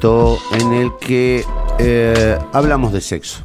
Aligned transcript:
momento 0.00 0.38
en 0.52 0.72
el 0.72 0.92
que 0.98 1.44
eh, 1.78 2.38
hablamos 2.52 2.92
de 2.92 3.00
sexo. 3.00 3.44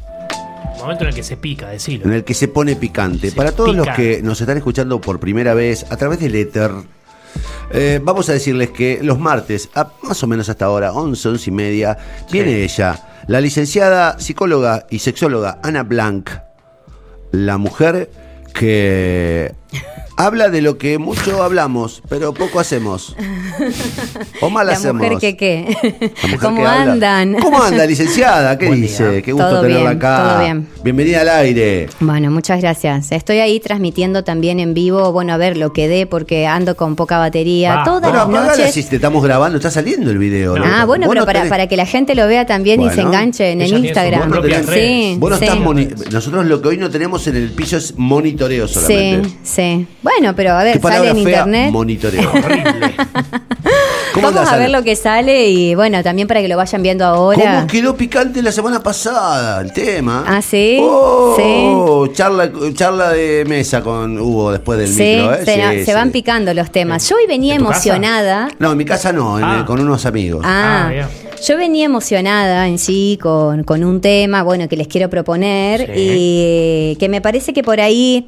Momento 0.78 1.04
en 1.04 1.08
el 1.08 1.14
que 1.14 1.22
se 1.22 1.36
pica, 1.36 1.68
decirlo. 1.68 2.06
En 2.06 2.12
el 2.12 2.24
que 2.24 2.32
se 2.32 2.48
pone 2.48 2.76
picante. 2.76 3.30
Se 3.30 3.36
Para 3.36 3.52
todos 3.52 3.74
los 3.74 3.88
que 3.88 4.22
nos 4.22 4.40
están 4.40 4.56
escuchando 4.56 5.00
por 5.00 5.20
primera 5.20 5.52
vez 5.52 5.84
a 5.90 5.96
través 5.96 6.20
del 6.20 6.34
éter, 6.34 6.70
eh, 7.72 8.00
vamos 8.02 8.28
a 8.28 8.32
decirles 8.32 8.70
que 8.70 9.00
los 9.02 9.18
martes, 9.18 9.68
a 9.74 9.90
más 10.02 10.22
o 10.22 10.26
menos 10.26 10.48
hasta 10.48 10.64
ahora, 10.64 10.92
11, 10.92 11.28
11 11.28 11.50
y 11.50 11.52
media, 11.52 11.98
viene 12.30 12.62
ella, 12.62 13.06
la 13.26 13.40
licenciada 13.40 14.18
psicóloga 14.18 14.86
y 14.88 15.00
sexóloga 15.00 15.58
Ana 15.62 15.82
Blanc, 15.82 16.30
la 17.32 17.58
mujer 17.58 18.10
que 18.54 19.52
habla 20.16 20.48
de 20.48 20.62
lo 20.62 20.78
que 20.78 20.98
mucho 20.98 21.42
hablamos, 21.42 22.02
pero 22.08 22.32
poco 22.32 22.58
hacemos. 22.60 23.14
O 24.40 24.50
mal 24.50 24.66
La 24.66 24.72
hacemos. 24.74 25.02
mujer 25.02 25.18
que 25.18 25.36
qué. 25.36 25.76
La 26.22 26.28
mujer 26.28 26.38
¿Cómo 26.40 26.60
que 26.62 26.66
habla. 26.66 26.92
andan? 26.92 27.34
¿Cómo 27.40 27.62
anda, 27.62 27.84
licenciada? 27.86 28.56
¿Qué 28.58 28.66
Buen 28.68 28.80
dice? 28.82 29.10
día. 29.10 29.22
Qué 29.22 29.32
gusto 29.32 29.48
Todo 29.48 29.60
tenerla 29.62 29.90
bien, 29.90 29.96
acá. 29.98 30.28
todo 30.30 30.38
bien. 30.40 30.68
Bienvenida 30.82 31.20
al 31.22 31.28
aire. 31.28 31.88
Bueno, 32.00 32.30
muchas 32.30 32.60
gracias. 32.60 33.12
Estoy 33.12 33.38
ahí 33.38 33.60
transmitiendo 33.60 34.24
también 34.24 34.60
en 34.60 34.72
vivo, 34.74 35.12
bueno, 35.12 35.32
a 35.32 35.36
ver 35.36 35.56
lo 35.56 35.72
que 35.72 35.88
dé 35.88 36.06
porque 36.06 36.46
ando 36.46 36.76
con 36.76 36.96
poca 36.96 37.18
batería. 37.18 37.76
Va. 37.76 37.84
Todas 37.84 38.02
Bueno, 38.02 38.16
las 38.18 38.26
apagala 38.28 38.56
noches. 38.56 38.74
si 38.74 38.82
te 38.84 38.96
estamos 38.96 39.22
grabando, 39.22 39.56
está 39.58 39.70
saliendo 39.70 40.10
el 40.10 40.18
video. 40.18 40.56
¿no? 40.58 40.64
Ah, 40.64 40.84
bueno, 40.86 41.06
pero 41.08 41.20
no 41.20 41.26
para, 41.26 41.44
tenés- 41.44 41.48
para 41.48 41.66
que 41.66 41.76
la 41.76 41.86
gente 41.86 42.14
lo 42.14 42.26
vea 42.26 42.46
también 42.46 42.80
y 42.80 42.90
se 42.90 43.00
enganche 43.02 43.50
en 43.52 43.60
el 43.62 43.72
Instagram. 43.84 44.32
Sí, 44.72 45.16
Vos 45.18 45.38
sí. 45.38 45.44
estás 45.44 45.58
moni- 45.58 45.88
Nosotros 46.10 46.46
lo 46.46 46.60
que 46.62 46.68
hoy 46.68 46.76
no 46.78 46.90
tenemos 46.90 47.26
en 47.26 47.36
el 47.36 47.50
piso 47.52 47.76
es 47.76 47.94
monitoreo 47.96 48.66
Sí, 48.68 48.74
solamente. 48.74 49.28
Sí. 49.78 49.86
Bueno, 50.02 50.34
pero 50.36 50.54
a 50.56 50.60
¿Qué 50.64 50.72
ver, 50.78 50.80
sale 50.82 51.08
en 51.08 51.14
fea? 51.24 51.38
internet. 51.40 51.70
Monitoreo. 51.72 52.30
Horrible. 52.34 52.94
¿Cómo 54.14 54.30
Vamos 54.32 54.48
a 54.50 54.56
ver 54.56 54.70
lo 54.70 54.82
que 54.82 54.96
sale 54.96 55.48
y 55.50 55.74
bueno, 55.74 56.02
también 56.02 56.26
para 56.26 56.40
que 56.40 56.48
lo 56.48 56.56
vayan 56.56 56.82
viendo 56.82 57.04
ahora. 57.04 57.56
¿Cómo 57.56 57.66
quedó 57.66 57.96
picante 57.96 58.40
la 58.42 58.50
semana 58.50 58.82
pasada 58.82 59.60
el 59.60 59.72
tema? 59.72 60.24
Ah, 60.26 60.40
¿sí? 60.40 60.78
Oh, 60.80 62.06
Charla, 62.14 62.50
charla 62.74 63.10
de 63.10 63.44
mesa 63.46 63.82
con 63.82 64.18
Hugo 64.18 64.52
después 64.52 64.78
del 64.78 64.88
Sí, 64.88 65.16
micro, 65.18 65.34
¿eh? 65.34 65.44
se, 65.44 65.54
Sí, 65.54 65.60
se 65.80 65.84
sí. 65.86 65.92
van 65.92 66.10
picando 66.12 66.54
los 66.54 66.70
temas. 66.70 67.06
Yo 67.08 67.16
hoy 67.16 67.26
venía 67.26 67.54
¿En 67.56 67.60
tu 67.60 67.66
casa? 67.68 67.88
emocionada. 67.90 68.48
No, 68.58 68.72
en 68.72 68.78
mi 68.78 68.84
casa 68.86 69.12
no, 69.12 69.38
en 69.38 69.44
Ah. 69.44 69.64
con 69.66 69.80
unos 69.80 70.06
amigos. 70.06 70.42
Ah, 70.44 70.90
Ah, 70.90 71.08
yo 71.46 71.56
venía 71.58 71.84
emocionada 71.84 72.66
en 72.68 72.78
sí 72.78 73.18
con, 73.20 73.64
con 73.64 73.84
un 73.84 74.00
tema, 74.00 74.42
bueno, 74.42 74.66
que 74.68 74.76
les 74.76 74.88
quiero 74.88 75.10
proponer 75.10 75.86
Sí. 75.86 75.92
y 75.96 76.96
que 76.98 77.08
me 77.10 77.20
parece 77.20 77.52
que 77.52 77.62
por 77.62 77.80
ahí 77.80 78.26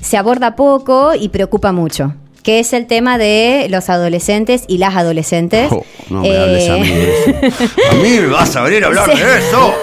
se 0.00 0.16
aborda 0.16 0.56
poco 0.56 1.14
y 1.14 1.28
preocupa 1.28 1.72
mucho. 1.72 2.14
Que 2.42 2.58
es 2.60 2.74
el 2.74 2.86
tema 2.86 3.16
de 3.16 3.68
los 3.70 3.88
adolescentes 3.88 4.64
y 4.68 4.76
las 4.76 4.94
adolescentes. 4.96 5.72
Oh, 5.72 5.82
no 6.10 6.20
me 6.20 6.28
Eh, 6.28 6.38
hables 6.38 6.68
a 6.68 6.76
mí 6.76 6.88
de 6.90 7.46
eso. 7.48 7.64
A 7.90 7.94
mí 7.94 8.08
me 8.20 8.26
vas 8.26 8.54
a 8.56 8.62
venir 8.62 8.84
a 8.84 8.88
hablar 8.88 9.10
Sí. 9.10 9.18
de 9.18 9.38
eso. 9.38 9.74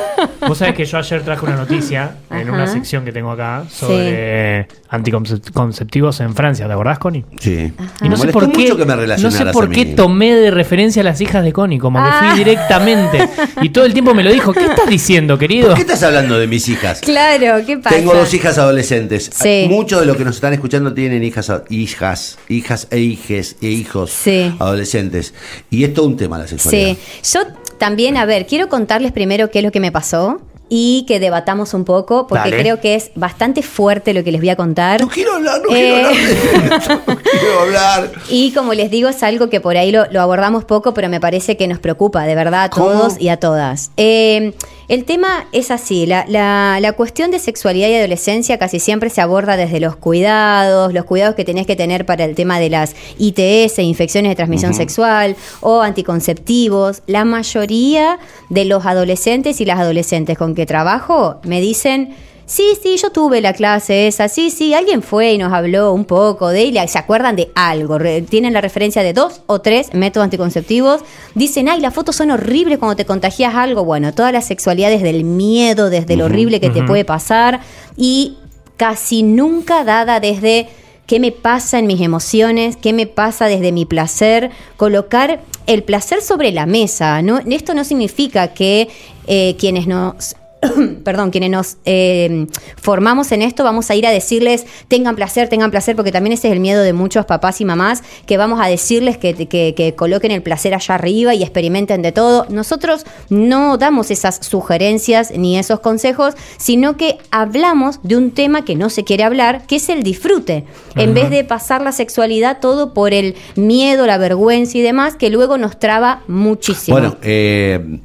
Vos 0.48 0.58
sabés 0.58 0.76
que 0.76 0.86
yo 0.86 0.98
ayer 0.98 1.22
traje 1.24 1.46
una 1.46 1.56
noticia 1.56 2.16
en 2.30 2.42
Ajá. 2.48 2.52
una 2.52 2.68
sección 2.68 3.06
que 3.06 3.12
tengo 3.12 3.32
acá 3.32 3.64
sobre 3.70 4.68
anticonceptivos 4.90 6.20
en 6.20 6.36
Francia, 6.36 6.68
¿te 6.68 6.74
acordás, 6.74 7.00
Connie? 7.00 7.26
Sí. 7.40 7.72
Y 8.02 8.04
no 8.06 8.12
Me 8.12 8.18
sé 8.18 8.28
por 8.28 8.52
qué, 8.52 8.60
mucho 8.64 8.78
que 8.78 8.86
me 8.86 8.96
no 8.96 9.32
sé 9.32 9.46
por 9.48 9.70
qué 9.70 9.86
tomé 9.86 10.36
de 10.36 10.52
referencia 10.52 11.02
a 11.02 11.06
las 11.06 11.22
hijas 11.22 11.44
de 11.44 11.54
Connie, 11.54 11.80
como 11.80 12.00
que 12.04 12.10
Ah. 12.12 12.30
fui 12.30 12.38
directamente. 12.40 13.30
Y 13.62 13.70
todo 13.70 13.86
el 13.86 13.94
tiempo 13.94 14.14
me 14.14 14.24
lo 14.24 14.32
dijo. 14.32 14.54
¿Qué 14.54 14.66
estás 14.66 14.88
diciendo, 14.90 15.38
querido? 15.38 15.68
¿Por 15.68 15.76
qué 15.76 15.82
estás 15.82 16.04
hablando 16.04 16.38
de 16.38 16.48
mis 16.48 16.68
hijas? 16.70 17.00
Claro, 17.02 17.66
¿qué 17.66 17.78
pasa? 17.78 17.96
Tengo 17.96 18.14
dos 18.14 18.34
hijas 18.34 18.58
adolescentes. 18.58 19.30
Sí. 19.34 19.66
Muchos 19.70 20.00
de 20.02 20.06
los 20.06 20.18
que 20.18 20.26
nos 20.26 20.36
están 20.36 20.54
escuchando 20.54 20.94
tienen 20.94 21.24
hijas, 21.24 21.52
hijas, 21.70 22.38
hijas 22.50 22.88
e 22.92 23.00
hijes 23.00 23.56
e 23.62 23.68
hijos 23.68 24.12
Sí. 24.12 24.54
adolescentes. 24.60 25.34
Y 25.70 25.84
es 25.84 25.94
todo 25.94 26.08
un 26.08 26.18
tema 26.18 26.38
la 26.38 26.48
sexualidad. 26.48 26.98
Sí, 27.22 27.32
yo 27.34 27.42
también, 27.82 28.16
a 28.16 28.26
ver, 28.26 28.46
quiero 28.46 28.70
contarles 28.70 29.12
primero 29.12 29.50
qué 29.50 29.58
es 29.60 29.66
lo 29.66 29.72
que 29.72 29.80
me 29.80 29.92
pasó 29.92 30.40
y 30.70 31.04
que 31.08 31.20
debatamos 31.20 31.74
un 31.74 31.84
poco, 31.84 32.28
porque 32.28 32.52
Dale. 32.52 32.62
creo 32.62 32.80
que 32.80 32.94
es 32.96 33.10
bastante 33.16 33.62
fuerte 33.64 34.14
lo 34.14 34.24
que 34.24 34.32
les 34.32 34.40
voy 34.40 34.50
a 34.52 34.56
contar. 34.56 35.02
No 35.02 35.10
quiero 35.10 35.34
hablar, 35.34 35.60
no 35.68 35.76
Eh. 35.76 36.06
quiero 36.08 36.08
hablar 36.08 36.70
de 36.70 36.76
esto, 36.78 37.02
no 37.08 37.18
quiero 37.18 37.60
hablar. 37.60 38.12
Y 38.30 38.52
como 38.54 38.74
les 38.76 38.90
digo, 38.92 39.10
es 39.10 39.24
algo 39.24 39.50
que 39.50 39.60
por 39.60 39.76
ahí 39.78 39.92
lo, 39.92 40.06
lo 40.12 40.22
abordamos 40.22 40.64
poco, 40.64 40.94
pero 40.94 41.10
me 41.10 41.20
parece 41.20 41.58
que 41.58 41.68
nos 41.68 41.80
preocupa, 41.80 42.24
de 42.26 42.36
verdad, 42.36 42.66
a 42.66 42.70
¿Cómo? 42.70 42.86
todos 42.92 43.20
y 43.20 43.28
a 43.30 43.38
todas. 43.38 43.90
Eh, 43.98 44.54
el 44.94 45.06
tema 45.06 45.48
es 45.54 45.72
así, 45.72 46.06
la, 46.06 46.26
la- 46.28 46.78
la 46.82 46.92
cuestión 46.94 47.32
de 47.32 47.40
sexualidad 47.40 47.88
y 47.88 47.96
adolescencia 47.96 48.58
casi 48.58 48.80
siempre 48.80 49.10
se 49.10 49.22
aborda 49.22 49.56
desde 49.56 49.80
los 49.80 49.96
cuidados, 49.96 50.94
los 50.94 51.06
cuidados 51.06 51.36
que 51.36 51.46
tenés 51.46 51.66
que 51.66 51.76
tener 51.76 52.06
para 52.06 52.26
el 52.26 52.36
tema 52.36 52.60
de 52.60 52.70
las 52.70 52.96
ITS, 53.18 53.80
infecciones 53.80 54.30
de 54.32 54.36
transmisión 54.36 54.74
sexual, 54.74 55.36
o 55.62 55.82
anticonceptivos. 55.82 57.04
La 57.08 57.24
mayoría 57.26 58.20
de 58.50 58.66
los 58.66 58.86
adolescentes 58.86 59.62
y 59.62 59.66
las 59.66 59.80
adolescentes 59.80 60.38
con 60.38 60.56
que 60.56 60.66
trabajo 60.66 61.40
me 61.44 61.62
dicen... 61.62 62.16
Sí, 62.52 62.74
sí, 62.84 62.98
yo 62.98 63.12
tuve 63.12 63.40
la 63.40 63.54
clase 63.54 64.08
esa, 64.08 64.28
sí, 64.28 64.50
sí, 64.50 64.74
alguien 64.74 65.02
fue 65.04 65.32
y 65.32 65.38
nos 65.38 65.54
habló 65.54 65.94
un 65.94 66.04
poco 66.04 66.50
de 66.50 66.60
ella, 66.60 66.86
se 66.86 67.00
acuerdan 67.00 67.38
de 67.38 67.50
algo, 67.56 67.98
tienen 68.30 68.52
la 68.52 68.60
referencia 68.60 69.04
de 69.04 69.14
dos 69.14 69.40
o 69.48 69.62
tres 69.62 69.94
métodos 69.94 70.26
anticonceptivos, 70.26 71.00
dicen, 71.34 71.70
ay, 71.70 71.80
las 71.80 71.94
fotos 71.94 72.18
son 72.18 72.30
horribles 72.30 72.78
cuando 72.78 72.98
te 72.98 73.06
contagias 73.06 73.56
algo, 73.56 73.86
bueno, 73.86 74.14
todas 74.14 74.34
las 74.34 74.48
sexualidades 74.48 75.02
del 75.02 75.24
miedo, 75.24 75.90
desde 75.90 76.18
lo 76.18 76.26
horrible 76.26 76.60
que 76.60 76.70
te 76.70 76.84
puede 76.84 77.06
pasar 77.06 77.62
y 77.96 78.36
casi 78.76 79.24
nunca 79.24 79.86
dada 79.86 80.20
desde 80.20 80.68
qué 81.08 81.22
me 81.22 81.32
pasa 81.32 81.80
en 81.80 81.88
mis 81.88 82.02
emociones, 82.02 82.76
qué 82.76 82.92
me 82.92 83.08
pasa 83.08 83.46
desde 83.46 83.72
mi 83.72 83.86
placer, 83.86 84.52
colocar 84.76 85.40
el 85.68 85.84
placer 85.84 86.22
sobre 86.22 86.52
la 86.52 86.66
mesa. 86.66 87.22
¿no? 87.22 87.40
Esto 87.50 87.74
no 87.74 87.86
significa 87.86 88.50
que 88.50 88.90
eh, 89.28 89.56
quienes 89.58 89.88
nos 89.88 90.36
perdón, 91.04 91.32
quienes 91.32 91.50
nos 91.50 91.78
eh, 91.86 92.46
formamos 92.78 93.32
en 93.32 93.42
esto, 93.42 93.64
vamos 93.64 93.90
a 93.90 93.96
ir 93.96 94.06
a 94.06 94.12
decirles, 94.12 94.66
tengan 94.88 95.16
placer, 95.16 95.50
tengan 95.50 95.72
placer, 95.72 95.96
porque 95.96 96.12
también 96.12 96.34
ese 96.34 96.48
es 96.48 96.54
el 96.54 96.60
miedo 96.60 96.84
de 96.84 96.94
muchos 96.94 97.26
papás 97.26 97.62
y 97.62 97.66
mamás, 97.66 98.04
que 98.26 98.38
vamos 98.38 98.60
a 98.62 98.68
decirles 98.68 99.18
que, 99.18 99.34
que- 99.48 99.74
que 99.76 99.96
coloquen 99.96 100.32
el 100.32 100.44
placer 100.44 100.74
allá 100.76 100.96
arriba 100.96 101.34
y 101.34 101.42
experimenten 101.44 102.02
de 102.02 102.12
todo. 102.12 102.46
Nosotros 102.50 103.06
no 103.30 103.78
damos 103.78 104.12
esas 104.12 104.38
sugerencias 104.46 105.32
ni 105.36 105.58
esos 105.58 105.80
consejos, 105.80 106.36
sino 106.58 106.98
que 106.98 107.18
hablamos 107.32 108.00
de 108.04 108.18
un 108.18 108.32
tema 108.32 108.64
que 108.64 108.76
no 108.76 108.90
se 108.90 109.04
quiere 109.04 109.24
hablar, 109.24 109.66
que 109.68 109.78
es 109.78 109.90
el 109.90 110.04
disfrute, 110.04 110.66
en 110.96 111.14
vez 111.14 111.30
de 111.30 111.44
pasar 111.44 111.82
la 111.82 111.92
sexualidad 111.92 112.60
todo 112.60 112.94
por 112.94 113.14
el 113.14 113.36
miedo, 113.56 114.06
la 114.06 114.18
vergüenza 114.18 114.78
y 114.78 114.82
demás, 114.82 115.16
que 115.16 115.30
luego 115.30 115.58
nos 115.58 115.80
traba 115.80 116.22
muchísimo. 116.28 116.98
Bueno, 117.00 117.18
eh, 117.24 118.00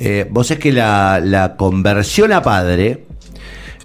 eh, 0.00 0.26
vos 0.30 0.50
es 0.50 0.58
que 0.58 0.72
la, 0.72 1.20
la 1.22 1.56
conversión 1.56 2.32
a 2.32 2.42
padre 2.42 3.04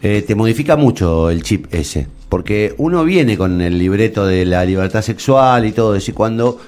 eh, 0.01 0.23
te 0.25 0.33
modifica 0.33 0.77
mucho 0.77 1.29
el 1.29 1.43
chip 1.43 1.67
ese. 1.73 2.07
Porque 2.29 2.73
uno 2.77 3.03
viene 3.03 3.37
con 3.37 3.61
el 3.61 3.77
libreto 3.77 4.25
de 4.25 4.45
la 4.45 4.63
libertad 4.63 5.01
sexual 5.01 5.65
y 5.65 5.73
todo 5.73 5.93
eso. 5.93 6.11
Y 6.11 6.13
cuando 6.13 6.59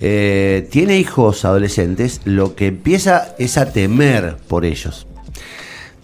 eh, 0.00 0.66
tiene 0.70 0.98
hijos 0.98 1.44
adolescentes, 1.44 2.22
lo 2.24 2.54
que 2.54 2.68
empieza 2.68 3.34
es 3.38 3.58
a 3.58 3.70
temer 3.70 4.36
por 4.48 4.64
ellos. 4.64 5.06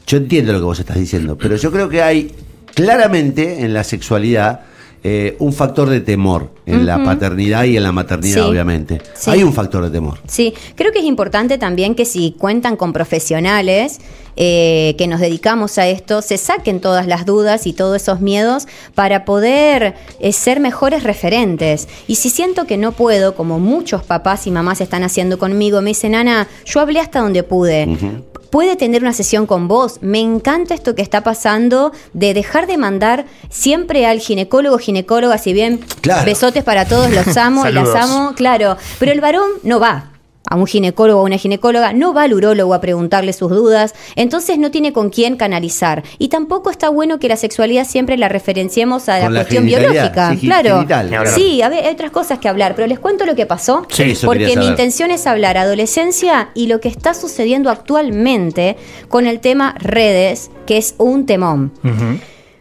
Yo 0.07 0.19
entiendo 0.19 0.53
lo 0.53 0.59
que 0.59 0.65
vos 0.65 0.81
estás 0.81 0.99
diciendo, 0.99 1.39
pero 1.39 1.57
yo 1.57 1.73
creo 1.73 1.89
que 1.89 2.03
hay 2.03 2.33
claramente 2.75 3.65
en 3.65 3.73
la 3.73 3.85
sexualidad 3.85 4.61
eh, 5.05 5.37
un 5.41 5.53
factor 5.53 5.89
de 5.89 6.01
temor 6.01 6.51
en 6.65 6.87
la 6.87 7.03
paternidad 7.05 7.65
y 7.65 7.77
en 7.77 7.83
la 7.83 7.91
maternidad, 7.93 8.45
Sí. 8.45 8.49
obviamente. 8.49 9.01
Sí. 9.15 9.31
Hay 9.31 9.43
un 9.43 9.53
factor 9.53 9.83
de 9.85 9.91
temor. 9.91 10.19
Sí, 10.29 10.55
creo 10.77 10.93
que 10.93 11.01
es 11.01 11.05
importante 11.05 11.59
también 11.59 11.95
que 11.97 12.05
si 12.05 12.33
cuentan 12.39 12.77
con 12.77 12.93
profesionales 12.93 13.99
eh, 14.37 14.95
que 14.99 15.07
nos 15.07 15.21
dedicamos 15.21 15.79
a 15.79 15.87
esto, 15.89 16.23
se 16.23 16.39
saquen 16.39 16.81
todas 16.81 17.07
las 17.07 17.27
dudas 17.27 17.67
y 17.67 17.73
todos 17.73 18.01
esos 18.01 18.21
miedos 18.21 18.67
para 18.95 19.25
poder 19.25 19.95
eh, 20.21 20.33
ser 20.33 20.61
mejores 20.61 21.03
referentes. 21.03 21.89
Y 22.07 22.17
si 22.17 22.31
siento 22.31 22.67
que 22.67 22.77
no 22.77 22.93
puedo, 22.93 23.35
como 23.35 23.59
muchos 23.59 24.03
papás 24.05 24.47
y 24.47 24.51
mamás 24.51 24.81
están 24.81 25.03
haciendo 25.03 25.39
conmigo, 25.39 25.81
me 25.83 25.91
dicen, 25.91 26.15
Ana, 26.15 26.49
yo 26.65 26.81
hablé 26.81 27.01
hasta 27.01 27.21
donde 27.21 27.43
pude. 27.43 28.23
Puede 28.51 28.77
tener 28.77 29.01
una 29.01 29.15
sesión 29.15 29.47
con 29.47 29.67
vos. 29.67 29.99
Me 30.03 30.21
encanta 30.21 30.75
esto 30.75 30.95
que 30.95 31.01
está 31.01 31.23
pasando 31.23 31.93
de 32.13 32.35
dejar 32.35 32.67
de 32.67 32.77
mandar 32.77 33.25
siempre 33.49 34.05
al 34.05 34.19
ginecólogo, 34.21 34.77
ginecóloga, 34.77 35.39
si 35.39 35.55
bien 35.55 35.81
Claro. 36.03 36.27
besotes 36.27 36.63
para 36.63 36.85
todos, 36.85 37.11
los 37.11 37.35
amo 37.39 37.67
y 37.67 37.73
las 37.73 37.89
amo, 37.95 38.35
claro. 38.37 38.77
Pero 38.99 39.13
el 39.13 39.23
varón 39.23 39.49
no 39.63 39.81
va 39.81 40.12
a 40.53 40.55
un 40.55 40.67
ginecólogo 40.67 41.23
o 41.23 41.25
una 41.25 41.39
ginecóloga, 41.39 41.95
no 41.95 42.13
va 42.13 42.25
al 42.25 42.35
urólogo 42.35 42.75
a 42.75 42.81
preguntarle 42.81 43.33
sus 43.33 43.51
dudas, 43.51 43.95
entonces 44.17 44.59
no 44.59 44.71
tiene 44.71 44.93
con 44.93 45.09
quién 45.09 45.37
canalizar. 45.37 46.03
Y 46.19 46.29
tampoco 46.29 46.71
está 46.71 46.91
bueno 46.91 47.19
que 47.19 47.29
la 47.29 47.37
sexualidad 47.37 47.87
siempre 47.87 48.19
la 48.19 48.29
referenciemos 48.29 49.09
a 49.09 49.19
la 49.19 49.31
cuestión 49.31 49.65
biológica. 49.65 50.35
sí, 50.35 50.47
claro. 50.47 50.77
genital. 50.77 51.27
Sí, 51.35 51.63
a 51.63 51.71
ver, 51.71 51.87
hay 51.87 51.95
otras 51.95 52.11
cosas 52.11 52.39
que 52.39 52.49
hablar, 52.49 52.75
pero 52.77 52.87
les 52.87 52.99
cuento 52.99 53.25
lo 53.25 53.35
que 53.35 53.47
pasó. 53.47 53.87
Sí, 53.89 54.11
eso 54.11 54.27
porque 54.27 54.55
mi 54.59 54.67
intención 54.67 55.11
es 55.11 55.27
hablar 55.27 55.57
adolescencia 55.57 56.51
y 56.55 56.67
lo 56.67 56.81
que 56.81 56.89
está 56.89 57.15
sucediendo 57.15 57.71
actualmente 57.71 58.77
con 59.09 59.27
el 59.27 59.41
tema 59.41 59.75
redes, 59.79 60.51
que 60.67 60.77
es 60.77 60.95
un 60.99 61.25
temón. 61.25 61.73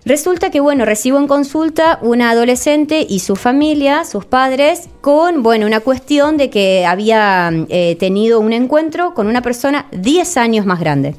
Resulta 0.03 0.49
que, 0.49 0.59
bueno, 0.59 0.83
recibo 0.83 1.19
en 1.19 1.27
consulta 1.27 1.99
una 2.01 2.31
adolescente 2.31 3.05
y 3.07 3.19
su 3.19 3.35
familia, 3.35 4.03
sus 4.03 4.25
padres, 4.25 4.89
con, 4.99 5.43
bueno, 5.43 5.67
una 5.67 5.79
cuestión 5.79 6.37
de 6.37 6.49
que 6.49 6.85
había 6.85 7.51
eh, 7.69 7.95
tenido 7.99 8.39
un 8.39 8.51
encuentro 8.51 9.13
con 9.13 9.27
una 9.27 9.43
persona 9.43 9.87
10 9.91 10.37
años 10.37 10.65
más 10.65 10.79
grande. 10.79 11.15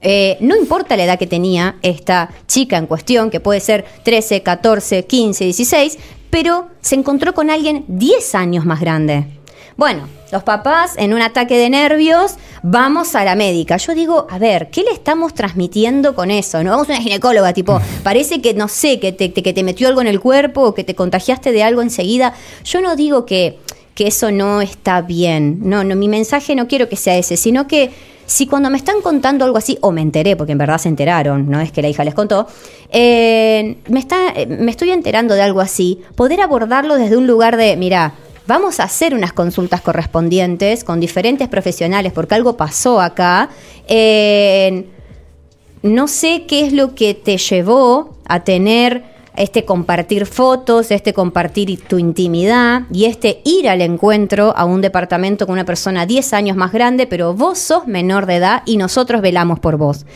Eh, 0.00 0.38
no 0.40 0.56
importa 0.56 0.96
la 0.96 1.04
edad 1.04 1.18
que 1.18 1.26
tenía 1.26 1.76
esta 1.82 2.30
chica 2.46 2.78
en 2.78 2.86
cuestión, 2.86 3.28
que 3.28 3.40
puede 3.40 3.60
ser 3.60 3.84
13, 4.04 4.42
14, 4.42 5.04
15, 5.04 5.44
16, 5.44 5.98
pero 6.30 6.68
se 6.80 6.94
encontró 6.94 7.34
con 7.34 7.50
alguien 7.50 7.84
10 7.88 8.34
años 8.36 8.64
más 8.64 8.80
grande. 8.80 9.35
Bueno, 9.76 10.08
los 10.32 10.42
papás 10.42 10.94
en 10.96 11.12
un 11.12 11.20
ataque 11.20 11.58
de 11.58 11.68
nervios, 11.68 12.36
vamos 12.62 13.14
a 13.14 13.24
la 13.24 13.36
médica. 13.36 13.76
Yo 13.76 13.94
digo, 13.94 14.26
a 14.30 14.38
ver, 14.38 14.70
¿qué 14.70 14.82
le 14.82 14.90
estamos 14.90 15.34
transmitiendo 15.34 16.14
con 16.14 16.30
eso? 16.30 16.64
No 16.64 16.70
vamos 16.70 16.88
a 16.88 16.92
una 16.92 17.02
ginecóloga, 17.02 17.52
tipo, 17.52 17.78
parece 18.02 18.40
que, 18.40 18.54
no 18.54 18.68
sé, 18.68 18.98
que 18.98 19.12
te, 19.12 19.34
que 19.34 19.52
te 19.52 19.62
metió 19.62 19.86
algo 19.88 20.00
en 20.00 20.06
el 20.06 20.18
cuerpo 20.18 20.62
o 20.62 20.74
que 20.74 20.82
te 20.82 20.94
contagiaste 20.94 21.52
de 21.52 21.62
algo 21.62 21.82
enseguida. 21.82 22.32
Yo 22.64 22.80
no 22.80 22.96
digo 22.96 23.26
que, 23.26 23.58
que 23.94 24.06
eso 24.06 24.30
no 24.30 24.62
está 24.62 25.02
bien. 25.02 25.58
No, 25.68 25.84
no, 25.84 25.94
mi 25.94 26.08
mensaje 26.08 26.54
no 26.54 26.68
quiero 26.68 26.88
que 26.88 26.96
sea 26.96 27.18
ese, 27.18 27.36
sino 27.36 27.66
que 27.66 27.90
si 28.24 28.46
cuando 28.46 28.70
me 28.70 28.78
están 28.78 29.02
contando 29.02 29.44
algo 29.44 29.58
así, 29.58 29.76
o 29.82 29.92
me 29.92 30.00
enteré, 30.00 30.36
porque 30.36 30.52
en 30.52 30.58
verdad 30.58 30.78
se 30.78 30.88
enteraron, 30.88 31.50
no 31.50 31.60
es 31.60 31.70
que 31.70 31.82
la 31.82 31.88
hija 31.88 32.02
les 32.02 32.14
contó, 32.14 32.48
eh, 32.90 33.76
me, 33.88 34.00
está, 34.00 34.30
eh, 34.34 34.46
me 34.46 34.70
estoy 34.70 34.90
enterando 34.90 35.34
de 35.34 35.42
algo 35.42 35.60
así, 35.60 36.00
poder 36.14 36.40
abordarlo 36.40 36.96
desde 36.96 37.16
un 37.16 37.26
lugar 37.26 37.56
de, 37.56 37.76
mira, 37.76 38.14
vamos 38.46 38.80
a 38.80 38.84
hacer 38.84 39.14
unas 39.14 39.32
consultas 39.32 39.80
correspondientes 39.80 40.84
con 40.84 41.00
diferentes 41.00 41.48
profesionales, 41.48 42.12
porque 42.12 42.34
algo 42.34 42.56
pasó 42.56 43.00
acá. 43.00 43.50
No 45.82 46.08
sé 46.08 46.44
qué 46.46 46.66
es 46.66 46.72
lo 46.72 46.94
que 46.94 47.14
te 47.14 47.38
llevó 47.38 48.16
a 48.26 48.42
tener 48.44 49.16
este 49.36 49.64
compartir 49.64 50.26
fotos, 50.26 50.90
este 50.90 51.12
compartir 51.12 51.82
tu 51.86 51.98
intimidad 51.98 52.82
y 52.90 53.04
este 53.04 53.42
ir 53.44 53.68
al 53.68 53.82
encuentro 53.82 54.54
a 54.56 54.64
un 54.64 54.80
departamento 54.80 55.46
con 55.46 55.52
una 55.52 55.64
persona 55.64 56.06
10 56.06 56.32
años 56.32 56.56
más 56.56 56.72
grande, 56.72 57.06
pero 57.06 57.34
vos 57.34 57.58
sos 57.58 57.86
menor 57.86 58.26
de 58.26 58.36
edad 58.36 58.62
y 58.64 58.78
nosotros 58.78 59.20
velamos 59.20 59.60
por 59.60 59.76
vos 59.76 60.06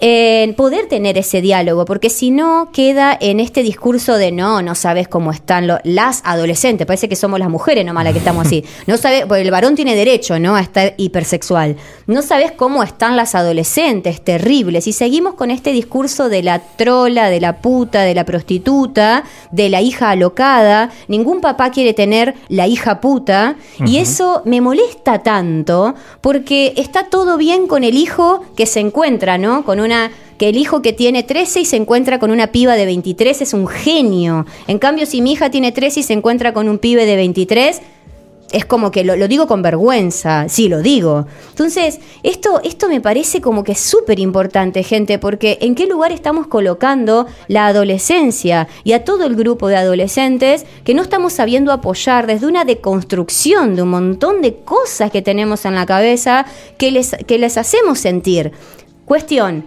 en 0.00 0.54
poder 0.54 0.86
tener 0.86 1.18
ese 1.18 1.42
diálogo, 1.42 1.84
porque 1.84 2.08
si 2.08 2.30
no 2.30 2.70
queda 2.72 3.16
en 3.20 3.38
este 3.38 3.62
discurso 3.62 4.16
de 4.16 4.32
no, 4.32 4.62
no 4.62 4.74
sabes 4.74 5.08
cómo 5.08 5.30
están 5.30 5.68
las 5.84 6.22
adolescentes, 6.24 6.86
parece 6.86 7.08
que 7.08 7.16
somos 7.16 7.38
las 7.38 7.50
mujeres 7.50 7.84
nomás 7.84 8.04
las 8.04 8.14
que 8.14 8.18
estamos 8.18 8.46
así, 8.46 8.64
no 8.86 8.96
sabes, 8.96 9.26
porque 9.26 9.42
el 9.42 9.50
varón 9.50 9.74
tiene 9.74 9.94
derecho, 9.94 10.38
¿no? 10.38 10.56
a 10.56 10.60
estar 10.60 10.94
hipersexual, 10.96 11.76
no 12.06 12.22
sabes 12.22 12.52
cómo 12.52 12.82
están 12.82 13.14
las 13.14 13.34
adolescentes, 13.34 14.22
terribles, 14.22 14.86
y 14.86 14.94
seguimos 14.94 15.34
con 15.34 15.50
este 15.50 15.70
discurso 15.72 16.30
de 16.30 16.42
la 16.42 16.60
trola, 16.60 17.28
de 17.28 17.40
la 17.40 17.58
puta, 17.58 18.02
de 18.02 18.14
la 18.14 18.24
prostituta, 18.24 19.24
de 19.50 19.68
la 19.68 19.82
hija 19.82 20.10
alocada, 20.10 20.90
ningún 21.08 21.42
papá 21.42 21.70
quiere 21.70 21.92
tener 21.92 22.34
la 22.48 22.66
hija 22.66 23.00
puta, 23.00 23.56
y 23.84 23.98
eso 23.98 24.40
me 24.46 24.62
molesta 24.62 25.22
tanto, 25.22 25.94
porque 26.22 26.72
está 26.76 27.08
todo 27.08 27.36
bien 27.36 27.66
con 27.66 27.84
el 27.84 27.98
hijo 27.98 28.44
que 28.56 28.64
se 28.64 28.80
encuentra, 28.80 29.36
¿no? 29.36 29.64
Con 29.64 29.80
que 30.38 30.48
el 30.48 30.56
hijo 30.56 30.82
que 30.82 30.92
tiene 30.92 31.22
13 31.22 31.60
y 31.60 31.64
se 31.64 31.76
encuentra 31.76 32.18
con 32.18 32.30
una 32.30 32.48
piba 32.48 32.74
de 32.74 32.86
23 32.86 33.42
es 33.42 33.52
un 33.52 33.66
genio. 33.66 34.46
En 34.66 34.78
cambio, 34.78 35.06
si 35.06 35.20
mi 35.20 35.32
hija 35.32 35.50
tiene 35.50 35.72
13 35.72 36.00
y 36.00 36.02
se 36.02 36.12
encuentra 36.12 36.52
con 36.52 36.68
un 36.68 36.78
pibe 36.78 37.04
de 37.06 37.16
23, 37.16 37.80
es 38.52 38.64
como 38.64 38.90
que 38.90 39.04
lo, 39.04 39.28
digo 39.28 39.46
con 39.46 39.62
vergüenza, 39.62 40.48
sí, 40.48 40.68
lo 40.68 40.82
digo. 40.82 41.26
Entonces, 41.50 42.00
esto, 42.22 42.60
esto 42.64 42.88
me 42.88 43.00
parece 43.00 43.40
como 43.40 43.64
que 43.64 43.72
es 43.72 43.80
súper 43.80 44.18
importante, 44.18 44.82
gente, 44.82 45.18
porque 45.18 45.58
en 45.60 45.74
qué 45.74 45.86
lugar 45.86 46.12
estamos 46.12 46.46
colocando 46.46 47.26
la 47.48 47.66
adolescencia 47.68 48.68
y 48.82 48.92
a 48.92 49.04
todo 49.04 49.24
el 49.24 49.36
grupo 49.36 49.68
de 49.68 49.76
adolescentes 49.76 50.66
que 50.84 50.94
no 50.94 51.02
estamos 51.02 51.32
sabiendo 51.32 51.72
apoyar 51.72 52.26
desde 52.26 52.46
una 52.46 52.64
deconstrucción 52.64 53.76
de 53.76 53.82
un 53.82 53.90
montón 53.90 54.42
de 54.42 54.56
cosas 54.56 55.10
que 55.10 55.22
tenemos 55.22 55.64
en 55.64 55.74
la 55.74 55.86
cabeza 55.86 56.46
que 56.76 56.90
les, 56.90 57.14
que 57.26 57.38
les 57.38 57.56
hacemos 57.56 57.98
sentir. 57.98 58.52
Cuestión, 59.10 59.64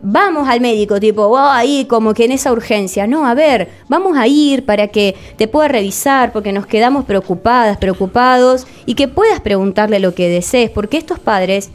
vamos 0.00 0.48
al 0.48 0.62
médico, 0.62 0.98
tipo, 0.98 1.36
ahí 1.36 1.84
como 1.84 2.14
que 2.14 2.24
en 2.24 2.32
esa 2.32 2.50
urgencia. 2.50 3.06
No, 3.06 3.26
a 3.26 3.34
ver, 3.34 3.68
vamos 3.90 4.16
a 4.16 4.26
ir 4.26 4.64
para 4.64 4.88
que 4.88 5.14
te 5.36 5.48
pueda 5.48 5.68
revisar, 5.68 6.32
porque 6.32 6.50
nos 6.50 6.64
quedamos 6.64 7.04
preocupadas, 7.04 7.76
preocupados, 7.76 8.66
y 8.86 8.94
que 8.94 9.06
puedas 9.06 9.40
preguntarle 9.40 10.00
lo 10.00 10.14
que 10.14 10.30
desees, 10.30 10.70
porque 10.70 10.96
estos 10.96 11.18
padres 11.18 11.68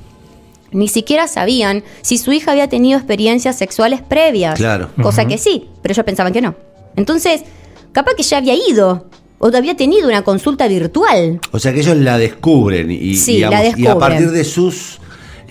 ni 0.71 0.87
siquiera 0.87 1.27
sabían 1.27 1.83
si 2.01 2.17
su 2.17 2.31
hija 2.31 2.53
había 2.53 2.69
tenido 2.69 2.97
experiencias 2.97 3.55
sexuales 3.55 4.01
previas. 4.01 4.57
Claro. 4.57 4.89
Cosa 4.99 5.25
que 5.25 5.37
sí, 5.37 5.69
pero 5.83 5.93
ellos 5.93 6.03
pensaban 6.03 6.33
que 6.33 6.41
no. 6.41 6.55
Entonces, 6.95 7.43
capaz 7.91 8.15
que 8.15 8.23
ya 8.23 8.37
había 8.37 8.55
ido 8.55 9.05
o 9.37 9.55
había 9.55 9.77
tenido 9.77 10.07
una 10.07 10.23
consulta 10.23 10.67
virtual. 10.67 11.39
O 11.51 11.59
sea 11.59 11.71
que 11.71 11.81
ellos 11.81 11.97
la 11.97 12.17
descubren 12.17 12.89
y, 12.89 13.15
sí, 13.15 13.41
la 13.41 13.61
descubren. 13.61 13.85
y 13.85 13.87
a 13.87 13.99
partir 13.99 14.31
de 14.31 14.43
sus 14.43 14.97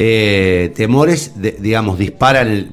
eh, 0.03 0.73
temores, 0.75 1.33
digamos, 1.37 1.99
disparan. 1.99 2.49
El, 2.49 2.71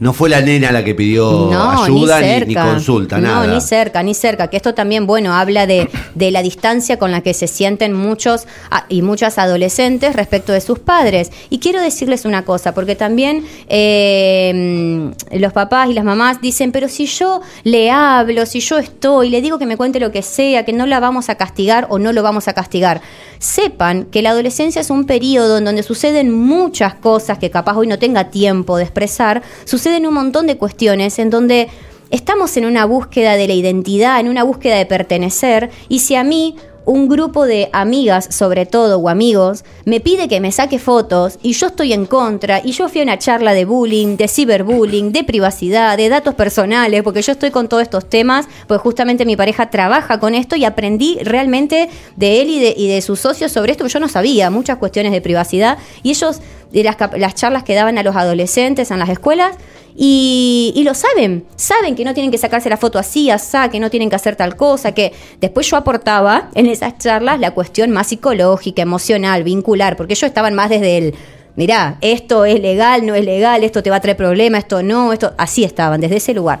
no 0.00 0.14
fue 0.14 0.30
la 0.30 0.40
nena 0.40 0.72
la 0.72 0.82
que 0.82 0.94
pidió 0.94 1.52
ayuda 1.52 2.22
ni, 2.22 2.54
consulta, 2.54 3.18
nada. 3.18 3.46
No, 3.46 3.52
ni 3.52 3.60
cerca, 3.60 4.02
ni 4.02 4.14
cerca. 4.14 4.48
Que 4.48 4.56
esto 4.56 4.72
también, 4.72 5.06
bueno, 5.06 5.34
habla 5.34 5.66
de, 5.66 5.90
de 6.14 6.30
la 6.30 6.42
distancia 6.42 6.98
con 6.98 7.10
la 7.10 7.20
que 7.20 7.34
se 7.34 7.46
sienten 7.46 7.92
muchos 7.92 8.46
ah, 8.70 8.86
y 8.88 9.02
muchas 9.02 9.36
adolescentes 9.36 10.16
respecto 10.16 10.54
de 10.54 10.62
sus 10.62 10.78
padres. 10.78 11.30
Y 11.50 11.58
quiero 11.58 11.82
decirles 11.82 12.24
una 12.24 12.46
cosa, 12.46 12.72
porque 12.72 12.96
también 12.96 13.44
eh, 13.68 15.12
los 15.32 15.52
papás 15.52 15.90
y 15.90 15.92
las 15.92 16.04
mamás 16.04 16.40
dicen, 16.40 16.72
pero 16.72 16.88
si 16.88 17.04
yo 17.04 17.42
le 17.64 17.90
hablo, 17.90 18.46
si 18.46 18.60
yo 18.60 18.78
estoy, 18.78 19.28
le 19.28 19.42
digo 19.42 19.58
que 19.58 19.66
me 19.66 19.76
cuente 19.76 20.00
lo 20.00 20.10
que 20.10 20.22
sea, 20.22 20.64
que 20.64 20.72
no 20.72 20.86
la 20.86 21.00
vamos 21.00 21.28
a 21.28 21.34
castigar 21.34 21.86
o 21.90 21.98
no 21.98 22.14
lo 22.14 22.22
vamos 22.22 22.48
a 22.48 22.54
castigar. 22.54 23.02
Sepan 23.38 24.06
que 24.06 24.22
la 24.22 24.30
adolescencia 24.30 24.80
es 24.80 24.88
un 24.88 25.04
periodo 25.04 25.58
en 25.58 25.66
donde 25.66 25.82
suceden 25.82 26.32
muchas 26.32 26.94
cosas 26.94 27.38
que 27.38 27.50
capaz 27.50 27.76
hoy 27.76 27.86
no 27.86 27.98
tenga 27.98 28.30
tiempo 28.30 28.78
de 28.78 28.84
expresar, 28.84 29.42
suceden 29.66 29.89
en 29.96 30.06
un 30.06 30.14
montón 30.14 30.46
de 30.46 30.56
cuestiones 30.56 31.18
en 31.18 31.30
donde 31.30 31.68
estamos 32.10 32.56
en 32.56 32.66
una 32.66 32.84
búsqueda 32.84 33.36
de 33.36 33.46
la 33.46 33.54
identidad, 33.54 34.20
en 34.20 34.28
una 34.28 34.42
búsqueda 34.42 34.76
de 34.76 34.86
pertenecer, 34.86 35.70
y 35.88 36.00
si 36.00 36.16
a 36.16 36.24
mí 36.24 36.56
un 36.84 37.08
grupo 37.08 37.46
de 37.46 37.68
amigas, 37.72 38.26
sobre 38.30 38.66
todo, 38.66 38.98
o 38.98 39.08
amigos, 39.08 39.64
me 39.84 40.00
pide 40.00 40.28
que 40.28 40.40
me 40.40 40.50
saque 40.50 40.78
fotos 40.78 41.38
y 41.42 41.52
yo 41.52 41.68
estoy 41.68 41.92
en 41.92 42.06
contra 42.06 42.60
y 42.64 42.72
yo 42.72 42.88
fui 42.88 43.00
a 43.00 43.04
una 43.04 43.18
charla 43.18 43.52
de 43.52 43.64
bullying, 43.64 44.16
de 44.16 44.28
ciberbullying, 44.28 45.12
de 45.12 45.24
privacidad, 45.24 45.96
de 45.96 46.08
datos 46.08 46.34
personales, 46.34 47.02
porque 47.02 47.22
yo 47.22 47.32
estoy 47.32 47.50
con 47.50 47.68
todos 47.68 47.82
estos 47.82 48.08
temas, 48.08 48.46
pues 48.66 48.80
justamente 48.80 49.24
mi 49.24 49.36
pareja 49.36 49.70
trabaja 49.70 50.18
con 50.18 50.34
esto 50.34 50.56
y 50.56 50.64
aprendí 50.64 51.18
realmente 51.22 51.88
de 52.16 52.42
él 52.42 52.48
y 52.50 52.88
de, 52.88 53.00
sus 53.02 53.20
socios 53.20 53.52
sobre 53.52 53.72
esto, 53.72 53.86
yo 53.86 54.00
no 54.00 54.08
sabía 54.08 54.50
muchas 54.50 54.78
cuestiones 54.78 55.12
de 55.12 55.20
privacidad 55.20 55.78
y 56.02 56.10
ellos, 56.10 56.40
de 56.72 56.84
las, 56.84 56.96
las 57.16 57.34
charlas 57.34 57.64
que 57.64 57.74
daban 57.74 57.98
a 57.98 58.02
los 58.02 58.16
adolescentes 58.16 58.90
en 58.90 58.98
las 58.98 59.08
escuelas, 59.08 59.56
y, 59.96 60.80
lo 60.84 60.94
saben, 60.94 61.44
saben 61.56 61.94
que 61.94 62.04
no 62.04 62.14
tienen 62.14 62.30
que 62.30 62.38
sacarse 62.38 62.70
la 62.70 62.76
foto 62.76 62.98
así, 62.98 63.30
asá, 63.30 63.68
que 63.68 63.80
no 63.80 63.90
tienen 63.90 64.08
que 64.08 64.16
hacer 64.16 64.36
tal 64.36 64.56
cosa, 64.56 64.92
que 64.92 65.12
después 65.40 65.68
yo 65.68 65.76
aportaba 65.76 66.48
en 66.54 66.66
esas 66.66 66.96
charlas 66.98 67.40
la 67.40 67.50
cuestión 67.50 67.90
más 67.90 68.06
psicológica, 68.06 68.82
emocional, 68.82 69.42
vincular, 69.42 69.96
porque 69.96 70.14
ellos 70.14 70.28
estaban 70.28 70.54
más 70.54 70.70
desde 70.70 70.96
el, 70.96 71.14
mirá, 71.56 71.98
esto 72.00 72.44
es 72.44 72.60
legal, 72.60 73.04
no 73.04 73.14
es 73.14 73.24
legal, 73.24 73.64
esto 73.64 73.82
te 73.82 73.90
va 73.90 73.96
a 73.96 74.00
traer 74.00 74.16
problemas, 74.16 74.60
esto 74.60 74.82
no, 74.82 75.12
esto, 75.12 75.34
así 75.36 75.64
estaban, 75.64 76.00
desde 76.00 76.16
ese 76.16 76.34
lugar. 76.34 76.60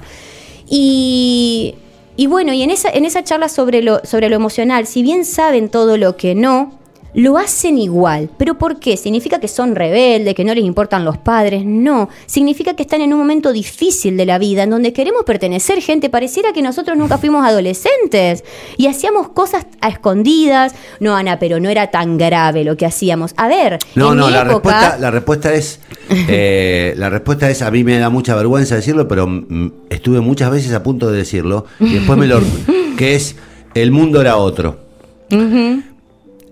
Y, 0.68 1.76
y 2.16 2.26
bueno, 2.26 2.52
y 2.52 2.62
en 2.62 2.70
esa, 2.70 2.90
en 2.90 3.04
esa 3.04 3.24
charla 3.24 3.48
sobre 3.48 3.82
lo, 3.82 4.00
sobre 4.04 4.28
lo 4.28 4.36
emocional, 4.36 4.86
si 4.86 5.02
bien 5.02 5.24
saben 5.24 5.68
todo 5.68 5.96
lo 5.96 6.16
que 6.16 6.34
no, 6.34 6.79
lo 7.14 7.38
hacen 7.38 7.78
igual. 7.78 8.30
¿Pero 8.36 8.58
por 8.58 8.78
qué? 8.78 8.96
¿Significa 8.96 9.40
que 9.40 9.48
son 9.48 9.74
rebeldes, 9.74 10.34
que 10.34 10.44
no 10.44 10.54
les 10.54 10.64
importan 10.64 11.04
los 11.04 11.18
padres? 11.18 11.64
No. 11.64 12.08
Significa 12.26 12.74
que 12.74 12.82
están 12.82 13.00
en 13.00 13.12
un 13.12 13.18
momento 13.18 13.52
difícil 13.52 14.16
de 14.16 14.26
la 14.26 14.38
vida, 14.38 14.62
en 14.62 14.70
donde 14.70 14.92
queremos 14.92 15.24
pertenecer, 15.24 15.80
gente. 15.80 16.10
Pareciera 16.10 16.52
que 16.52 16.62
nosotros 16.62 16.96
nunca 16.96 17.18
fuimos 17.18 17.44
adolescentes 17.44 18.44
y 18.76 18.86
hacíamos 18.86 19.28
cosas 19.28 19.66
a 19.80 19.88
escondidas. 19.88 20.74
No, 21.00 21.16
Ana, 21.16 21.38
pero 21.38 21.60
no 21.60 21.68
era 21.68 21.90
tan 21.90 22.18
grave 22.18 22.64
lo 22.64 22.76
que 22.76 22.86
hacíamos. 22.86 23.32
A 23.36 23.48
ver. 23.48 23.78
No, 23.94 24.14
no, 24.14 24.30
la, 24.30 24.44
respuesta, 24.44 24.98
la 24.98 25.10
respuesta 25.10 25.52
es. 25.52 25.80
Eh, 26.08 26.94
la 26.96 27.10
respuesta 27.10 27.50
es: 27.50 27.62
a 27.62 27.70
mí 27.70 27.84
me 27.84 27.98
da 27.98 28.10
mucha 28.10 28.34
vergüenza 28.34 28.74
decirlo, 28.74 29.08
pero 29.08 29.28
estuve 29.88 30.20
muchas 30.20 30.50
veces 30.50 30.72
a 30.72 30.82
punto 30.82 31.10
de 31.10 31.18
decirlo. 31.18 31.66
Y 31.78 31.94
después 31.94 32.18
me 32.18 32.26
lo. 32.26 32.40
que 32.96 33.14
es: 33.14 33.36
el 33.74 33.90
mundo 33.90 34.20
era 34.20 34.36
otro. 34.36 34.78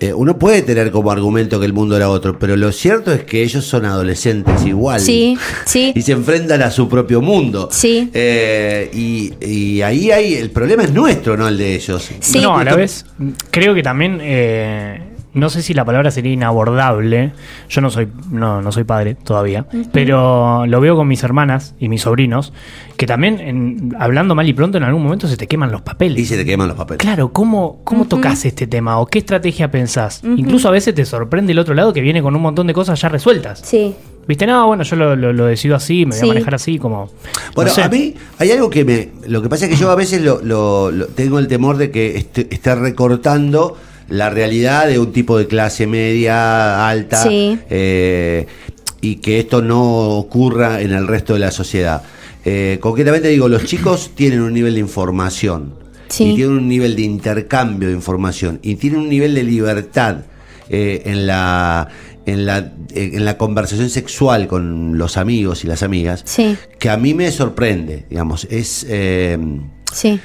Eh, 0.01 0.13
uno 0.15 0.39
puede 0.39 0.63
tener 0.63 0.93
como 0.93 1.11
argumento 1.11 1.59
que 1.59 1.67
el 1.67 1.73
mundo 1.73 1.97
era 1.97 2.09
otro, 2.09 2.39
pero 2.39 2.57
lo 2.57 2.71
cierto 2.71 3.13
es 3.13 3.25
que 3.25 3.43
ellos 3.43 3.65
son 3.65 3.85
adolescentes 3.85 4.65
igual. 4.65 5.01
Sí, 5.01 5.37
sí. 5.67 5.93
Y 5.95 6.03
se 6.03 6.13
enfrentan 6.13 6.63
a 6.63 6.71
su 6.71 6.89
propio 6.89 7.21
mundo. 7.21 7.69
Sí. 7.73 8.09
Eh, 8.15 8.91
y, 8.93 9.83
ahí 9.83 10.11
hay. 10.13 10.35
El 10.35 10.51
problema 10.51 10.85
es 10.85 10.93
nuestro, 10.93 11.37
no 11.37 11.49
el 11.49 11.59
de 11.59 11.75
ellos. 11.75 12.11
Sí. 12.21 12.41
No, 12.41 12.57
a 12.57 12.65
la 12.65 12.77
vez, 12.77 13.07
creo 13.51 13.75
que 13.75 13.83
también. 13.83 14.21
Eh, 14.23 15.08
no 15.39 15.49
sé 15.51 15.63
si 15.63 15.73
la 15.75 15.85
palabra 15.85 16.11
sería 16.11 16.33
inabordable. 16.33 17.33
Yo 17.69 17.81
no 17.81 17.91
soy, 17.91 18.09
no, 18.31 18.61
no 18.63 18.73
soy 18.73 18.85
padre 18.85 19.15
todavía, 19.15 19.67
pero 19.93 20.67
lo 20.67 20.81
veo 20.81 20.97
con 20.97 21.09
mis 21.09 21.23
hermanas 21.23 21.75
y 21.79 21.89
mis 21.89 22.03
sobrinos, 22.03 22.53
que 22.97 23.07
también, 23.07 23.41
en- 23.41 23.97
hablando 23.99 24.35
mal 24.35 24.49
y 24.49 24.53
pronto, 24.53 24.79
en 24.79 24.85
algún 24.85 25.03
momento 25.03 25.29
se 25.29 25.37
te 25.37 25.47
queman 25.47 25.71
los 25.73 25.83
papeles. 25.83 26.19
Y 26.21 26.27
se 26.27 26.37
te 26.37 26.45
queman 26.45 26.69
los 26.69 26.77
papeles. 26.77 26.99
Claro, 26.99 27.33
¿cómo, 27.33 27.81
cómo 27.85 28.07
tocas 28.07 28.45
este 28.45 28.67
tema 28.67 28.99
o 28.99 29.07
qué 29.07 29.21
estrategia 29.21 29.71
pensás? 29.71 30.21
Incluso 30.25 30.69
a 30.69 30.73
veces 30.73 30.95
te 30.95 31.05
sorprende 31.05 31.53
el 31.53 31.59
otro 31.59 31.75
lado 31.75 31.93
que 31.93 32.01
viene 32.01 32.23
con 32.23 32.35
un 32.37 32.43
montón 32.43 32.67
de 32.67 32.75
cosas 32.75 33.01
ya 33.01 33.09
resueltas. 33.09 33.61
Sí. 33.65 33.95
Viste, 34.27 34.47
no, 34.47 34.67
bueno, 34.67 34.83
yo 34.83 34.95
lo, 34.97 35.17
lo- 35.17 35.33
lo 35.33 35.47
decido 35.47 35.75
así, 35.75 36.05
me 36.05 36.11
voy 36.11 36.19
Sí. 36.19 36.25
a 36.27 36.29
manejar 36.29 36.55
así, 36.55 36.79
como. 36.79 37.09
Bueno, 37.55 37.71
no 37.71 37.75
sé. 37.75 37.83
a 37.83 37.89
mí 37.89 38.13
hay 38.39 38.51
algo 38.51 38.69
que 38.69 38.85
me... 38.85 39.09
Lo 39.27 39.41
que 39.41 39.49
pasa 39.49 39.65
es 39.65 39.71
que 39.71 39.77
yo 39.77 39.91
a 39.91 39.95
veces 39.95 40.21
lo, 40.21 40.43
lo- 40.43 40.91
lo- 40.91 41.07
tengo 41.07 41.39
el 41.39 41.49
temor 41.49 41.79
de 41.79 41.91
que 41.91 42.19
esté, 42.19 42.47
esté 42.51 42.75
recortando 42.75 43.77
la 44.09 44.31
realidad 44.31 44.87
de 44.89 44.99
un 44.99 45.13
tipo 45.13 45.37
de 45.39 45.47
clase 45.47 45.87
media, 45.87 46.89
alta, 46.89 47.23
Sí. 47.23 47.59
eh, 47.71 48.47
y 49.01 49.17
que 49.17 49.39
esto 49.39 49.63
no 49.63 50.11
ocurra 50.19 50.81
en 50.81 50.93
el 50.93 51.07
resto 51.07 51.35
de 51.35 51.41
la 51.41 51.51
sociedad. 51.51 52.03
Eh, 52.45 52.79
concretamente 52.81 53.29
digo, 53.29 53.49
los 53.49 53.65
chicos 53.65 54.11
tienen 54.15 54.41
un 54.41 54.53
nivel 54.55 54.75
de 54.75 54.81
información 54.81 55.75
Sí. 56.09 56.31
y 56.31 56.35
tienen 56.37 56.57
un 56.57 56.69
nivel 56.69 56.97
de 56.97 57.03
intercambio 57.03 57.89
de 57.89 57.95
información 57.95 58.59
y 58.63 58.77
tienen 58.77 59.01
un 59.01 59.09
nivel 59.11 59.35
de 59.35 59.43
libertad 59.45 60.23
eh, 60.71 61.03
en 61.07 61.27
la 61.27 61.89
en 62.27 62.45
la 62.47 62.59
eh, 62.95 63.11
en 63.15 63.25
la 63.25 63.37
conversación 63.39 63.89
sexual 63.91 64.49
con 64.49 64.97
los 64.99 65.17
amigos 65.19 65.65
y 65.65 65.67
las 65.67 65.83
amigas 65.83 66.23
Sí. 66.27 66.57
que 66.79 66.89
a 66.91 66.97
mí 66.97 67.13
me 67.15 67.31
sorprende 67.31 68.05
digamos 68.11 68.47
es 68.51 68.87
eh, 68.89 69.39
Sí. 69.93 70.19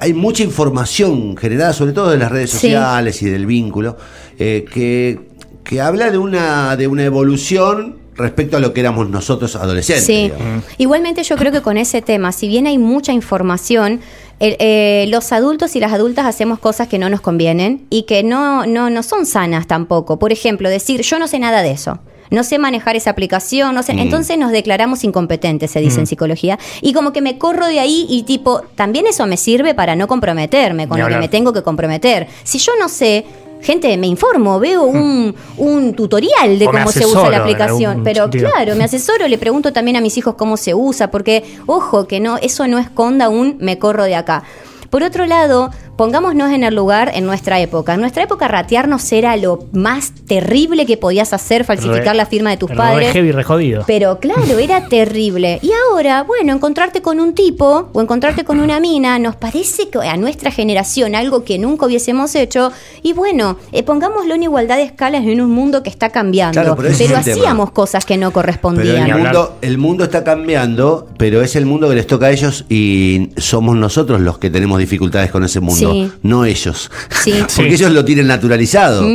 Hay 0.00 0.12
mucha 0.14 0.42
información 0.42 1.36
generada 1.36 1.72
sobre 1.72 1.92
todo 1.92 2.10
de 2.10 2.18
las 2.18 2.30
redes 2.30 2.50
Sí. 2.50 2.56
sociales 2.58 3.22
y 3.22 3.26
del 3.30 3.46
vínculo 3.46 3.96
eh, 4.38 4.64
que, 4.72 5.20
que 5.64 5.80
habla 5.80 6.10
de 6.10 6.18
una 6.18 6.76
de 6.76 6.86
una 6.86 7.04
evolución 7.04 7.98
respecto 8.16 8.56
a 8.58 8.60
lo 8.60 8.72
que 8.74 8.80
éramos 8.80 9.08
nosotros 9.08 9.56
adolescentes 9.56 10.04
Sí, 10.04 10.30
digamos. 10.32 10.64
igualmente 10.78 11.22
yo 11.22 11.36
creo 11.36 11.52
que 11.52 11.62
con 11.62 11.78
ese 11.78 12.02
tema, 12.02 12.32
si 12.32 12.48
bien 12.48 12.66
hay 12.66 12.76
mucha 12.76 13.12
información, 13.12 14.00
el- 14.40 14.56
eh, 14.58 15.06
los 15.08 15.32
adultos 15.32 15.74
y 15.76 15.80
las 15.80 15.92
adultas 15.92 16.26
hacemos 16.26 16.58
cosas 16.58 16.86
que 16.88 16.98
no 16.98 17.08
nos 17.08 17.20
convienen 17.22 17.86
y 17.88 18.02
que 18.02 18.22
no, 18.22 18.66
no, 18.66 18.90
no 18.90 19.02
son 19.02 19.24
sanas 19.24 19.66
tampoco. 19.66 20.18
Por 20.18 20.32
ejemplo, 20.32 20.68
decir, 20.68 21.00
yo 21.02 21.18
no 21.18 21.28
sé 21.28 21.38
nada 21.38 21.62
de 21.62 21.70
eso. 21.70 21.98
No 22.30 22.44
sé 22.44 22.58
manejar 22.58 22.96
esa 22.96 23.10
aplicación, 23.10 23.74
no 23.74 23.82
sé. 23.82 23.92
Entonces 23.92 24.38
nos 24.38 24.52
declaramos 24.52 25.04
incompetentes, 25.04 25.70
se 25.70 25.80
dice 25.80 26.00
en 26.00 26.06
psicología. 26.06 26.58
Y 26.80 26.92
como 26.92 27.12
que 27.12 27.20
me 27.20 27.38
corro 27.38 27.66
de 27.66 27.80
ahí 27.80 28.06
y 28.08 28.22
tipo, 28.22 28.62
también 28.74 29.06
eso 29.06 29.26
me 29.26 29.36
sirve 29.36 29.74
para 29.74 29.96
no 29.96 30.06
comprometerme 30.06 30.88
con 30.88 30.98
Ni 30.98 31.02
lo 31.02 31.08
que 31.08 31.18
me 31.18 31.28
tengo 31.28 31.52
que 31.52 31.62
comprometer. 31.62 32.28
Si 32.44 32.58
yo 32.58 32.72
no 32.78 32.88
sé, 32.88 33.24
gente, 33.62 33.96
me 33.96 34.06
informo, 34.06 34.58
veo 34.58 34.84
un, 34.84 35.34
un 35.56 35.94
tutorial 35.94 36.58
de 36.58 36.66
O 36.66 36.70
cómo 36.70 36.92
se 36.92 37.06
usa 37.06 37.30
la 37.30 37.38
aplicación. 37.38 38.02
Pero 38.04 38.24
sentido. 38.24 38.50
claro, 38.50 38.76
me 38.76 38.84
asesoro, 38.84 39.28
le 39.28 39.38
pregunto 39.38 39.72
también 39.72 39.96
a 39.96 40.00
mis 40.00 40.16
hijos 40.16 40.34
cómo 40.34 40.56
se 40.56 40.74
usa, 40.74 41.10
porque, 41.10 41.44
ojo, 41.66 42.06
que 42.06 42.20
no, 42.20 42.38
eso 42.38 42.66
no 42.66 42.78
esconda 42.78 43.28
un 43.28 43.56
me 43.60 43.78
corro 43.78 44.04
de 44.04 44.14
acá. 44.14 44.44
Por 44.90 45.04
otro 45.04 45.26
lado, 45.26 45.70
pongámonos 46.04 46.50
en 46.50 46.64
el 46.64 46.74
lugar 46.74 47.10
en 47.14 47.26
nuestra 47.26 47.60
época. 47.60 47.92
En 47.92 48.00
nuestra 48.00 48.22
época 48.22 48.48
ratearnos 48.48 49.12
era 49.12 49.36
lo 49.36 49.66
más 49.72 50.12
terrible 50.26 50.86
que 50.86 50.96
podías 50.96 51.34
hacer, 51.34 51.62
falsificar 51.66 52.12
Re- 52.12 52.14
la 52.14 52.24
firma 52.24 52.48
de 52.48 52.56
tus 52.56 52.70
re 52.70 52.76
padres. 52.76 53.12
heavy, 53.12 53.32
re 53.32 53.44
jodido. 53.44 53.84
Pero 53.86 54.18
claro, 54.18 54.58
era 54.58 54.86
terrible. 54.88 55.58
Y 55.60 55.70
ahora, 55.90 56.22
bueno, 56.22 56.54
encontrarte 56.54 57.02
con 57.02 57.20
un 57.20 57.34
tipo 57.34 57.90
o 57.92 58.00
encontrarte 58.00 58.44
con 58.44 58.60
una 58.60 58.80
mina 58.80 59.18
nos 59.18 59.36
parece 59.36 59.90
que 59.90 59.98
a 59.98 60.16
nuestra 60.16 60.50
generación 60.50 61.14
algo 61.14 61.44
que 61.44 61.58
nunca 61.58 61.84
hubiésemos 61.84 62.34
hecho. 62.34 62.72
Y 63.02 63.12
bueno, 63.12 63.58
eh, 63.70 63.82
pongámoslo 63.82 64.32
en 64.34 64.42
igualdad 64.44 64.76
de 64.78 64.84
escalas 64.84 65.24
en 65.26 65.38
un 65.42 65.50
mundo 65.50 65.82
que 65.82 65.90
está 65.90 66.08
cambiando. 66.08 66.52
Claro, 66.58 66.76
pero 66.76 66.88
ese 66.88 67.04
es 67.04 67.10
el 67.10 67.22
tema. 67.24 67.36
hacíamos 67.36 67.72
cosas 67.72 68.06
que 68.06 68.16
no 68.16 68.28
Pero 68.28 68.32
correspondían. 68.32 69.04
el 69.04 69.12
hablar. 69.12 69.34
mundo, 69.34 69.58
el 69.60 69.76
mundo 69.76 70.04
está 70.04 70.24
cambiando, 70.24 71.08
pero 71.18 71.42
es 71.42 71.56
el 71.56 71.66
mundo 71.66 71.90
que 71.90 71.94
les 71.96 72.06
toca 72.06 72.24
a 72.26 72.30
ellos 72.30 72.64
y 72.70 73.28
somos 73.36 73.76
nosotros 73.76 74.22
los 74.22 74.38
que 74.38 74.48
tenemos 74.48 74.78
dificultades 74.78 75.30
con 75.30 75.44
ese 75.44 75.60
mundo, 75.60 75.89
Sí. 75.89 75.89
No 76.22 76.44
ellos. 76.44 76.90
Sí. 77.22 77.32
Porque 77.40 77.52
Sí. 77.52 77.62
ellos 77.82 77.90
lo 77.92 78.04
tienen 78.04 78.26
naturalizado. 78.26 79.06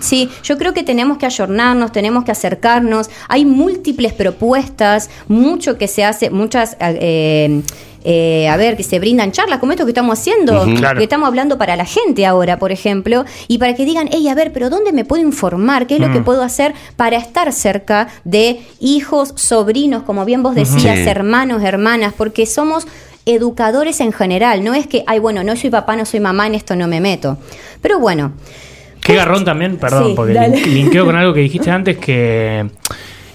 Sí, 0.00 0.28
yo 0.42 0.58
creo 0.58 0.72
que 0.74 0.82
tenemos 0.82 1.18
que 1.18 1.26
ayornarnos, 1.26 1.92
tenemos 1.92 2.24
que 2.24 2.32
acercarnos. 2.32 3.10
Hay 3.28 3.44
múltiples 3.44 4.12
propuestas, 4.12 5.10
mucho 5.28 5.78
que 5.78 5.88
se 5.88 6.04
hace, 6.04 6.30
muchas, 6.30 6.76
eh, 6.80 7.62
eh, 8.06 8.48
a 8.48 8.56
ver, 8.58 8.76
que 8.76 8.82
se 8.82 8.98
brindan 8.98 9.32
charlas 9.32 9.58
como 9.60 9.72
esto 9.72 9.84
que 9.86 9.90
estamos 9.92 10.18
haciendo. 10.18 10.64
Claro. 10.76 10.98
que 10.98 11.04
estamos 11.04 11.26
hablando 11.26 11.56
para 11.56 11.74
la 11.76 11.86
gente 11.86 12.26
ahora, 12.26 12.58
por 12.58 12.70
ejemplo, 12.72 13.24
y 13.48 13.56
para 13.58 13.74
que 13.74 13.84
digan, 13.86 14.08
hey, 14.12 14.28
a 14.28 14.34
ver, 14.34 14.52
pero 14.52 14.68
¿dónde 14.68 14.92
me 14.92 15.04
puedo 15.06 15.22
informar? 15.22 15.86
¿Qué 15.86 15.94
es 15.94 16.00
lo 16.00 16.12
que 16.12 16.20
puedo 16.20 16.42
hacer 16.42 16.74
para 16.96 17.16
estar 17.16 17.50
cerca 17.52 18.08
de 18.24 18.60
hijos, 18.80 19.32
sobrinos, 19.36 20.02
como 20.02 20.24
bien 20.26 20.42
vos 20.42 20.54
decías, 20.54 20.98
Sí. 20.98 21.08
hermanos, 21.08 21.62
hermanas? 21.62 22.12
Porque 22.16 22.44
somos 22.44 22.86
educadores 23.26 24.00
en 24.00 24.12
general, 24.12 24.62
no 24.64 24.74
es 24.74 24.86
que, 24.86 25.04
ay, 25.06 25.18
bueno, 25.18 25.42
no 25.44 25.56
soy 25.56 25.70
papá, 25.70 25.96
no 25.96 26.04
soy 26.04 26.20
mamá, 26.20 26.46
en 26.46 26.54
esto 26.54 26.76
no 26.76 26.86
me 26.88 27.00
meto. 27.00 27.38
Pero 27.80 27.98
bueno. 27.98 28.32
Qué 29.00 29.14
garrón 29.14 29.44
también, 29.44 29.76
perdón, 29.76 30.08
Sí, 30.08 30.12
porque 30.16 30.32
dale. 30.34 30.60
linkeo 30.66 31.04
con 31.04 31.16
algo 31.16 31.32
que 31.34 31.40
dijiste 31.40 31.70
antes, 31.70 31.98
que 31.98 32.66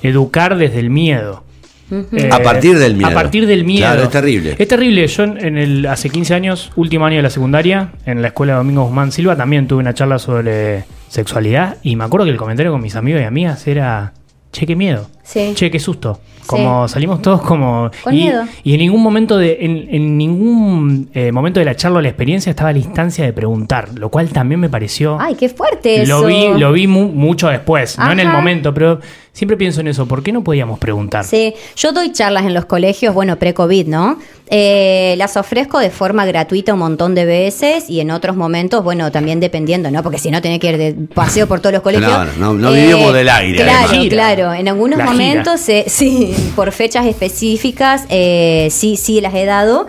educar 0.01 0.57
desde 0.57 0.79
el 0.79 0.89
miedo. 0.89 1.43
Eh, 1.91 2.29
A 2.31 2.39
partir 2.43 2.77
del 2.77 2.95
miedo. 2.95 3.09
A 3.09 3.13
partir 3.13 3.47
del 3.47 3.63
miedo. 3.65 3.87
Claro, 3.87 4.03
es 4.03 4.09
terrible. 4.11 4.55
Es 4.59 4.67
terrible. 4.67 5.07
Yo 5.07 5.23
en 5.23 5.43
en 5.43 5.57
el, 5.57 5.85
hace 5.87 6.09
15 6.09 6.35
años, 6.35 6.71
último 6.75 7.05
año 7.05 7.15
de 7.17 7.23
la 7.23 7.29
secundaria, 7.31 7.93
en 8.05 8.21
la 8.21 8.27
escuela 8.27 8.53
de 8.53 8.57
Domingo 8.57 8.83
Guzmán 8.83 9.11
Silva, 9.11 9.35
también 9.35 9.67
tuve 9.67 9.79
una 9.79 9.93
charla 9.95 10.19
sobre 10.19 10.83
sexualidad 11.07 11.77
y 11.81 11.95
me 11.95 12.03
acuerdo 12.03 12.25
que 12.25 12.31
el 12.31 12.37
comentario 12.37 12.71
con 12.71 12.81
mis 12.81 12.95
amigos 12.95 13.21
y 13.21 13.25
amigas 13.25 13.65
era, 13.65 14.13
che, 14.51 14.67
qué 14.67 14.75
miedo. 14.75 15.09
Sí. 15.23 15.53
Che, 15.55 15.71
qué 15.71 15.79
susto. 15.79 16.19
Como 16.49 16.87
salimos 16.87 17.21
todos 17.21 17.41
como... 17.41 17.89
Con 18.03 18.13
y, 18.13 18.17
miedo. 18.23 18.43
y 18.63 18.73
en 18.73 18.79
ningún 18.79 19.01
momento 19.03 19.37
de 19.37 19.57
en, 19.61 19.87
en 19.91 20.17
ningún 20.17 21.09
eh, 21.13 21.31
momento 21.31 21.59
de 21.59 21.65
la 21.65 21.75
charla 21.75 21.99
o 21.99 22.01
la 22.01 22.09
experiencia 22.09 22.49
estaba 22.49 22.71
la 22.71 22.79
instancia 22.79 23.23
de 23.25 23.33
preguntar, 23.33 23.89
lo 23.95 24.09
cual 24.09 24.29
también 24.29 24.59
me 24.59 24.69
pareció... 24.69 25.17
Ay, 25.19 25.35
qué 25.35 25.49
fuerte 25.49 26.01
eso. 26.01 26.21
Lo 26.21 26.27
vi, 26.27 26.47
lo 26.59 26.71
vi 26.71 26.87
mu- 26.87 27.09
mucho 27.11 27.47
después, 27.49 27.97
no 27.97 28.11
en 28.11 28.19
el 28.19 28.27
momento, 28.29 28.73
pero 28.73 28.99
siempre 29.33 29.55
pienso 29.57 29.81
en 29.81 29.87
eso. 29.87 30.05
¿Por 30.07 30.23
qué 30.23 30.31
no 30.31 30.43
podíamos 30.43 30.79
preguntar? 30.79 31.23
Sí, 31.23 31.53
yo 31.75 31.91
doy 31.91 32.11
charlas 32.11 32.45
en 32.45 32.53
los 32.53 32.65
colegios, 32.65 33.13
bueno, 33.13 33.37
pre-COVID, 33.37 33.87
¿no? 33.87 34.17
Eh, 34.51 35.13
las 35.17 35.37
ofrezco 35.37 35.77
de 35.77 35.91
forma 35.91 36.25
gratuita 36.25 36.73
un 36.73 36.79
montón 36.79 37.13
de 37.13 37.23
veces 37.25 37.87
y 37.87 37.99
en 37.99 38.09
otros 38.09 38.35
momentos, 38.35 38.83
bueno, 38.83 39.11
también 39.11 39.39
dependiendo, 39.39 39.91
¿no? 39.91 40.01
Porque 40.01 40.17
si 40.17 40.31
no, 40.31 40.41
tenés 40.41 40.59
que 40.59 40.69
ir 40.69 40.77
de 40.77 40.95
paseo 41.13 41.47
por 41.47 41.59
todos 41.59 41.73
los 41.73 41.83
colegios. 41.83 42.09
Claro, 42.09 42.31
no- 42.39 42.53
no 42.55 42.71
vivimos 42.71 43.13
del 43.13 43.29
aire, 43.29 43.63
Claro, 43.63 43.87
además. 43.89 44.07
Claro. 44.09 44.53
En 44.53 44.67
algunos 44.67 44.97
La 44.97 45.05
momentos, 45.05 45.69
eh, 45.69 45.83
sí, 45.87 46.33
por 46.55 46.71
fechas 46.71 47.05
específicas, 47.05 48.03
eh, 48.09 48.67
sí, 48.71 48.97
sí 48.97 49.21
las 49.21 49.33
he 49.33 49.45
dado. 49.45 49.87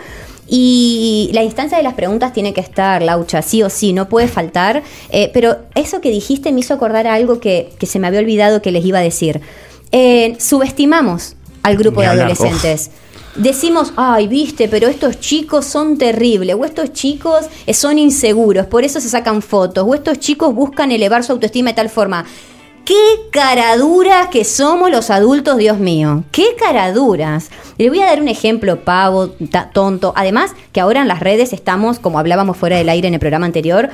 Y 0.52 1.30
la 1.32 1.44
instancia 1.44 1.78
de 1.78 1.84
las 1.84 1.94
preguntas 1.94 2.32
tiene 2.32 2.52
que 2.52 2.60
estar, 2.60 3.02
Laucha, 3.02 3.40
sí 3.40 3.62
o 3.62 3.70
sí, 3.70 3.92
no 3.92 4.08
puede 4.08 4.26
faltar. 4.26 4.82
Eh, 5.10 5.30
pero 5.32 5.58
eso 5.76 6.00
que 6.00 6.10
dijiste 6.10 6.50
me 6.52 6.60
hizo 6.60 6.74
acordar 6.74 7.06
a 7.06 7.14
algo 7.14 7.38
que, 7.38 7.70
que 7.78 7.86
se 7.86 8.00
me 8.00 8.08
había 8.08 8.18
olvidado 8.18 8.60
que 8.60 8.72
les 8.72 8.84
iba 8.84 8.98
a 8.98 9.02
decir. 9.02 9.40
Eh, 9.92 10.36
subestimamos 10.38 11.36
al 11.62 11.76
grupo 11.76 12.00
de 12.00 12.08
adolescentes. 12.08 12.90
Decimos, 13.36 13.92
ay, 13.96 14.26
viste, 14.26 14.68
pero 14.68 14.88
estos 14.88 15.20
chicos 15.20 15.64
son 15.64 15.98
terribles, 15.98 16.56
o 16.58 16.64
estos 16.64 16.92
chicos 16.92 17.46
son 17.72 17.98
inseguros, 17.98 18.66
por 18.66 18.82
eso 18.82 19.00
se 19.00 19.08
sacan 19.08 19.40
fotos, 19.40 19.84
o 19.86 19.94
estos 19.94 20.18
chicos 20.18 20.52
buscan 20.52 20.90
elevar 20.90 21.22
su 21.22 21.32
autoestima 21.32 21.70
de 21.70 21.76
tal 21.76 21.90
forma. 21.90 22.24
¡Qué 22.84 23.28
caraduras 23.30 24.28
que 24.28 24.44
somos 24.44 24.90
los 24.90 25.10
adultos, 25.10 25.58
Dios 25.58 25.78
mío! 25.78 26.24
¡Qué 26.32 26.56
caraduras! 26.58 27.50
Le 27.78 27.88
voy 27.88 28.00
a 28.00 28.06
dar 28.06 28.20
un 28.20 28.28
ejemplo 28.28 28.84
pavo, 28.84 29.30
tonto. 29.72 30.12
Además, 30.16 30.52
que 30.72 30.80
ahora 30.80 31.02
en 31.02 31.08
las 31.08 31.20
redes 31.20 31.52
estamos, 31.52 31.98
como 31.98 32.18
hablábamos 32.18 32.56
fuera 32.56 32.76
del 32.76 32.88
aire 32.88 33.08
en 33.08 33.14
el 33.14 33.20
programa 33.20 33.46
anterior, 33.46 33.90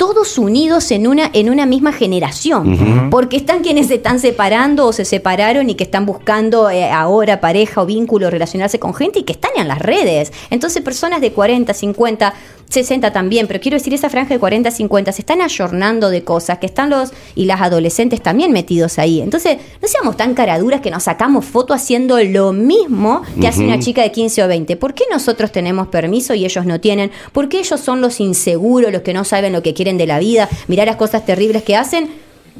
todos 0.00 0.38
unidos 0.38 0.92
en 0.92 1.06
una, 1.06 1.30
en 1.34 1.50
una 1.50 1.66
misma 1.66 1.92
generación. 1.92 3.10
Porque 3.10 3.36
están 3.36 3.60
quienes 3.60 3.88
se 3.88 3.96
están 3.96 4.18
separando 4.18 4.86
o 4.86 4.94
se 4.94 5.04
separaron 5.04 5.68
y 5.68 5.74
que 5.74 5.84
están 5.84 6.06
buscando 6.06 6.70
eh, 6.70 6.90
ahora 6.90 7.42
pareja 7.42 7.82
o 7.82 7.86
vínculo, 7.86 8.30
relacionarse 8.30 8.78
con 8.78 8.94
gente 8.94 9.18
y 9.18 9.24
que 9.24 9.32
están 9.32 9.50
en 9.56 9.68
las 9.68 9.78
redes. 9.78 10.32
Entonces, 10.48 10.82
personas 10.82 11.20
de 11.20 11.32
40, 11.32 11.74
50, 11.74 12.32
60 12.70 13.12
también, 13.12 13.48
pero 13.48 13.60
quiero 13.60 13.76
decir, 13.76 13.92
esa 13.92 14.08
franja 14.08 14.32
de 14.32 14.40
40, 14.40 14.70
50 14.70 15.12
se 15.12 15.22
están 15.22 15.42
ayornando 15.42 16.08
de 16.08 16.22
cosas 16.22 16.58
que 16.58 16.66
están 16.66 16.88
los 16.88 17.12
y 17.34 17.44
las 17.44 17.60
adolescentes 17.60 18.22
también 18.22 18.52
metidos 18.52 18.98
ahí. 18.98 19.20
Entonces, 19.20 19.58
no 19.82 19.88
seamos 19.88 20.16
tan 20.16 20.34
caraduras 20.34 20.80
que 20.80 20.90
nos 20.90 21.02
sacamos 21.02 21.44
foto 21.44 21.74
haciendo 21.74 22.22
lo 22.22 22.52
mismo 22.52 23.22
que 23.40 23.48
hace 23.48 23.64
una 23.64 23.80
chica 23.80 24.02
de 24.02 24.12
15 24.12 24.44
o 24.44 24.48
20. 24.48 24.76
¿Por 24.76 24.94
qué 24.94 25.04
nosotros 25.10 25.50
tenemos 25.50 25.88
permiso 25.88 26.32
y 26.34 26.44
ellos 26.44 26.64
no 26.64 26.80
tienen? 26.80 27.10
¿Por 27.32 27.48
qué 27.48 27.58
ellos 27.58 27.80
son 27.80 28.00
los 28.00 28.20
inseguros, 28.20 28.92
los 28.92 29.02
que 29.02 29.12
no 29.12 29.24
saben 29.24 29.52
lo 29.52 29.62
que 29.62 29.74
quieren 29.74 29.98
de 29.98 30.06
la 30.06 30.20
vida? 30.20 30.48
Mirar 30.68 30.86
las 30.86 30.96
cosas 30.96 31.26
terribles 31.26 31.64
que 31.64 31.76
hacen. 31.76 32.08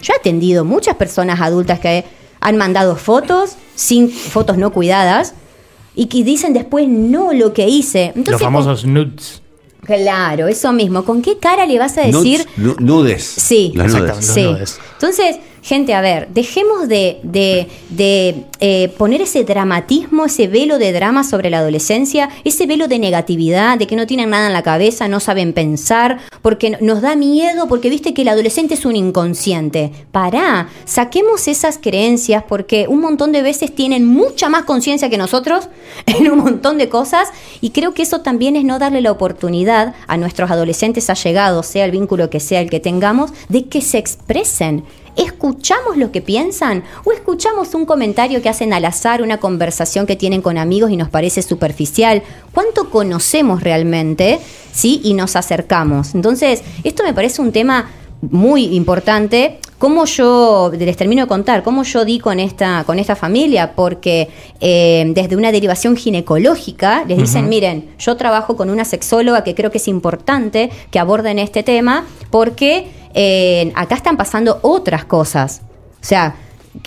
Yo 0.02 0.12
he 0.12 0.16
atendido 0.16 0.64
muchas 0.64 0.96
personas 0.96 1.40
adultas 1.40 1.78
que 1.78 2.04
han 2.40 2.56
mandado 2.56 2.96
fotos, 2.96 3.56
sin 3.76 4.10
fotos 4.10 4.58
no 4.58 4.72
cuidadas, 4.72 5.34
y 5.94 6.06
que 6.06 6.24
dicen 6.24 6.52
después 6.52 6.88
no 6.88 7.32
lo 7.32 7.52
que 7.52 7.68
hice. 7.68 8.12
Los 8.16 8.40
famosos 8.40 8.84
nudes. 8.84 9.42
Claro, 9.84 10.48
eso 10.48 10.72
mismo. 10.72 11.04
¿Con 11.04 11.22
qué 11.22 11.38
cara 11.38 11.66
le 11.66 11.78
vas 11.78 11.96
a 11.98 12.02
decir? 12.02 12.46
nu- 12.56 12.76
nudes. 12.78 13.24
Sí, 13.24 13.72
Las 13.74 13.92
nudes. 13.94 14.10
Exactamente. 14.18 14.66
Sí. 14.66 14.78
Entonces, 14.94 15.36
gente, 15.62 15.94
a 15.94 16.00
ver, 16.00 16.28
dejemos 16.32 16.88
de, 16.88 17.18
de- 17.22 17.68
de, 17.90 18.44
eh, 18.60 18.88
poner 18.98 19.22
ese 19.22 19.44
dramatismo, 19.44 20.26
ese 20.26 20.46
velo 20.48 20.78
de 20.78 20.92
drama 20.92 21.24
sobre 21.24 21.50
la 21.50 21.58
adolescencia, 21.58 22.28
ese 22.44 22.66
velo 22.66 22.88
de 22.88 22.98
negatividad, 22.98 23.78
de 23.78 23.86
que 23.86 23.96
no 23.96 24.06
tienen 24.06 24.30
nada 24.30 24.46
en 24.48 24.52
la 24.52 24.62
cabeza, 24.62 25.08
no 25.08 25.20
saben 25.20 25.52
pensar, 25.52 26.18
porque 26.42 26.76
nos 26.80 27.00
da 27.02 27.16
miedo, 27.16 27.68
porque 27.68 27.88
viste 27.90 28.14
que 28.14 28.22
el 28.22 28.28
adolescente 28.28 28.74
es 28.74 28.84
un 28.84 28.96
inconsciente. 28.96 29.92
Pará, 30.12 30.68
saquemos 30.84 31.48
esas 31.48 31.78
creencias 31.78 32.44
porque 32.48 32.86
un 32.88 33.00
montón 33.00 33.32
de 33.32 33.42
veces 33.42 33.74
tienen 33.74 34.06
mucha 34.06 34.48
más 34.48 34.64
conciencia 34.64 35.08
que 35.10 35.18
nosotros 35.18 35.68
en 36.06 36.30
un 36.30 36.38
montón 36.38 36.78
de 36.78 36.88
cosas 36.88 37.28
y 37.60 37.70
creo 37.70 37.94
que 37.94 38.02
eso 38.02 38.20
también 38.20 38.56
es 38.56 38.64
no 38.64 38.78
darle 38.78 39.00
la 39.00 39.12
oportunidad 39.12 39.94
a 40.06 40.16
nuestros 40.16 40.50
adolescentes 40.50 41.08
allegados, 41.10 41.66
sea 41.66 41.84
el 41.84 41.90
vínculo 41.90 42.30
que 42.30 42.40
sea 42.40 42.60
el 42.60 42.70
que 42.70 42.80
tengamos, 42.80 43.32
de 43.48 43.64
que 43.66 43.80
se 43.80 43.98
expresen. 43.98 44.84
¿Escuchamos 45.16 45.96
lo 45.96 46.12
que 46.12 46.20
piensan? 46.20 46.84
¿O 47.04 47.12
escuchamos 47.12 47.74
un 47.74 47.84
comentario 47.84 48.42
que 48.42 48.48
hacen 48.48 48.72
al 48.72 48.84
azar, 48.84 49.22
una 49.22 49.38
conversación 49.38 50.06
que 50.06 50.16
tienen 50.16 50.42
con 50.42 50.58
amigos 50.58 50.90
y 50.90 50.96
nos 50.96 51.08
parece 51.08 51.42
superficial? 51.42 52.22
¿Cuánto 52.52 52.90
conocemos 52.90 53.62
realmente? 53.62 54.40
¿Sí? 54.72 55.00
Y 55.04 55.14
nos 55.14 55.36
acercamos. 55.36 56.14
Entonces, 56.14 56.62
esto 56.84 57.02
me 57.02 57.14
parece 57.14 57.42
un 57.42 57.52
tema 57.52 57.90
muy 58.22 58.74
importante. 58.76 59.58
¿Cómo 59.78 60.04
yo, 60.04 60.70
les 60.78 60.96
termino 60.96 61.22
de 61.22 61.28
contar, 61.28 61.62
cómo 61.62 61.84
yo 61.84 62.04
di 62.04 62.18
con 62.18 62.38
esta, 62.38 62.84
con 62.84 62.98
esta 62.98 63.16
familia? 63.16 63.74
Porque 63.74 64.28
eh, 64.60 65.10
desde 65.14 65.36
una 65.36 65.52
derivación 65.52 65.96
ginecológica 65.96 67.04
les 67.08 67.16
dicen, 67.16 67.48
miren, 67.48 67.88
yo 67.98 68.16
trabajo 68.16 68.56
con 68.56 68.68
una 68.68 68.84
sexóloga 68.84 69.42
que 69.42 69.54
creo 69.54 69.70
que 69.70 69.78
es 69.78 69.88
importante 69.88 70.70
que 70.90 70.98
aborden 70.98 71.38
este 71.38 71.62
tema 71.62 72.04
porque 72.30 72.88
eh, 73.14 73.72
acá 73.74 73.94
están 73.94 74.16
pasando 74.16 74.58
otras 74.62 75.04
cosas. 75.04 75.62
O 76.00 76.04
sea, 76.04 76.36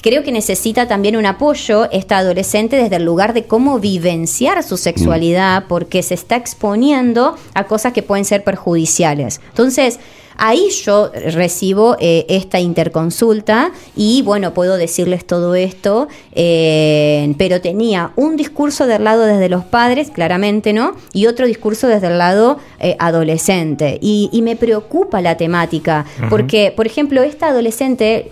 creo 0.01 0.23
que 0.23 0.31
necesita 0.31 0.87
también 0.87 1.15
un 1.15 1.25
apoyo 1.25 1.89
esta 1.91 2.17
adolescente 2.17 2.77
desde 2.77 2.95
el 2.97 3.05
lugar 3.05 3.33
de 3.33 3.45
cómo 3.45 3.79
vivenciar 3.79 4.63
su 4.63 4.77
sexualidad, 4.77 5.65
porque 5.67 6.01
se 6.03 6.13
está 6.13 6.35
exponiendo 6.35 7.35
a 7.53 7.65
cosas 7.65 7.93
que 7.93 8.03
pueden 8.03 8.25
ser 8.25 8.43
perjudiciales. 8.43 9.41
Entonces, 9.49 9.99
ahí 10.37 10.69
yo 10.83 11.11
recibo 11.13 11.95
eh, 11.99 12.25
esta 12.29 12.59
interconsulta 12.59 13.71
y 13.95 14.21
bueno, 14.23 14.53
puedo 14.53 14.77
decirles 14.77 15.25
todo 15.25 15.55
esto, 15.55 16.07
eh, 16.33 17.33
pero 17.37 17.61
tenía 17.61 18.11
un 18.15 18.35
discurso 18.35 18.87
del 18.87 19.03
lado 19.03 19.23
desde 19.23 19.49
los 19.49 19.63
padres, 19.63 20.11
claramente, 20.11 20.73
¿no? 20.73 20.95
Y 21.13 21.27
otro 21.27 21.45
discurso 21.47 21.87
desde 21.87 22.07
el 22.07 22.17
lado 22.17 22.57
eh, 22.79 22.95
adolescente. 22.99 23.99
Y, 24.01 24.29
y 24.31 24.41
me 24.41 24.55
preocupa 24.55 25.21
la 25.21 25.37
temática, 25.37 26.05
porque, 26.29 26.73
por 26.75 26.87
ejemplo, 26.87 27.21
esta 27.23 27.47
adolescente 27.47 28.31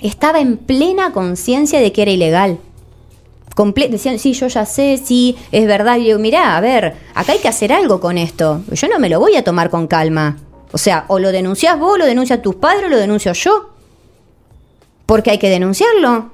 estaba 0.00 0.40
en 0.40 0.56
plena 0.56 1.12
conciencia 1.12 1.80
de 1.80 1.92
que 1.92 2.02
era 2.02 2.10
ilegal. 2.10 2.58
Decían, 3.90 4.20
sí, 4.20 4.34
yo 4.34 4.46
ya 4.46 4.64
sé, 4.64 5.00
sí, 5.04 5.36
es 5.50 5.66
verdad. 5.66 5.96
Y 5.96 6.02
yo 6.02 6.06
digo, 6.06 6.18
mirá, 6.20 6.56
a 6.56 6.60
ver, 6.60 6.94
acá 7.14 7.32
hay 7.32 7.40
que 7.40 7.48
hacer 7.48 7.72
algo 7.72 7.98
con 7.98 8.16
esto. 8.16 8.62
Yo 8.70 8.86
no 8.86 9.00
me 9.00 9.08
lo 9.08 9.18
voy 9.18 9.34
a 9.34 9.42
tomar 9.42 9.68
con 9.68 9.88
calma. 9.88 10.36
O 10.72 10.78
sea, 10.78 11.04
o 11.08 11.18
lo 11.18 11.32
denuncias 11.32 11.78
vos, 11.78 11.98
lo 11.98 12.04
denuncias 12.04 12.42
tus 12.42 12.56
padres, 12.56 12.84
o 12.86 12.88
lo 12.88 12.96
denuncio 12.96 13.32
yo. 13.32 13.70
Porque 15.06 15.30
hay 15.30 15.38
que 15.38 15.48
denunciarlo. 15.48 16.32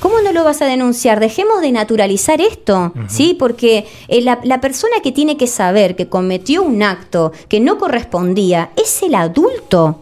¿Cómo 0.00 0.22
no 0.22 0.32
lo 0.32 0.44
vas 0.44 0.62
a 0.62 0.64
denunciar? 0.64 1.20
Dejemos 1.20 1.60
de 1.60 1.72
naturalizar 1.72 2.40
esto, 2.40 2.94
¿sí? 3.06 3.36
Porque 3.38 3.86
eh, 4.08 4.22
la, 4.22 4.40
la 4.44 4.60
persona 4.62 4.94
que 5.02 5.12
tiene 5.12 5.36
que 5.36 5.46
saber 5.46 5.94
que 5.94 6.08
cometió 6.08 6.62
un 6.62 6.82
acto 6.82 7.32
que 7.48 7.60
no 7.60 7.76
correspondía 7.76 8.70
es 8.76 9.02
el 9.02 9.14
adulto. 9.14 9.98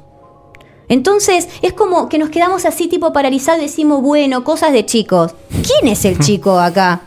Entonces, 0.89 1.49
es 1.63 1.73
como 1.73 2.09
que 2.09 2.19
nos 2.19 2.31
quedamos 2.31 2.65
así 2.65 2.87
tipo 2.87 3.13
paralizados 3.13 3.61
y 3.61 3.65
decimos, 3.65 4.01
bueno, 4.01 4.45
cosas 4.45 4.73
de 4.73 4.87
chicos. 4.87 5.35
¿Quién 5.51 5.93
es 5.93 6.05
el 6.05 6.21
chico 6.21 6.59
acá? 6.61 7.03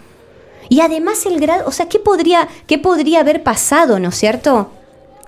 Y 0.67 0.81
además 0.81 1.25
el 1.25 1.39
grado, 1.39 1.67
o 1.67 1.71
sea, 1.71 1.87
¿qué 1.87 1.99
podría, 1.99 2.47
qué 2.67 2.77
podría 2.77 3.21
haber 3.21 3.41
pasado, 3.41 3.99
no 3.99 4.09
es 4.09 4.15
cierto? 4.15 4.69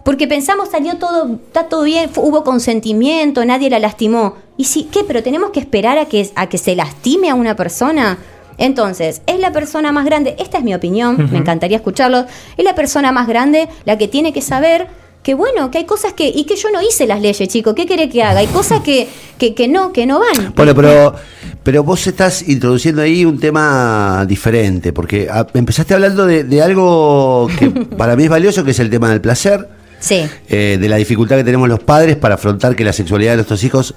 Porque 0.03 0.27
pensamos, 0.27 0.69
salió 0.69 0.97
todo, 0.97 1.39
está 1.47 1.69
todo 1.69 1.83
bien, 1.83 2.09
hubo 2.17 2.43
consentimiento, 2.43 3.45
nadie 3.45 3.69
la 3.69 3.79
lastimó. 3.79 4.35
¿Y 4.57 4.65
sí 4.65 4.87
qué? 4.91 5.03
¿Pero 5.05 5.23
tenemos 5.23 5.51
que 5.51 5.59
esperar 5.59 5.97
a 5.97 6.05
que, 6.05 6.29
a 6.35 6.47
que 6.47 6.57
se 6.57 6.75
lastime 6.75 7.29
a 7.29 7.35
una 7.35 7.55
persona? 7.55 8.17
Entonces, 8.57 9.21
es 9.25 9.39
la 9.39 9.51
persona 9.51 9.91
más 9.91 10.05
grande, 10.05 10.35
esta 10.37 10.59
es 10.59 10.63
mi 10.63 10.75
opinión, 10.75 11.29
me 11.31 11.39
encantaría 11.39 11.77
escucharlo, 11.77 12.25
es 12.55 12.63
la 12.63 12.75
persona 12.75 13.11
más 13.11 13.27
grande 13.27 13.67
la 13.85 13.97
que 13.97 14.07
tiene 14.07 14.31
que 14.31 14.41
saber 14.41 14.87
que 15.23 15.33
bueno, 15.33 15.71
que 15.71 15.77
hay 15.79 15.85
cosas 15.85 16.13
que, 16.13 16.27
y 16.27 16.43
que 16.43 16.57
yo 16.57 16.69
no 16.69 16.81
hice 16.81 17.07
las 17.07 17.21
leyes, 17.21 17.47
chico, 17.47 17.73
¿qué 17.73 17.85
quiere 17.85 18.09
que 18.09 18.21
haga? 18.21 18.41
Hay 18.41 18.47
cosas 18.47 18.81
que, 18.81 19.07
que, 19.37 19.55
que 19.55 19.69
no, 19.69 19.93
que 19.93 20.05
no 20.05 20.19
van. 20.19 20.53
Bueno, 20.53 20.75
pero, 20.75 21.15
pero 21.63 21.83
vos 21.83 22.05
estás 22.05 22.47
introduciendo 22.47 23.01
ahí 23.01 23.23
un 23.23 23.39
tema 23.39 24.25
diferente, 24.27 24.91
porque 24.91 25.29
ah, 25.31 25.47
empezaste 25.53 25.93
hablando 25.93 26.25
de, 26.25 26.43
de 26.43 26.61
algo 26.61 27.47
que 27.57 27.69
para 27.97 28.17
mí 28.17 28.25
es 28.25 28.29
valioso, 28.29 28.65
que 28.65 28.71
es 28.71 28.79
el 28.79 28.89
tema 28.89 29.09
del 29.09 29.21
placer, 29.21 29.67
Sí, 30.03 30.25
eh, 30.49 30.77
de 30.81 30.89
la 30.89 30.97
dificultad 30.97 31.37
que 31.37 31.45
tenemos 31.45 31.69
los 31.69 31.79
padres 31.79 32.17
para 32.17 32.35
afrontar 32.35 32.75
que 32.75 32.83
la 32.83 32.91
sexualidad 32.91 33.31
de 33.31 33.37
nuestros 33.37 33.63
hijos 33.63 33.95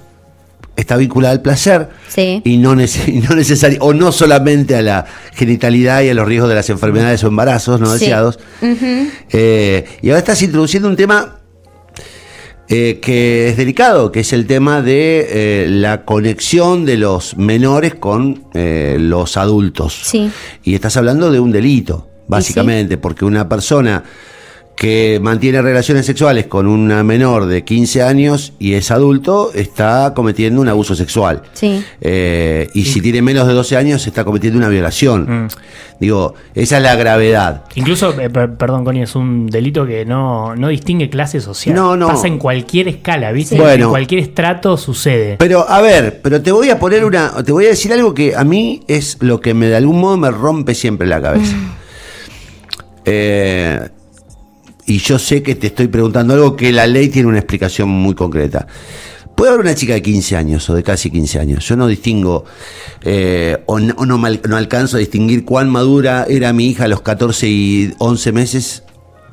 está 0.77 0.97
vinculada 0.97 1.33
al 1.33 1.40
placer 1.42 1.88
Sí. 2.07 2.42
y 2.45 2.59
no, 2.59 2.75
nece- 2.77 3.09
y 3.12 3.21
no 3.29 3.35
necesario 3.35 3.79
o 3.81 3.92
no 3.92 4.12
solamente 4.12 4.77
a 4.77 4.83
la 4.83 5.05
genitalidad 5.35 6.03
y 6.03 6.11
a 6.11 6.14
los 6.14 6.29
riesgos 6.29 6.49
de 6.49 6.55
las 6.55 6.71
enfermedades 6.71 7.25
o 7.25 7.27
embarazos 7.27 7.81
no 7.81 7.87
Sí. 7.87 7.92
deseados. 8.01 8.38
Eh, 9.33 9.85
y 10.01 10.09
ahora 10.11 10.19
estás 10.19 10.40
introduciendo 10.42 10.88
un 10.88 10.95
tema 10.97 11.40
eh, 12.69 12.99
que 13.01 13.49
es 13.49 13.57
delicado, 13.57 14.11
que 14.12 14.21
es 14.21 14.33
el 14.33 14.47
tema 14.47 14.83
de 14.83 15.27
eh, 15.31 15.66
la 15.69 16.05
conexión 16.05 16.85
de 16.85 16.97
los 16.99 17.37
menores 17.37 17.95
con 17.95 18.45
los 18.53 19.37
adultos. 19.37 20.01
Sí. 20.05 20.31
Y 20.62 20.75
estás 20.75 20.97
hablando 20.97 21.31
de 21.31 21.40
un 21.40 21.53
delito, 21.53 22.09
básicamente, 22.29 22.97
porque 22.99 23.25
una 23.25 23.49
persona 23.49 24.03
que 24.77 25.19
mantiene 25.23 25.62
relaciones 25.62 26.05
sexuales 26.05 26.47
con 26.47 26.67
una 26.67 27.03
menor 27.03 27.47
de 27.47 27.65
15 27.65 28.03
años 28.03 28.53
y 28.59 28.75
es 28.75 28.91
adulto, 28.91 29.51
está 29.55 30.12
cometiendo 30.15 30.61
un 30.61 30.69
abuso 30.69 30.95
sexual. 30.95 31.43
Sí. 31.55 31.83
Eh, 32.03 32.69
y 32.75 32.85
si 32.85 33.01
tiene 33.01 33.23
menos 33.23 33.49
de 33.49 33.55
12 33.55 33.75
años, 33.79 34.07
está 34.07 34.23
cometiendo 34.25 34.59
una 34.59 34.69
violación. 34.69 35.45
Mm. 35.47 35.49
Digo, 35.99 36.35
esa 36.55 36.77
es 36.77 36.83
la 36.83 36.95
gravedad. 36.95 37.65
Incluso, 37.75 38.21
eh, 38.21 38.29
per- 38.29 38.55
perdón, 38.57 38.85
Connie, 38.85 39.05
es 39.05 39.17
un 39.17 39.47
delito 39.47 39.87
que 39.87 40.05
no, 40.05 40.55
no 40.55 40.69
distingue 40.69 41.09
clase 41.09 41.41
social. 41.41 41.75
No, 41.75 41.97
no. 41.97 42.09
Pasa 42.09 42.27
en 42.27 42.37
cualquier 42.39 42.89
escala, 42.89 43.33
¿viste? 43.33 43.55
Sí. 43.57 43.61
Bueno. 43.62 43.85
En 43.87 43.91
cualquier 43.91 44.21
estrato 44.21 44.77
sucede. 44.77 45.37
Pero, 45.39 45.67
a 45.67 45.81
ver, 45.81 46.21
pero 46.23 46.43
te 46.43 46.53
voy 46.53 46.69
a 46.69 46.79
poner 46.79 47.03
una. 47.07 47.43
Te 47.43 47.51
voy 47.51 47.65
a 47.65 47.69
decir 47.69 47.95
algo 47.95 48.12
que 48.12 48.37
a 48.37 48.45
mí 48.45 48.83
es 48.89 49.17
lo 49.21 49.41
que 49.41 49.55
me 49.55 49.69
de 49.69 49.77
algún 49.77 49.99
modo 50.01 50.19
me 50.19 50.31
rompe 50.31 50.75
siempre 50.75 51.07
la 51.07 51.23
cabeza. 51.23 51.57
Eh, 53.07 53.89
y 54.87 54.99
yo 54.99 55.18
sé 55.18 55.42
que 55.42 55.55
te 55.55 55.68
estoy 55.68 55.88
preguntando 55.88 56.35
algo 56.35 56.57
que 56.57 56.72
la 56.72 56.87
ley 56.87 57.09
tiene 57.09 57.29
una 57.29 57.38
explicación 57.38 57.88
muy 57.88 58.14
concreta. 58.14 58.66
Puede 59.35 59.51
haber 59.53 59.66
una 59.66 59.75
chica 59.75 59.92
de 59.92 60.01
15 60.03 60.37
años 60.37 60.70
o 60.70 60.75
de 60.75 60.83
casi 60.83 61.11
15 61.11 61.38
años. 61.40 61.68
Yo 61.68 61.77
no 61.77 61.87
distingo 61.88 62.44
eh, 63.03 63.59
o, 63.66 63.79
no, 63.79 63.94
o 63.99 64.07
no 64.07 64.16
no 64.18 64.57
alcanzo 64.57 64.96
a 64.96 65.01
distinguir 65.01 65.44
cuán 65.44 65.68
madura 65.68 66.25
era 66.29 66.53
mi 66.55 66.68
hija 66.68 66.85
a 66.85 66.88
los 66.88 67.03
14 67.03 67.46
y 67.49 67.92
11 67.99 68.33
meses 68.33 68.83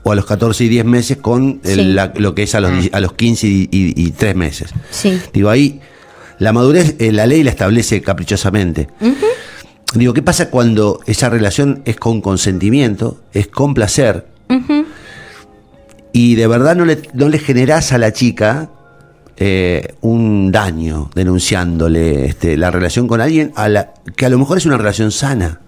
o 0.03 0.11
a 0.11 0.15
los 0.15 0.25
14 0.25 0.65
y 0.65 0.67
10 0.67 0.83
meses 0.85 1.17
con 1.17 1.61
el- 1.63 1.75
Sí. 1.79 1.83
la- 1.85 2.11
lo 2.17 2.35
que 2.35 2.43
es 2.43 2.53
a 2.55 2.59
los, 2.59 2.71
die- 2.81 2.89
a 2.91 2.99
los 2.99 3.13
15 3.13 3.47
y, 3.47 3.69
y- 3.71 3.93
y 3.95 4.11
3 4.11 4.35
meses. 4.35 4.71
Sí. 4.91 5.17
Digo, 5.33 5.49
ahí 5.49 5.79
la 6.39 6.51
madurez, 6.51 6.95
eh, 6.99 7.13
la 7.13 7.25
ley 7.25 7.41
la 7.43 7.51
establece 7.51 8.01
caprichosamente. 8.01 8.89
Digo, 9.93 10.13
¿qué 10.13 10.21
pasa 10.21 10.49
cuando 10.49 10.99
esa 11.05 11.29
relación 11.29 11.81
es 11.85 11.95
con 11.95 12.19
consentimiento, 12.19 13.21
es 13.31 13.47
con 13.47 13.73
placer? 13.73 14.25
Y 16.13 16.35
de 16.35 16.47
verdad 16.47 16.75
no 16.75 16.85
le, 16.85 17.01
no 17.13 17.27
le 17.27 17.39
generás 17.39 17.91
a 17.91 17.97
la 17.97 18.13
chica 18.13 18.69
eh, 19.35 19.95
un 20.01 20.51
daño 20.51 21.09
denunciándole 21.15 22.25
este, 22.25 22.55
la 22.55 22.69
relación 22.71 23.07
con 23.07 23.19
alguien 23.19 23.51
a 23.55 23.67
la, 23.67 23.93
que 24.15 24.25
a 24.27 24.29
lo 24.29 24.37
mejor 24.37 24.57
es 24.59 24.65
una 24.67 24.77
relación 24.77 25.11
sana. 25.11 25.59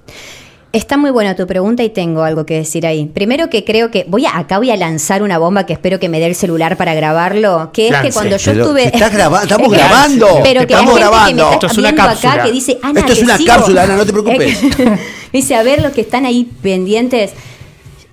Está 0.71 0.97
muy 0.97 1.09
buena 1.09 1.35
tu 1.37 1.47
pregunta 1.47 1.83
y 1.83 1.89
tengo 1.89 2.23
algo 2.23 2.45
que 2.45 2.55
decir 2.55 2.85
ahí. 2.85 3.05
Primero 3.05 3.49
que 3.49 3.63
creo 3.63 3.89
que 3.91 4.05
voy 4.09 4.25
a 4.25 4.37
acá 4.37 4.57
voy 4.57 4.71
a 4.71 4.75
lanzar 4.77 5.23
una 5.23 5.37
bomba 5.37 5.65
que 5.65 5.71
espero 5.73 5.99
que 6.01 6.09
me 6.09 6.19
dé 6.19 6.25
el 6.27 6.35
celular 6.35 6.75
para 6.75 6.93
grabarlo, 6.93 7.71
que 7.73 7.85
es 7.87 7.91
Lance. 7.93 8.07
que 8.09 8.13
cuando 8.13 8.35
yo 8.37 8.51
estuve 8.51 8.81
si 8.81 8.87
estás 8.87 9.11
graba- 9.13 9.43
estamos 9.43 9.67
Es 9.67 9.71
que- 9.73 9.77
grabando, 9.79 10.27
pero 10.43 10.67
que 10.67 10.73
estamos 10.73 10.93
que 10.93 10.99
grabando. 10.99 11.43
está 11.43 11.53
Esto 11.55 11.67
es 11.67 11.77
una 11.77 11.95
cápsula. 11.95 12.33
acá 12.33 12.43
que 12.43 12.51
dice, 12.51 12.77
Ana, 12.83 12.99
Esto 12.99 13.13
es 13.13 13.19
¿te 13.19 13.23
una 13.25 13.37
sigo?". 13.37 13.53
cápsula, 13.53 13.83
Ana, 13.83 13.95
no 13.95 14.05
te 14.05 14.11
preocupes. 14.11 14.59
dice, 15.33 15.55
a 15.55 15.63
ver 15.63 15.81
los 15.81 15.93
que 15.93 16.01
están 16.01 16.25
ahí 16.25 16.47
pendientes. 16.61 17.31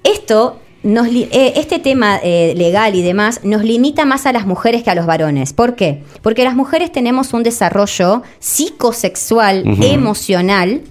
Esto 0.05 0.61
nos 0.83 1.07
eh, 1.09 1.53
este 1.57 1.79
tema 1.79 2.19
eh, 2.23 2.55
legal 2.57 2.95
y 2.95 3.03
demás 3.03 3.41
nos 3.45 3.63
limita 3.63 4.05
más 4.05 4.27
a 4.27 4.33
las 4.33 4.47
mujeres 4.47 4.83
que 4.83 4.91
a 4.91 4.95
los 4.95 5.07
varones. 5.07 5.53
¿Por 5.53 5.75
qué? 5.77 6.03
Porque 6.23 6.45
las 6.45 6.57
mujeres 6.57 6.91
tenemos 6.91 7.33
un 7.33 7.43
desarrollo 7.43 8.23
psicosexual, 8.41 9.63
emocional, 9.83 10.83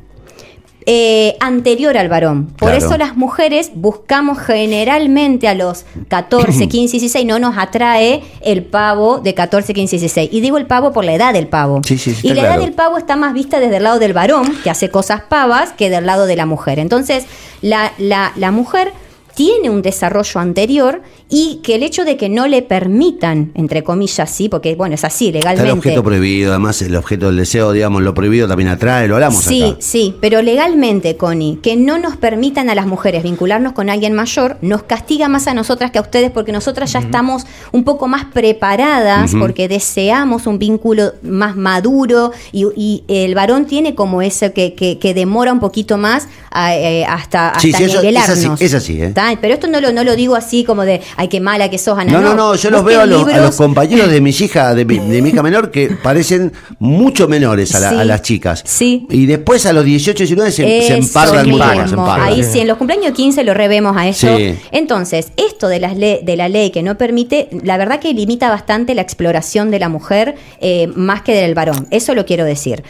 eh, 0.88 1.36
anterior 1.39 1.95
al 1.97 2.10
varón. 2.10 2.47
Por 2.58 2.69
Claro. 2.69 2.77
eso 2.86 2.97
las 2.97 3.15
mujeres 3.15 3.71
buscamos 3.75 4.39
generalmente 4.39 5.47
a 5.47 5.54
los 5.54 5.86
14, 6.08 6.67
15, 6.67 6.93
16, 6.97 7.25
no 7.25 7.38
nos 7.38 7.56
atrae 7.58 8.23
el 8.41 8.63
pavo 8.63 9.19
de 9.19 9.34
14, 9.36 9.73
15, 9.73 9.97
16. 9.97 10.30
Y 10.32 10.41
digo 10.41 10.58
el 10.58 10.65
pavo 10.65 10.91
por 10.91 11.06
la 11.06 11.13
edad 11.13 11.34
del 11.34 11.47
pavo. 11.47 11.82
Sí, 11.86 11.97
sí, 11.97 12.15
sí, 12.15 12.27
y 12.30 12.34
la 12.34 12.41
edad 12.43 12.60
del 12.60 12.73
pavo 12.73 12.97
está 12.97 13.15
más 13.15 13.34
vista 13.34 13.60
desde 13.60 13.77
el 13.77 13.84
lado 13.84 13.99
del 13.99 14.13
varón, 14.13 14.56
que 14.63 14.69
hace 14.71 14.89
cosas 14.89 15.21
pavas, 15.21 15.73
que 15.73 15.89
del 15.91 16.06
lado 16.08 16.25
de 16.25 16.36
la 16.36 16.45
mujer. 16.47 16.80
Entonces, 16.80 17.25
la, 17.62 17.91
la, 17.99 18.32
la 18.36 18.49
mujer 18.51 18.91
tiene 19.36 19.70
un 19.70 19.82
desarrollo 19.82 20.39
anterior 20.39 21.02
y 21.30 21.60
que 21.63 21.76
el 21.76 21.84
hecho 21.84 22.04
de 22.06 22.17
que 22.17 22.30
no 22.30 22.48
le 22.48 22.62
permitan, 22.62 23.52
entre 23.56 23.84
comillas, 23.84 24.30
sí, 24.30 24.50
porque 24.50 24.76
bueno, 24.76 24.96
es 24.96 25.04
así 25.04 25.28
Está 25.28 25.39
legalmente. 25.39 25.72
el 25.72 25.78
objeto 25.78 26.04
prohibido, 26.04 26.52
además 26.52 26.82
el 26.82 26.96
objeto 26.96 27.28
del 27.28 27.38
deseo, 27.38 27.72
digamos, 27.72 28.02
lo 28.02 28.13
prohibido 28.13 28.48
también 28.48 28.70
atrae, 28.70 29.08
lo 29.08 29.15
hablamos 29.15 29.44
Sí, 29.44 29.63
acá. 29.63 29.78
sí, 29.80 30.15
pero 30.20 30.41
legalmente, 30.41 31.15
Connie, 31.17 31.58
que 31.63 31.76
no 31.76 31.98
nos 31.98 32.17
permitan 32.17 32.70
a 32.70 32.76
las 32.76 32.86
mujeres 32.86 33.24
vincularnos 33.24 33.74
con 33.74 33.89
alguien 33.89 34.13
mayor, 34.13 34.58
nos 34.62 34.84
castiga 34.84 35.30
más 35.30 35.48
a 35.48 35.54
nosotras 35.54 35.91
que 35.91 36.00
a 36.00 36.02
ustedes 36.02 36.32
porque 36.32 36.52
nosotras 36.52 36.91
ya 36.94 37.00
estamos 37.00 37.46
un 37.72 37.84
poco 37.84 38.08
más 38.08 38.26
preparadas, 38.26 39.32
porque 39.39 39.67
deseamos 39.67 40.48
un 40.48 40.60
vínculo 40.60 41.13
más 41.24 41.56
maduro 41.56 42.32
y, 42.52 42.65
y 42.76 43.04
el 43.08 43.36
varón 43.36 43.65
tiene 43.65 43.96
como 43.96 44.22
ese 44.22 44.52
que, 44.54 44.74
que- 44.74 44.98
que 45.00 45.13
demora 45.13 45.52
un 45.54 45.60
poquito 45.60 45.98
más 45.98 46.28
a, 46.52 46.76
eh, 46.76 47.06
hasta, 47.06 47.50
hasta 47.50 47.60
Sí, 47.62 47.72
sí, 47.74 47.84
eso- 47.86 48.02
es 48.02 48.30
así, 48.30 48.50
es 48.60 48.74
así, 48.74 49.02
¿eh? 49.02 49.12
Pero 49.42 49.54
esto 49.54 49.68
no 49.68 49.80
lo, 49.82 49.92
no 49.92 50.04
lo 50.04 50.16
digo 50.16 50.36
así 50.36 50.64
como 50.64 50.84
de, 50.84 51.02
ay, 51.16 51.28
qué 51.28 51.40
mala 51.40 51.70
que 51.70 51.78
sos, 51.78 51.98
Ana. 51.98 52.12
No, 52.12 52.22
no, 52.22 52.34
no, 52.36 52.56
yo 52.56 52.70
los 52.70 52.84
veo 52.84 53.02
a 53.02 53.06
los, 53.06 53.28
a 53.28 53.38
los 53.38 53.56
compañeros 53.58 54.10
de 54.10 54.22
mis 54.22 54.40
hijas, 54.42 54.76
de 54.76 54.86
mi, 54.86 54.98
de 55.00 55.22
mi 55.22 55.30
hija 55.30 55.42
menor, 55.44 55.72
que 55.72 55.90
parecen 56.02 56.52
mucho 56.80 57.28
menores 57.28 57.74
a, 57.76 57.80
la- 57.80 57.90
Sí, 57.90 57.96
a 57.96 58.06
las 58.06 58.22
chicas. 58.22 58.64
sí. 58.66 59.06
Y 59.10 59.26
después 59.26 59.66
a 59.66 59.74
los 59.74 59.86
18, 59.86 60.18
19 60.18 60.52
se, 60.52 60.64
se 60.64 60.80
Eso 60.86 60.94
empardan 60.96 61.50
mucho 61.50 61.58
más. 61.64 61.90
se 61.90 61.96
empardan. 61.96 62.28
Ahí 62.28 62.44
sí, 62.44 62.60
en 62.60 62.68
los 62.68 62.78
cumpleaños 62.78 63.14
15 63.14 63.44
lo 63.44 63.54
revemos 63.54 63.96
a 63.98 64.08
esto. 64.08 64.36
Sí. 64.38 64.56
Entonces, 64.72 65.32
esto 65.38 65.68
de, 65.68 65.80
las 65.80 65.96
le- 65.98 66.22
de 66.24 66.36
la 66.36 66.50
ley 66.50 66.72
que 66.72 66.84
no 66.84 66.98
permite, 66.98 67.50
la 67.64 67.78
verdad 67.78 68.00
que 68.00 68.14
limita 68.14 68.50
bastante 68.50 68.96
la 68.96 69.02
exploración 69.02 69.72
de 69.72 69.80
la 69.80 69.90
mujer 69.90 70.36
eh, 70.60 70.88
más 70.96 71.22
que 71.22 71.34
del 71.36 71.54
varón. 71.56 71.88
Eso 71.92 72.16
lo 72.16 72.26
quiero 72.26 72.46
decir. 72.46 72.84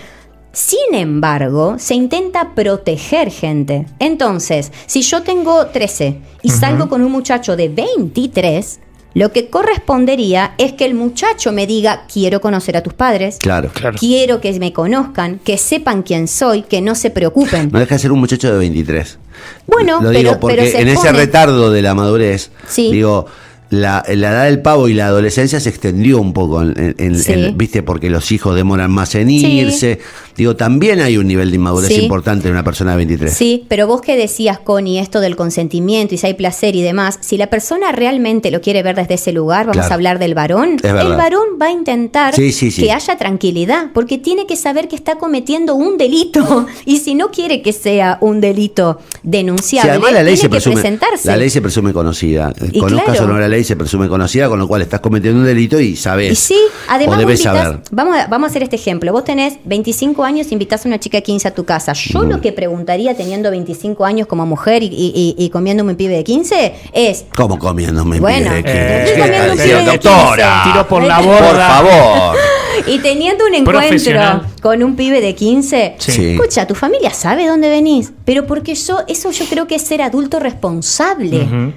Sin 0.53 0.93
embargo, 0.93 1.75
se 1.79 1.95
intenta 1.95 2.53
proteger 2.53 3.31
gente. 3.31 3.85
Entonces, 3.99 4.71
si 4.85 5.01
yo 5.01 5.21
tengo 5.23 5.67
13 5.67 6.17
y 6.41 6.49
salgo 6.49 6.89
con 6.89 7.01
un 7.03 7.11
muchacho 7.11 7.55
de 7.55 7.69
23, 7.69 8.79
lo 9.13 9.31
que 9.31 9.49
correspondería 9.49 10.53
es 10.57 10.73
que 10.73 10.85
el 10.85 10.93
muchacho 10.93 11.51
me 11.51 11.67
diga, 11.67 12.05
quiero 12.11 12.41
conocer 12.41 12.75
a 12.77 12.83
tus 12.83 12.93
padres, 12.93 13.37
Claro. 13.39 13.69
Claro. 13.73 13.97
quiero 13.99 14.39
que 14.41 14.57
me 14.59 14.73
conozcan, 14.73 15.39
que 15.39 15.57
sepan 15.57 16.01
quién 16.03 16.27
soy, 16.27 16.63
que 16.63 16.81
no 16.81 16.95
se 16.95 17.09
preocupen. 17.11 17.69
No 17.71 17.79
deja 17.79 17.95
de 17.95 17.99
ser 17.99 18.11
un 18.11 18.19
muchacho 18.19 18.51
de 18.51 18.57
23. 18.59 19.19
Bueno, 19.67 20.01
Lo 20.01 20.09
pero- 20.09 20.19
digo 20.19 20.39
porque 20.39 20.55
pero 20.57 20.71
se 20.71 20.81
en 20.81 20.87
ese 20.89 21.11
retardo 21.13 21.71
de 21.71 21.81
la 21.81 21.93
madurez, 21.95 22.51
Sí. 22.67 22.91
digo, 22.91 23.25
la, 23.71 24.03
la 24.07 24.29
edad 24.31 24.45
del 24.45 24.61
pavo 24.61 24.87
y 24.89 24.93
la 24.93 25.07
adolescencia 25.07 25.59
se 25.59 25.69
extendió 25.69 26.19
un 26.21 26.33
poco, 26.33 26.61
en, 26.61 26.73
en- 26.77 26.95
en- 26.99 27.15
Sí. 27.19 27.31
en- 27.33 27.57
¿viste? 27.57 27.81
Porque 27.83 28.09
los 28.09 28.31
hijos 28.31 28.55
demoran 28.55 28.91
más 28.91 29.15
en 29.15 29.29
Sí. 29.29 29.45
irse. 29.45 29.99
Digo, 30.37 30.55
también 30.55 30.99
hay 31.01 31.17
un 31.17 31.27
nivel 31.27 31.49
de 31.51 31.55
inmadurez 31.55 31.89
Sí. 31.89 32.01
importante 32.03 32.47
en 32.47 32.53
una 32.53 32.63
persona 32.63 32.91
de 32.91 32.97
23. 32.97 33.33
Sí, 33.33 33.65
pero 33.67 33.87
vos 33.87 34.01
que 34.01 34.15
decías, 34.15 34.59
Connie, 34.59 34.99
esto 34.99 35.19
del 35.21 35.35
consentimiento 35.35 36.13
y 36.15 36.17
si 36.17 36.27
hay 36.27 36.33
placer 36.35 36.75
y 36.75 36.81
demás, 36.83 37.17
si 37.21 37.37
la 37.37 37.47
persona 37.47 37.91
realmente 37.91 38.51
lo 38.51 38.61
quiere 38.61 38.83
ver 38.83 38.95
desde 38.95 39.15
ese 39.15 39.31
lugar, 39.31 39.65
vamos 39.67 39.77
Claro. 39.77 39.91
a 39.91 39.93
hablar 39.95 40.19
del 40.19 40.35
varón, 40.35 40.77
el 40.83 40.93
varón 41.15 41.41
va 41.61 41.67
a 41.67 41.71
intentar 41.71 42.33
que 42.35 42.91
haya 42.91 43.17
tranquilidad, 43.17 43.87
porque 43.93 44.17
tiene 44.17 44.45
que 44.47 44.55
saber 44.55 44.87
que 44.87 44.95
está 44.95 45.15
cometiendo 45.17 45.75
un 45.75 45.97
delito 45.97 46.67
y 46.85 46.97
si 46.97 47.15
no 47.15 47.31
quiere 47.31 47.61
que 47.61 47.73
sea 47.73 48.17
un 48.21 48.41
delito 48.41 48.99
Sí, 48.99 49.19
denunciable, 49.23 49.91
además 49.91 50.11
la 50.13 50.23
ley 50.23 50.33
tiene 50.35 50.37
se 50.37 50.41
que 50.43 50.49
presume, 50.49 50.75
presentarse. 50.75 51.27
la 51.27 51.37
ley 51.37 51.49
se 51.49 51.61
presume 51.61 51.93
conocida. 51.93 52.53
Conozcas 52.79 53.15
claro. 53.17 53.25
o 53.25 53.27
no 53.33 53.39
la 53.39 53.47
ley 53.47 53.60
se 53.63 53.75
presume 53.75 54.07
conocida, 54.09 54.47
con 54.49 54.59
lo 54.59 54.67
cual 54.67 54.81
estás 54.81 54.99
cometiendo 54.99 55.39
un 55.39 55.45
delito 55.45 55.79
y 55.79 55.95
sabes. 55.95 56.31
Y 56.31 56.35
sí, 56.35 56.57
además 56.87 57.15
o 57.17 57.19
debes 57.19 57.39
invitás- 57.45 57.63
saber. 57.63 57.79
Vamos 57.91 58.17
a, 58.17 58.27
vamos 58.27 58.47
a 58.47 58.49
hacer 58.51 58.63
este 58.63 58.75
ejemplo. 58.75 59.11
Vos 59.11 59.23
tenés 59.23 59.55
25 59.65 60.23
años, 60.23 60.51
invitás 60.51 60.85
a 60.85 60.87
una 60.89 60.99
chica 60.99 61.17
de 61.17 61.23
15 61.23 61.47
a 61.47 61.53
tu 61.53 61.65
casa. 61.65 61.93
Yo 61.93 62.23
lo 62.23 62.41
que 62.41 62.51
preguntaría 62.51 63.15
teniendo 63.15 63.51
25 63.51 64.05
años 64.05 64.27
como 64.27 64.45
mujer 64.45 64.83
y, 64.83 64.87
y, 64.87 65.35
y, 65.37 65.43
y 65.45 65.49
comiéndome 65.49 65.91
un 65.91 65.97
pibe 65.97 66.15
de 66.15 66.23
15 66.23 66.73
es, 66.93 67.25
¿Cómo 67.35 67.57
comiéndome? 67.59 68.19
Bueno, 68.19 68.49
pide? 68.51 68.63
¿Qué- 68.63 68.71
eh, 68.71 68.73
qué 68.73 69.03
estoy 69.11 69.21
comiendo 69.23 69.51
un 69.53 69.57
pibe 69.59 69.75
de 69.77 69.85
doctora? 69.85 70.61
15. 70.63 70.71
Tiro 70.71 70.87
por 70.87 71.03
la 71.03 71.17
Por 71.21 71.25
borda. 71.27 71.47
Por 71.49 71.57
favor. 71.91 72.35
y 72.87 72.99
teniendo 72.99 73.45
un 73.45 73.53
encuentro 73.53 74.41
con 74.61 74.81
un 74.83 74.95
pibe 74.95 75.21
de 75.21 75.35
15, 75.35 75.95
Sí. 75.99 76.29
escucha, 76.35 76.65
tu 76.67 76.75
familia 76.75 77.11
sabe 77.13 77.47
dónde 77.47 77.69
venís, 77.69 78.11
pero 78.25 78.45
porque 78.47 78.75
yo, 78.75 78.99
eso 79.07 79.31
yo 79.31 79.45
creo 79.45 79.67
que 79.67 79.75
es 79.75 79.81
ser 79.81 80.01
adulto 80.01 80.39
responsable. 80.39 81.41
Ujú. 81.41 81.73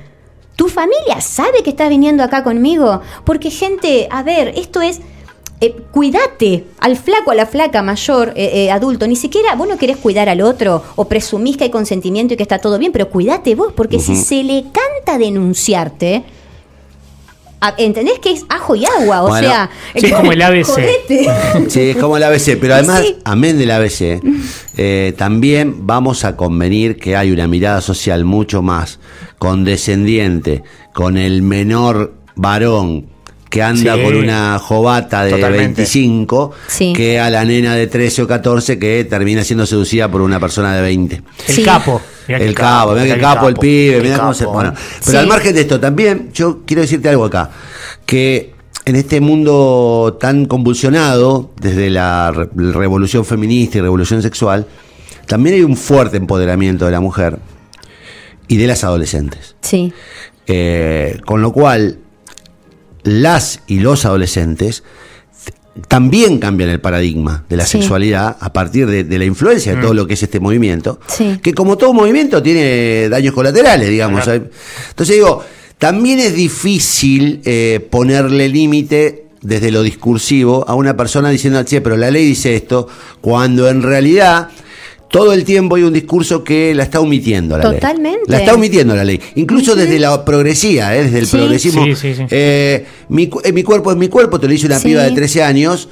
¿Tu 0.57 0.69
familia 0.69 1.21
sabe 1.21 1.63
que 1.63 1.71
estás 1.71 1.89
viniendo 1.89 2.23
acá 2.23 2.45
conmigo? 2.45 3.01
Porque 3.25 3.51
gente, 3.51 4.09
a 4.11 4.23
ver, 4.23 4.53
esto 4.57 4.81
es... 4.81 5.01
eh, 5.61 5.75
cuídate 5.93 6.65
al 6.79 6.97
flaco, 6.97 7.31
a 7.31 7.35
la 7.35 7.47
flaca 7.47 7.83
mayor, 7.83 8.33
eh, 8.37 8.67
eh, 8.67 8.71
adulto. 8.71 9.07
Ni 9.07 9.17
siquiera 9.17 9.55
vos 9.55 9.67
no 9.67 9.79
querés 9.79 9.97
cuidar 9.97 10.29
al 10.29 10.41
otro 10.43 10.83
o 10.97 11.07
presumís 11.07 11.57
que 11.57 11.65
hay 11.65 11.71
consentimiento 11.71 12.35
y 12.35 12.37
que 12.37 12.43
está 12.43 12.59
todo 12.59 12.79
bien, 12.79 12.93
pero 12.93 13.09
cuídate 13.09 13.55
vos, 13.55 13.73
porque 13.73 13.99
si 13.99 14.15
se 14.17 14.43
le 14.43 14.65
canta 14.65 15.19
denunciarte, 15.19 16.25
¿entendés 17.79 18.19
que 18.19 18.33
es 18.33 18.45
ajo 18.49 18.75
y 18.77 18.85
agua? 18.85 19.23
O 19.23 19.29
Bueno, 19.29 19.49
sea, 19.49 19.71
sí, 19.97 20.07
es 20.07 20.13
como 20.13 20.33
el 20.33 20.43
ABC. 20.43 20.67
jodete. 20.67 21.27
Sí, 21.69 21.81
es 21.81 21.97
como 21.97 22.17
el 22.17 22.23
ABC, 22.25 22.57
pero 22.61 22.75
además, 22.75 23.01
Sí. 23.03 23.17
amén 23.25 23.59
del 23.59 23.71
ABC, 23.71 24.21
eh, 24.77 25.15
también 25.17 25.87
vamos 25.87 26.25
a 26.25 26.37
convenir 26.37 26.97
que 26.99 27.17
hay 27.17 27.31
una 27.31 27.47
mirada 27.47 27.81
social 27.81 28.25
mucho 28.25 28.61
más 28.63 28.99
condescendiente 29.39 30.63
con 30.93 31.17
el 31.17 31.43
menor 31.43 32.15
varón 32.37 33.07
que 33.51 33.63
anda 33.63 33.95
Sí. 33.95 34.03
con 34.03 34.17
una 34.17 34.59
jovata 34.59 35.25
de 35.25 35.31
Totalmente. 35.31 35.83
25 35.83 36.51
Sí. 36.67 36.93
que 36.93 37.21
a 37.21 37.31
la 37.31 37.45
nena 37.45 37.75
de 37.77 37.87
13 37.87 38.23
o 38.23 38.27
14 38.27 38.79
que 38.81 39.05
termina 39.05 39.45
siendo 39.45 39.65
seducida 39.65 40.11
por 40.11 40.23
una 40.23 40.41
persona 40.41 40.75
de 40.75 40.83
20. 40.83 41.23
El 41.49 41.55
Sí. 41.55 41.63
capo. 41.63 42.01
Mirá 42.29 42.39
el 42.41 42.55
capo, 42.55 42.93
mira 42.93 43.03
mirá 43.05 43.15
qué 43.17 43.21
capo, 43.21 43.49
el 43.49 43.55
pibe, 43.57 44.01
mira 44.03 44.19
cómo 44.19 44.35
se 44.35 44.47
bueno. 44.47 44.73
Pero 44.75 45.11
Sí. 45.13 45.17
al 45.17 45.27
margen 45.27 45.55
de 45.55 45.61
esto, 45.63 45.79
también 45.81 46.31
yo 46.33 46.61
quiero 46.67 46.83
decirte 46.83 47.09
algo 47.09 47.25
acá, 47.25 47.51
que 48.07 48.55
en 48.87 48.97
este 48.97 49.21
mundo 49.21 50.17
tan 50.21 50.45
convulsionado, 50.47 51.51
desde 51.61 51.91
la 51.91 52.31
re- 52.31 52.49
revolución 52.55 53.25
feminista 53.25 53.79
y 53.79 53.81
revolución 53.81 54.23
sexual, 54.23 54.67
también 55.27 55.55
hay 55.57 55.63
un 55.63 55.77
fuerte 55.77 56.17
empoderamiento 56.19 56.85
de 56.85 56.91
la 56.93 57.01
mujer 57.01 57.39
y 58.49 58.57
de 58.59 58.67
las 58.67 58.85
adolescentes. 58.85 59.57
Sí, 59.63 59.93
Eh, 60.47 61.19
con 61.25 61.41
lo 61.41 61.53
cual, 61.53 61.99
las 63.03 63.61
y 63.67 63.81
los 63.81 64.05
adolescentes 64.05 64.83
también 65.89 66.39
cambian 66.39 66.71
el 66.71 66.81
paradigma 66.81 67.45
de 67.49 67.57
la 67.57 67.67
Sí. 67.67 67.79
sexualidad 67.79 68.37
a 68.39 68.53
partir 68.53 68.87
de, 68.87 69.05
de 69.05 69.19
la 69.19 69.25
influencia 69.25 69.75
de 69.75 69.83
todo 69.83 69.95
lo 69.95 70.07
que 70.07 70.15
es 70.15 70.23
este 70.23 70.39
movimiento, 70.41 71.01
Sí. 71.09 71.39
que 71.43 71.53
como 71.53 71.77
todo 71.77 71.93
movimiento 71.93 72.43
tiene 72.43 73.09
daños 73.09 73.35
colaterales, 73.35 73.89
digamos. 73.89 74.23
Claro. 74.25 74.45
Entonces 74.91 75.17
digo, 75.17 75.43
también 75.79 76.21
es 76.21 76.35
difícil 76.35 77.41
eh, 77.45 77.87
ponerle 77.91 78.49
límite 78.49 79.27
desde 79.43 79.71
lo 79.71 79.83
discursivo 79.83 80.65
a 80.67 80.75
una 80.75 80.97
persona 80.97 81.29
diciendo, 81.31 81.63
che, 81.65 81.81
pero 81.81 81.97
la 81.97 82.11
ley 82.11 82.25
dice 82.25 82.55
esto, 82.57 82.89
cuando 83.21 83.69
en 83.69 83.83
realidad 83.83 84.49
todo 85.15 85.33
el 85.33 85.45
tiempo 85.45 85.77
hay 85.77 85.85
un 85.85 85.93
discurso 85.93 86.43
que 86.43 86.75
la 86.75 86.83
está 86.83 86.99
omitiendo 86.99 87.57
la 87.57 87.65
ley. 87.71 87.75
Totalmente. 87.75 88.21
La 88.27 88.39
está 88.39 88.55
omitiendo 88.55 88.97
la 88.97 89.05
ley. 89.05 89.21
Incluso 89.37 89.77
desde 89.77 90.01
la 90.01 90.25
progresía, 90.25 90.97
¿eh? 90.97 91.05
desde 91.05 91.21
el 91.21 91.27
Sí. 91.27 91.37
progresismo. 91.37 91.85
Sí, 91.85 91.95
sí, 91.95 92.15
sí. 92.17 92.23
Eh, 92.31 92.85
mi, 93.11 93.29
cu- 93.29 93.41
eh, 93.45 93.53
mi 93.53 93.63
cuerpo 93.63 93.93
es 93.93 93.97
mi 93.97 94.09
cuerpo, 94.09 94.41
te 94.41 94.47
lo 94.49 94.53
dice 94.53 94.67
una 94.67 94.81
Sí. 94.81 94.89
piba 94.89 95.05
de 95.05 95.13
13 95.13 95.45
años. 95.45 95.89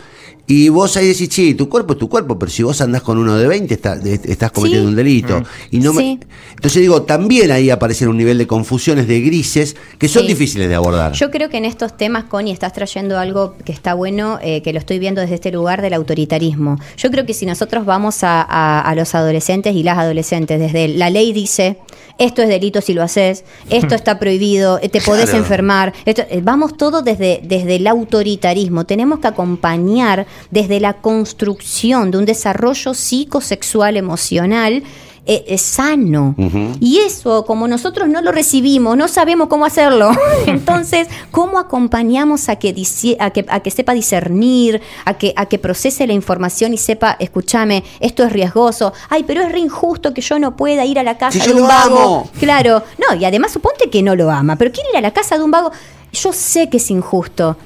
Y 0.54 0.68
vos 0.68 0.94
ahí 0.98 1.06
decís, 1.08 1.30
sí, 1.32 1.54
tu 1.54 1.66
cuerpo 1.70 1.94
es 1.94 1.98
tu 1.98 2.10
cuerpo, 2.10 2.38
pero 2.38 2.50
si 2.52 2.62
vos 2.62 2.78
andás 2.82 3.00
con 3.00 3.16
uno 3.16 3.36
de 3.36 3.48
20, 3.48 3.72
está- 3.72 3.96
de- 3.96 4.20
estás 4.24 4.52
cometiendo 4.52 4.84
Sí. 4.86 4.90
un 4.90 4.96
delito. 4.96 5.42
Y 5.70 5.78
no 5.78 5.94
me-. 5.94 6.18
Entonces 6.50 6.82
digo, 6.82 7.02
también 7.04 7.50
ahí 7.50 7.70
aparecen 7.70 8.08
un 8.08 8.18
nivel 8.18 8.36
de 8.36 8.46
confusiones, 8.46 9.08
de 9.08 9.20
grises, 9.22 9.76
que 9.98 10.08
son 10.08 10.22
Sí. 10.22 10.28
difíciles 10.28 10.68
de 10.68 10.74
abordar. 10.74 11.12
Yo 11.12 11.30
creo 11.30 11.48
que 11.48 11.56
en 11.56 11.64
estos 11.64 11.96
temas, 11.96 12.24
Connie, 12.24 12.52
estás 12.52 12.74
trayendo 12.74 13.18
algo 13.18 13.54
que 13.64 13.72
está 13.72 13.94
bueno, 13.94 14.38
eh, 14.42 14.60
que 14.60 14.74
lo 14.74 14.78
estoy 14.78 14.98
viendo 14.98 15.22
desde 15.22 15.36
este 15.36 15.50
lugar 15.52 15.80
del 15.80 15.94
autoritarismo. 15.94 16.78
Yo 16.98 17.10
creo 17.10 17.24
que 17.24 17.32
si 17.32 17.46
nosotros 17.46 17.86
vamos 17.86 18.22
a, 18.22 18.42
a- 18.42 18.80
a 18.82 18.94
los 18.94 19.14
adolescentes 19.14 19.74
y 19.74 19.82
las 19.82 19.96
adolescentes, 19.96 20.60
desde 20.60 20.88
la 20.88 21.08
ley 21.08 21.32
dice, 21.32 21.78
esto 22.18 22.42
es 22.42 22.48
delito 22.48 22.82
si 22.82 22.92
lo 22.92 23.02
haces, 23.02 23.44
esto 23.70 23.94
está 23.94 24.18
prohibido, 24.18 24.78
eh, 24.82 24.90
te 24.90 25.00
podés 25.00 25.30
Claro. 25.30 25.38
enfermar, 25.38 25.92
esto- 26.04 26.24
eh, 26.28 26.40
vamos 26.42 26.76
todo 26.76 27.00
desde, 27.00 27.40
desde 27.42 27.76
el 27.76 27.86
autoritarismo. 27.86 28.84
Tenemos 28.84 29.18
que 29.20 29.28
acompañar 29.28 30.26
desde 30.50 30.80
la 30.80 30.94
construcción 30.94 32.10
de 32.10 32.18
un 32.18 32.24
desarrollo 32.24 32.94
psicosexual 32.94 33.96
emocional 33.96 34.82
eh, 35.24 35.44
es 35.46 35.62
sano. 35.62 36.34
Y 36.80 36.98
eso, 36.98 37.44
como 37.44 37.68
nosotros 37.68 38.08
no 38.08 38.20
lo 38.22 38.32
recibimos, 38.32 38.96
no 38.96 39.06
sabemos 39.06 39.46
cómo 39.46 39.64
hacerlo. 39.64 40.10
Entonces, 40.46 41.06
¿cómo 41.30 41.60
acompañamos 41.60 42.48
a 42.48 42.56
que, 42.56 42.74
a 43.20 43.30
que, 43.30 43.46
a 43.48 43.60
que 43.60 43.70
sepa 43.70 43.94
discernir, 43.94 44.80
a 45.04 45.14
que, 45.14 45.32
a 45.36 45.46
que 45.46 45.60
procese 45.60 46.08
la 46.08 46.12
información 46.12 46.74
y 46.74 46.78
sepa, 46.78 47.16
escúchame, 47.20 47.84
esto 48.00 48.24
es 48.24 48.32
riesgoso? 48.32 48.92
Ay, 49.10 49.22
pero 49.24 49.42
es 49.42 49.52
re 49.52 49.60
injusto 49.60 50.12
que 50.12 50.22
yo 50.22 50.40
no 50.40 50.56
pueda 50.56 50.84
ir 50.84 50.98
a 50.98 51.04
la 51.04 51.16
casa 51.16 51.38
Si 51.38 51.48
de 51.48 51.54
un 51.54 51.68
vago. 51.68 51.98
amo. 51.98 52.30
Claro, 52.40 52.82
no, 52.98 53.14
y 53.14 53.24
además 53.24 53.52
suponte 53.52 53.88
que 53.90 54.02
no 54.02 54.16
lo 54.16 54.28
ama, 54.28 54.56
pero 54.56 54.72
quiere 54.72 54.90
ir 54.90 54.96
a 54.96 55.00
la 55.02 55.12
casa 55.12 55.38
de 55.38 55.44
un 55.44 55.52
vago. 55.52 55.70
Yo 56.12 56.32
sé 56.32 56.68
que 56.68 56.76
es 56.78 56.90
injusto. 56.90 57.56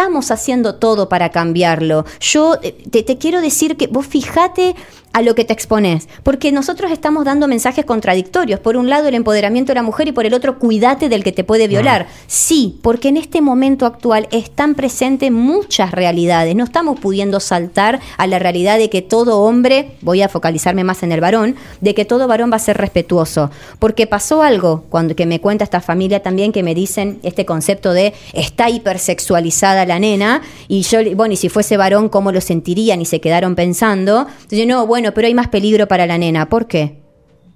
Estamos 0.00 0.30
haciendo 0.30 0.76
todo 0.76 1.10
para 1.10 1.28
cambiarlo. 1.28 2.06
Yo 2.20 2.56
eh, 2.62 2.72
te, 2.90 3.02
te 3.02 3.18
quiero 3.18 3.42
decir 3.42 3.76
que 3.76 3.86
vos 3.86 4.06
fijate 4.06 4.74
a 5.12 5.22
lo 5.22 5.34
que 5.34 5.44
te 5.44 5.52
expones, 5.52 6.08
porque 6.22 6.52
nosotros 6.52 6.92
estamos 6.92 7.24
dando 7.24 7.48
mensajes 7.48 7.84
contradictorios. 7.84 8.60
Por 8.60 8.76
un 8.76 8.88
lado, 8.88 9.08
el 9.08 9.14
empoderamiento 9.14 9.70
de 9.70 9.74
la 9.74 9.82
mujer 9.82 10.08
y 10.08 10.12
por 10.12 10.24
el 10.24 10.34
otro, 10.34 10.58
cuídate 10.58 11.08
del 11.08 11.24
que 11.24 11.32
te 11.32 11.42
puede 11.42 11.66
violar. 11.66 12.06
Sí, 12.26 12.78
porque 12.82 13.08
en 13.08 13.16
este 13.16 13.40
momento 13.40 13.86
actual 13.86 14.28
están 14.30 14.74
presentes 14.74 15.32
muchas 15.32 15.90
realidades. 15.90 16.54
No 16.54 16.64
estamos 16.64 17.00
pudiendo 17.00 17.40
saltar 17.40 18.00
a 18.16 18.26
la 18.26 18.38
realidad 18.38 18.78
de 18.78 18.88
que 18.88 19.02
todo 19.02 19.40
hombre, 19.40 19.96
voy 20.00 20.22
a 20.22 20.28
focalizarme 20.28 20.84
más 20.84 21.02
en 21.02 21.12
el 21.12 21.20
varón, 21.20 21.56
de 21.80 21.94
que 21.94 22.04
todo 22.04 22.28
varón 22.28 22.52
va 22.52 22.56
a 22.56 22.60
ser 22.60 22.76
respetuoso. 22.76 23.50
Porque 23.80 24.06
pasó 24.06 24.42
algo, 24.42 24.84
cuando 24.90 25.16
que 25.16 25.26
me 25.26 25.40
cuenta 25.40 25.64
esta 25.64 25.80
familia 25.80 26.22
también, 26.22 26.52
que 26.52 26.62
me 26.62 26.74
dicen 26.74 27.18
este 27.24 27.44
concepto 27.44 27.92
de 27.92 28.14
está 28.32 28.70
hipersexualizada 28.70 29.86
la 29.90 29.98
nena, 29.98 30.40
y 30.68 30.82
yo, 30.82 30.98
bueno, 31.14 31.34
y 31.34 31.36
si 31.36 31.48
fuese 31.50 31.76
varón, 31.76 32.08
¿cómo 32.08 32.32
lo 32.32 32.40
sentirían? 32.40 33.00
Y 33.02 33.04
se 33.04 33.20
quedaron 33.20 33.54
pensando. 33.54 34.26
Entonces, 34.28 34.58
yo, 34.58 34.66
no, 34.66 34.86
bueno, 34.86 35.12
pero 35.12 35.26
hay 35.26 35.34
más 35.34 35.48
peligro 35.48 35.86
para 35.86 36.06
la 36.06 36.16
nena. 36.18 36.48
¿Por 36.48 36.66
qué? 36.66 36.96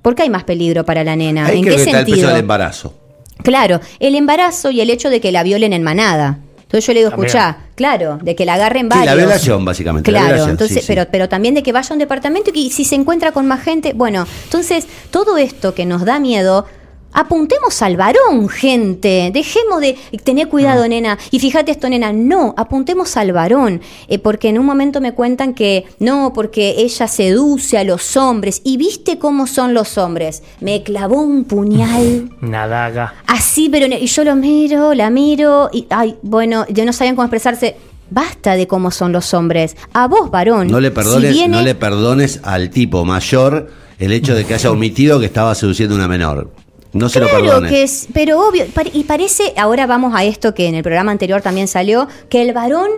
¿Por 0.03 0.15
qué 0.15 0.25
hay 0.25 0.31
más 0.31 0.45
peligro 0.45 0.85
para 0.85 1.03
la 1.03 1.17
nena? 1.17 1.47
Ahí 1.47 1.59
¿En 1.61 1.65
qué 1.65 1.75
está 1.77 1.91
el 1.91 1.97
peso 2.05 2.07
sentido? 2.07 2.29
del 2.29 2.39
embarazo. 2.41 2.95
Claro, 3.43 3.81
el 3.99 4.15
embarazo 4.15 4.71
y 4.71 4.81
el 4.81 4.91
hecho 4.91 5.09
de 5.11 5.21
que 5.21 5.33
la 5.33 5.43
violen 5.43 5.73
en 5.73 5.83
manada. 5.83 6.39
Entonces 6.63 6.87
yo 6.87 6.93
le 6.93 7.01
digo, 7.01 7.11
escuchá, 7.11 7.59
claro, 7.75 8.19
de 8.23 8.35
que 8.35 8.45
la 8.45 8.55
agarren 8.55 8.85
Sí, 8.87 8.89
varios. 8.89 9.07
la 9.07 9.15
violación, 9.15 9.65
básicamente. 9.65 10.11
la 10.11 10.19
Claro, 10.19 10.27
violación, 10.35 10.51
entonces, 10.53 10.77
sí, 10.79 10.81
sí. 10.83 10.87
pero, 10.89 11.07
pero 11.11 11.29
también 11.29 11.55
de 11.55 11.63
que 11.63 11.73
vaya 11.73 11.89
a 11.89 11.93
un 11.93 11.99
departamento 11.99 12.51
y 12.51 12.69
que 12.69 12.75
si 12.75 12.85
se 12.85 12.97
encuentra 12.97 13.33
con 13.33 13.47
más 13.47 13.63
gente, 13.63 13.93
bueno, 13.95 14.27
entonces 14.45 14.87
todo 15.11 15.37
esto 15.39 15.73
que 15.75 15.85
nos 15.87 16.05
da 16.05 16.19
miedo, 16.19 16.67
apuntemos 17.15 17.81
al 17.81 17.97
varón, 17.97 18.49
gente, 18.49 19.31
dejemos 19.33 19.81
de 19.81 19.97
tener 20.23 20.47
Mm. 20.47 20.51
cuidado, 20.51 20.87
nena, 20.89 21.19
y 21.31 21.39
fíjate 21.39 21.71
esto, 21.71 21.89
nena, 21.89 22.13
no, 22.13 22.55
apuntemos 22.59 23.17
al 23.17 23.33
varón, 23.33 23.81
eh, 24.09 24.19
porque 24.19 24.49
en 24.51 24.59
un 24.59 24.67
momento 24.67 25.01
me 25.01 25.13
cuentan 25.15 25.55
que 25.55 25.87
no, 26.01 26.33
porque 26.35 26.75
ella 26.79 27.09
seduce 27.09 27.79
a 27.79 27.85
los 27.85 28.17
hombres, 28.17 28.61
y 28.65 28.77
viste 28.77 29.19
cómo 29.19 29.47
son 29.47 29.73
los 29.73 29.97
hombres, 29.97 30.43
me 30.61 30.83
clavó 30.83 31.23
un 31.23 31.45
puñal. 31.45 32.31
Una 32.43 32.67
daga. 32.67 33.15
Así, 33.27 33.69
pero 33.71 33.87
y 33.87 34.07
yo 34.07 34.25
lo 34.25 34.37
miro, 34.37 34.93
la 34.95 35.09
miro 35.11 35.71
y 35.73 35.87
ay, 35.91 36.17
bueno, 36.23 36.67
yo 36.69 36.85
no 36.85 36.93
sabían 36.93 37.15
cómo 37.17 37.25
expresarse. 37.27 37.77
Basta 38.11 38.55
de 38.55 38.67
cómo 38.67 38.91
son 38.91 39.13
los 39.13 39.33
hombres. 39.35 39.77
A 39.93 40.07
vos, 40.09 40.31
varón. 40.31 40.69
No 40.69 40.79
le 40.79 40.91
perdones, 40.91 41.33
si 41.33 41.39
viene- 41.39 41.57
no 41.57 41.63
le 41.63 41.75
perdones 41.75 42.41
al 42.45 42.69
tipo 42.71 43.05
mayor 43.05 43.71
el 43.99 44.13
hecho 44.13 44.35
de 44.35 44.45
que 44.45 44.55
haya 44.55 44.71
omitido 44.71 45.19
que 45.21 45.27
estaba 45.27 45.55
seduciendo 45.55 45.95
a 45.95 45.99
una 45.99 46.09
menor. 46.09 46.51
No 46.95 47.09
se 47.09 47.21
lo 47.21 47.27
Claro 47.29 47.45
perdones. 47.45 47.71
que 47.71 47.83
es, 47.83 48.09
pero 48.15 48.49
obvio, 48.49 48.65
y 48.93 49.05
parece, 49.05 49.53
ahora 49.57 49.87
vamos 49.87 50.15
a 50.15 50.25
esto 50.25 50.55
que 50.55 50.69
en 50.69 50.77
el 50.77 50.83
programa 50.83 51.13
anterior 51.13 51.43
también 51.43 51.69
salió, 51.69 52.09
que 52.29 52.41
el 52.41 52.53
varón 52.53 52.89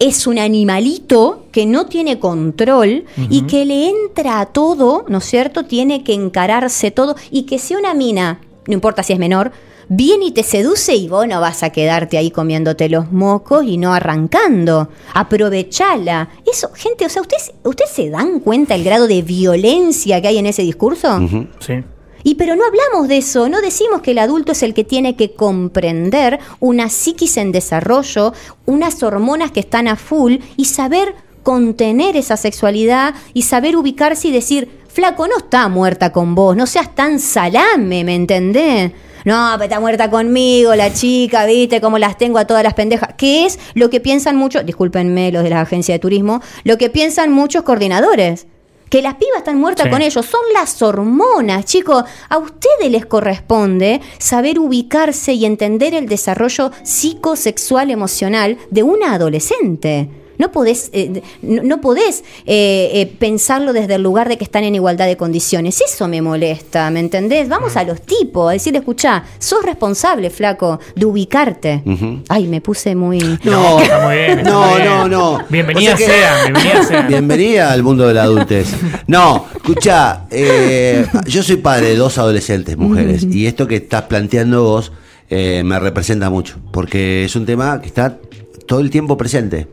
es 0.00 0.26
un 0.26 0.38
animalito 0.38 1.46
que 1.52 1.64
no 1.64 1.86
tiene 1.86 2.18
control 2.18 3.04
y 3.30 3.42
que 3.42 3.64
le 3.64 3.88
entra 3.88 4.40
a 4.40 4.46
todo, 4.46 5.04
¿no 5.08 5.18
es 5.18 5.24
cierto? 5.24 5.64
Tiene 5.64 6.02
que 6.02 6.14
encararse 6.14 6.90
todo 6.90 7.14
y 7.30 7.44
que 7.44 7.58
si 7.58 7.74
una 7.76 7.94
mina, 7.94 8.40
no 8.66 8.74
importa 8.74 9.02
si 9.04 9.12
es 9.12 9.18
menor, 9.20 9.52
viene 9.88 10.26
y 10.26 10.30
te 10.32 10.42
seduce 10.42 10.96
y 10.96 11.08
vos 11.08 11.28
no 11.28 11.40
vas 11.40 11.62
a 11.62 11.70
quedarte 11.70 12.18
ahí 12.18 12.30
comiéndote 12.30 12.88
los 12.88 13.12
mocos 13.12 13.64
y 13.64 13.76
no 13.76 13.94
arrancando. 13.94 14.88
Aprovechala. 15.14 16.28
Eso, 16.50 16.70
gente, 16.74 17.06
o 17.06 17.08
sea, 17.08 17.22
¿ustedes, 17.22 17.52
¿ustedes 17.62 17.90
se 17.90 18.10
dan 18.10 18.40
cuenta 18.40 18.74
el 18.74 18.82
grado 18.82 19.06
de 19.06 19.22
violencia 19.22 20.20
que 20.20 20.28
hay 20.28 20.38
en 20.38 20.46
ese 20.46 20.62
discurso? 20.62 21.20
Sí. 21.60 21.74
Y 22.26 22.36
pero 22.36 22.56
no 22.56 22.64
hablamos 22.64 23.06
de 23.06 23.18
eso, 23.18 23.50
no 23.50 23.60
decimos 23.60 24.00
que 24.00 24.12
el 24.12 24.18
adulto 24.18 24.52
es 24.52 24.62
el 24.62 24.72
que 24.72 24.82
tiene 24.82 25.14
que 25.14 25.34
comprender 25.34 26.40
una 26.58 26.88
psiquis 26.88 27.36
en 27.36 27.52
desarrollo, 27.52 28.32
unas 28.64 29.02
hormonas 29.02 29.50
que 29.50 29.60
están 29.60 29.88
a 29.88 29.96
full 29.96 30.36
y 30.56 30.64
saber 30.64 31.14
contener 31.42 32.16
esa 32.16 32.38
sexualidad 32.38 33.14
y 33.34 33.42
saber 33.42 33.76
ubicarse 33.76 34.28
y 34.28 34.32
decir, 34.32 34.70
flaco, 34.88 35.28
no 35.28 35.36
está 35.36 35.68
muerta 35.68 36.12
con 36.12 36.34
vos, 36.34 36.56
no 36.56 36.66
seas 36.66 36.94
tan 36.94 37.20
salame, 37.20 38.04
¿me 38.04 38.14
entendés? 38.14 38.92
No, 39.26 39.50
pero 39.54 39.64
está 39.64 39.80
muerta 39.80 40.08
conmigo, 40.08 40.74
la 40.74 40.94
chica, 40.94 41.44
viste 41.44 41.82
cómo 41.82 41.98
las 41.98 42.16
tengo 42.16 42.38
a 42.38 42.46
todas 42.46 42.64
las 42.64 42.72
pendejas. 42.72 43.10
¿Qué 43.18 43.44
es 43.44 43.58
lo 43.74 43.90
que 43.90 44.00
piensan 44.00 44.36
muchos, 44.36 44.64
discúlpenme 44.64 45.30
los 45.30 45.42
de 45.42 45.50
la 45.50 45.60
agencia 45.60 45.94
de 45.94 45.98
turismo, 45.98 46.40
lo 46.64 46.78
que 46.78 46.88
piensan 46.88 47.32
muchos 47.32 47.64
coordinadores? 47.64 48.46
Que 48.94 49.02
las 49.02 49.14
pibas 49.14 49.38
están 49.38 49.58
muertas 49.58 49.86
Sí. 49.86 49.90
con 49.90 50.02
ellos, 50.02 50.24
son 50.24 50.40
las 50.52 50.80
hormonas, 50.80 51.64
chicos. 51.64 52.04
A 52.28 52.38
ustedes 52.38 52.92
les 52.92 53.04
corresponde 53.06 54.00
saber 54.18 54.60
ubicarse 54.60 55.32
y 55.32 55.46
entender 55.46 55.94
el 55.94 56.06
desarrollo 56.06 56.70
psicosexual 56.84 57.90
emocional 57.90 58.56
de 58.70 58.84
una 58.84 59.14
adolescente. 59.14 60.10
No 60.38 60.50
podés, 60.52 60.90
eh, 60.92 61.22
no, 61.42 61.62
no 61.62 61.80
podés 61.80 62.24
eh, 62.46 62.90
eh, 62.94 63.12
pensarlo 63.18 63.72
desde 63.72 63.94
el 63.96 64.02
lugar 64.02 64.28
de 64.28 64.36
que 64.38 64.44
están 64.44 64.64
en 64.64 64.74
igualdad 64.74 65.06
de 65.06 65.16
condiciones. 65.16 65.80
Eso 65.80 66.08
me 66.08 66.20
molesta, 66.22 66.90
¿me 66.90 67.00
entendés? 67.00 67.48
Vamos 67.48 67.76
a 67.76 67.84
los 67.84 68.00
tipos, 68.02 68.48
a 68.50 68.52
decirle, 68.52 68.80
escuchá, 68.80 69.24
sos 69.38 69.64
responsable, 69.64 70.30
flaco, 70.30 70.80
de 70.96 71.04
ubicarte. 71.06 71.82
Ay, 72.28 72.46
me 72.48 72.60
puse 72.60 72.94
muy... 72.94 73.18
No, 73.44 73.80
Está 73.84 74.04
muy 74.06 74.16
bien, 74.16 74.38
está 74.40 74.50
no, 74.50 74.66
muy 74.66 74.80
bien. 74.80 74.88
no, 74.92 75.08
no. 75.08 75.38
Bienvenida 75.48 75.94
O 75.94 75.96
sea 75.96 76.06
que- 76.06 76.12
sea, 76.12 76.42
bienvenida 76.44 76.82
sea. 76.84 77.02
Bienvenida 77.02 77.72
al 77.72 77.82
mundo 77.82 78.06
de 78.08 78.14
la 78.14 78.22
adultez. 78.24 78.68
No, 79.06 79.46
escucha, 79.54 80.26
eh, 80.30 81.06
yo 81.26 81.42
soy 81.42 81.56
padre 81.56 81.88
de 81.90 81.96
dos 81.96 82.18
adolescentes 82.18 82.76
mujeres 82.76 83.24
y 83.24 83.46
esto 83.46 83.66
que 83.66 83.76
estás 83.76 84.02
planteando 84.02 84.62
vos 84.64 84.92
eh, 85.30 85.62
me 85.64 85.78
representa 85.78 86.28
mucho 86.30 86.56
porque 86.70 87.24
es 87.24 87.34
un 87.36 87.46
tema 87.46 87.80
que 87.80 87.86
está 87.86 88.18
todo 88.66 88.80
el 88.80 88.90
tiempo 88.90 89.16
presente. 89.16 89.66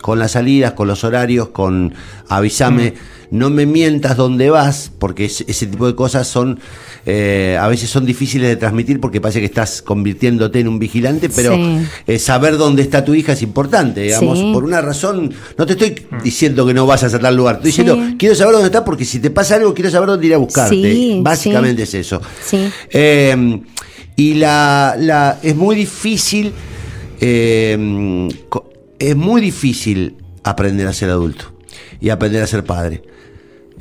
Con 0.00 0.18
las 0.18 0.32
salidas, 0.32 0.72
con 0.72 0.88
los 0.88 1.04
horarios, 1.04 1.48
con 1.48 1.94
avísame, 2.28 2.94
no 3.30 3.50
me 3.50 3.66
mientas 3.66 4.16
dónde 4.16 4.48
vas, 4.50 4.90
porque 4.98 5.26
es- 5.26 5.44
ese 5.46 5.66
tipo 5.66 5.86
de 5.86 5.94
cosas 5.94 6.26
son 6.26 6.58
eh, 7.10 7.56
a 7.58 7.68
veces 7.68 7.88
son 7.88 8.04
difíciles 8.04 8.48
de 8.48 8.56
transmitir 8.56 9.00
porque 9.00 9.18
parece 9.18 9.38
que 9.40 9.46
estás 9.46 9.80
convirtiéndote 9.80 10.60
en 10.60 10.68
un 10.68 10.78
vigilante, 10.78 11.30
pero 11.30 11.54
Sí. 11.54 11.78
eh, 12.06 12.18
saber 12.18 12.58
dónde 12.58 12.82
está 12.82 13.02
tu 13.02 13.14
hija 13.14 13.32
es 13.32 13.40
importante, 13.40 14.02
digamos, 14.02 14.38
Sí. 14.38 14.50
por 14.52 14.62
una 14.64 14.82
razón. 14.82 15.32
No 15.56 15.64
te 15.64 15.72
estoy 15.72 15.94
diciendo 16.22 16.66
que 16.66 16.74
no 16.74 16.84
vas 16.86 17.04
a 17.04 17.18
tal 17.18 17.34
lugar, 17.34 17.56
estoy 17.56 17.72
Sí. 17.72 17.82
diciendo 17.82 18.16
quiero 18.18 18.34
saber 18.34 18.52
dónde 18.54 18.66
está 18.66 18.84
porque 18.84 19.06
si 19.06 19.20
te 19.20 19.30
pasa 19.30 19.54
algo 19.54 19.72
quiero 19.72 19.90
saber 19.90 20.08
dónde 20.08 20.26
ir 20.26 20.34
a 20.34 20.38
buscarte. 20.38 20.74
Sí, 20.74 21.20
Básicamente 21.22 21.86
sí. 21.86 21.96
es 21.98 22.06
eso. 22.06 22.20
Sí. 22.44 22.68
Eh, 22.90 23.60
y 24.16 24.34
la, 24.34 24.94
la 24.98 25.38
es 25.42 25.56
muy 25.56 25.76
difícil, 25.76 26.52
eh, 27.20 28.28
es 28.98 29.16
muy 29.16 29.40
difícil 29.40 30.16
aprender 30.44 30.86
a 30.86 30.92
ser 30.92 31.10
adulto 31.10 31.52
y 32.00 32.08
aprender 32.10 32.42
a 32.42 32.46
ser 32.46 32.64
padre. 32.64 33.02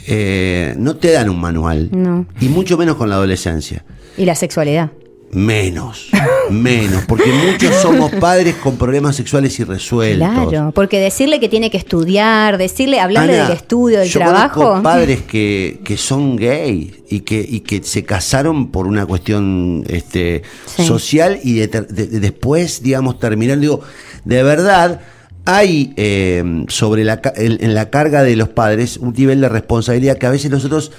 Eh, 0.07 0.73
no 0.77 0.95
te 0.95 1.11
dan 1.11 1.29
un 1.29 1.39
manual 1.39 1.89
No. 1.91 2.25
y 2.39 2.47
mucho 2.49 2.77
menos 2.77 2.95
con 2.95 3.09
la 3.09 3.15
adolescencia. 3.15 3.83
Y 4.17 4.25
la 4.25 4.35
sexualidad. 4.35 4.91
Menos, 5.29 6.09
menos, 6.49 7.03
porque 7.05 7.31
muchos 7.33 7.75
somos 7.81 8.11
padres 8.13 8.55
con 8.55 8.77
problemas 8.77 9.15
sexuales 9.17 9.59
irresueltos. 9.59 10.47
Claro, 10.49 10.71
porque 10.73 10.99
decirle 10.99 11.41
que 11.41 11.49
tiene 11.49 11.69
que 11.69 11.75
estudiar, 11.77 12.57
decirle, 12.57 13.01
hablarle 13.01 13.33
Ana, 13.39 13.49
del 13.49 13.57
estudio, 13.57 13.99
del 13.99 14.07
yo 14.07 14.19
trabajo. 14.21 14.61
conozco 14.61 14.83
padres 14.83 15.23
que, 15.23 15.81
que 15.83 15.97
son 15.97 16.37
gay 16.37 17.03
y 17.09 17.19
que, 17.21 17.45
y 17.47 17.59
que 17.59 17.83
se 17.83 18.05
casaron 18.05 18.71
por 18.71 18.87
una 18.87 19.05
cuestión 19.05 19.83
este, 19.89 20.43
Sí. 20.65 20.85
social 20.85 21.39
y 21.43 21.55
de- 21.55 21.67
de- 21.67 21.81
de- 22.07 22.19
después, 22.21 22.81
digamos, 22.81 23.19
terminaron. 23.19 23.59
Digo, 23.59 23.81
de 24.23 24.43
verdad, 24.43 25.01
hay 25.43 25.93
eh, 25.97 26.65
sobre 26.69 27.03
la, 27.03 27.21
en, 27.35 27.61
en 27.63 27.73
la 27.73 27.89
carga 27.89 28.23
de 28.23 28.37
los 28.37 28.47
padres 28.47 28.95
un 28.95 29.13
nivel 29.13 29.41
de 29.41 29.49
responsabilidad 29.49 30.17
que 30.17 30.25
a 30.25 30.31
veces 30.31 30.49
nosotros 30.51 30.91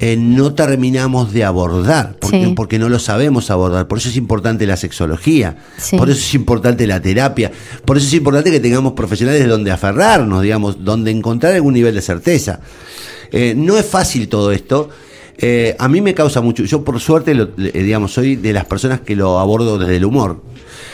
eh, 0.00 0.16
no 0.16 0.54
terminamos 0.54 1.32
de 1.32 1.42
abordar, 1.44 2.16
porque, 2.20 2.44
Sí. 2.44 2.52
porque 2.54 2.78
no 2.78 2.88
lo 2.88 2.98
sabemos 3.00 3.50
abordar. 3.50 3.88
Por 3.88 3.98
eso 3.98 4.08
es 4.08 4.16
importante 4.16 4.66
la 4.66 4.76
sexología, 4.76 5.56
Sí. 5.76 5.96
por 5.96 6.08
eso 6.08 6.20
es 6.20 6.34
importante 6.34 6.86
la 6.86 7.00
terapia, 7.02 7.50
por 7.84 7.96
eso 7.96 8.06
es 8.06 8.14
importante 8.14 8.50
que 8.52 8.60
tengamos 8.60 8.92
profesionales 8.92 9.48
donde 9.48 9.70
aferrarnos, 9.72 10.42
digamos, 10.42 10.84
donde 10.84 11.10
encontrar 11.10 11.54
algún 11.54 11.74
nivel 11.74 11.94
de 11.94 12.02
certeza. 12.02 12.60
Eh, 13.32 13.54
no 13.56 13.76
es 13.76 13.86
fácil 13.86 14.28
todo 14.28 14.52
esto. 14.52 14.88
Eh, 15.36 15.76
a 15.78 15.88
mí 15.88 16.00
me 16.00 16.14
causa 16.14 16.40
mucho. 16.40 16.64
Yo, 16.64 16.82
por 16.82 16.98
suerte, 17.00 17.34
lo- 17.34 17.46
digamos, 17.46 18.12
soy 18.12 18.36
de 18.36 18.52
las 18.52 18.64
personas 18.64 19.00
que 19.00 19.14
lo 19.14 19.38
abordo 19.38 19.78
desde 19.78 19.96
el 19.96 20.04
humor. 20.04 20.42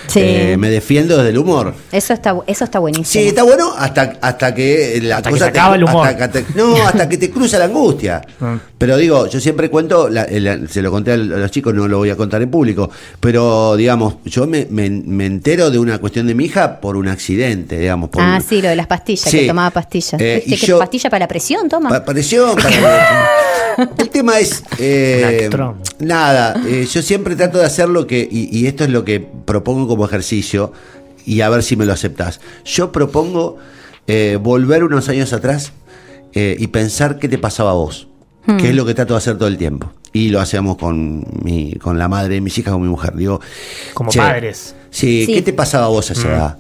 Sí. 0.07 0.21
Eh, 0.23 0.57
me 0.59 0.71
defiendo 0.71 1.17
desde 1.17 1.31
el 1.31 1.39
humor. 1.39 1.75
Eso 1.93 2.13
está, 2.13 2.37
eso 2.47 2.65
está 2.65 2.79
buenísimo. 2.79 3.05
Sí, 3.23 3.29
está 3.29 3.43
bueno 3.43 3.73
hasta, 3.77 4.15
hasta 4.21 4.55
que 4.55 5.01
la 5.03 5.17
Hasta 5.17 5.31
que 5.31 5.35
cosa 5.35 5.45
se 5.47 5.51
acaba 5.51 5.75
el 5.77 5.85
humor. 5.85 6.07
hasta 6.07 6.29
que 6.31 6.45
no, 6.55 6.77
hasta 6.87 7.09
que 7.09 7.17
te 7.19 7.31
cruza 7.31 7.59
la 7.59 7.65
angustia. 7.67 8.21
Ah. 8.41 8.59
Pero 8.79 8.97
digo, 8.97 9.27
yo 9.29 9.41
siempre 9.41 9.71
cuento, 9.71 10.09
la- 10.09 10.27
la- 10.31 10.59
se 10.69 10.83
lo 10.83 10.91
conté 10.91 11.13
a 11.13 11.17
los 11.17 11.51
chicos, 11.51 11.73
no 11.75 11.89
lo 11.89 11.99
voy 11.99 12.11
a 12.11 12.17
contar 12.17 12.43
en 12.43 12.51
público, 12.51 12.91
pero 13.21 13.77
digamos, 13.77 14.17
yo 14.25 14.47
me, 14.47 14.67
me- 14.71 14.91
me 14.91 15.27
entero 15.27 15.71
de 15.71 15.79
una 15.79 15.99
cuestión 15.99 16.27
de 16.27 16.35
mi 16.35 16.45
hija 16.45 16.81
por 16.81 16.97
un 16.97 17.09
accidente, 17.09 17.79
digamos. 17.79 18.11
Por 18.11 18.23
Ah, 18.23 18.37
un- 18.37 18.43
sí, 18.43 18.61
lo 18.61 18.69
de 18.69 18.77
las 18.77 18.87
pastillas, 18.87 19.31
Sí. 19.31 19.41
que 19.41 19.47
tomaba 19.47 19.71
pastillas. 19.71 20.21
Eh, 20.21 20.43
¿Viste 20.45 20.55
y 20.55 20.59
que 20.59 20.67
yo- 20.67 20.79
pastilla 20.79 21.11
para 21.11 21.21
la 21.25 21.29
presión 21.29 21.69
toma? 21.69 21.89
Pa- 21.89 22.05
Pareció. 22.05 22.55
para- 22.57 23.29
el 23.99 24.09
tema 24.11 24.39
es. 24.39 24.63
eh, 24.79 25.49
nada, 25.99 26.55
eh, 26.67 26.87
yo 26.91 27.03
siempre 27.03 27.37
trato 27.37 27.59
de 27.59 27.65
hacer 27.65 27.89
lo 27.89 28.07
que. 28.07 28.27
Y, 28.31 28.49
y 28.57 28.67
esto 28.67 28.85
es 28.85 28.91
lo 28.91 29.05
que 29.05 29.21
propongo 29.45 29.94
como 29.95 30.07
ejercicio. 30.07 30.73
Y 31.27 31.41
a 31.41 31.49
ver 31.49 31.63
si 31.63 31.77
me 31.77 31.87
lo 31.87 31.93
aceptás. 31.93 32.41
Yo 32.65 32.93
propongo 32.93 33.57
eh, 34.07 34.39
volver 34.41 34.85
unos 34.85 35.09
años 35.09 35.33
atrás 35.33 35.73
eh, 36.35 36.57
y 36.59 36.67
pensar 36.67 37.19
qué 37.19 37.29
te 37.29 37.39
pasaba 37.39 37.71
a 37.71 37.75
vos. 37.75 38.09
Hmm. 38.47 38.59
Que 38.59 38.71
es 38.71 38.75
lo 38.75 38.85
que 38.85 38.95
trato 38.95 39.15
de 39.15 39.19
hacer 39.19 39.39
todo 39.39 39.49
el 39.49 39.57
tiempo. 39.57 39.91
Y 40.13 40.29
lo 40.29 40.41
hacemos 40.41 40.77
con 40.77 41.25
mi, 41.43 41.73
con 41.75 41.99
la 41.99 42.09
madre 42.09 42.35
de 42.35 42.41
mis 42.41 42.57
hijas, 42.59 42.73
con 42.73 42.83
mi 42.83 42.89
mujer. 42.89 43.15
Digo, 43.17 43.41
Como 43.95 44.11
che, 44.11 44.19
padres. 44.19 44.75
Sí, 44.91 45.25
Sí. 45.27 45.35
¿qué 45.35 45.43
te 45.43 45.53
pasaba 45.53 45.87
a 45.87 45.89
vos 45.89 46.11
a 46.11 46.13
esa 46.13 46.29
edad? 46.29 46.59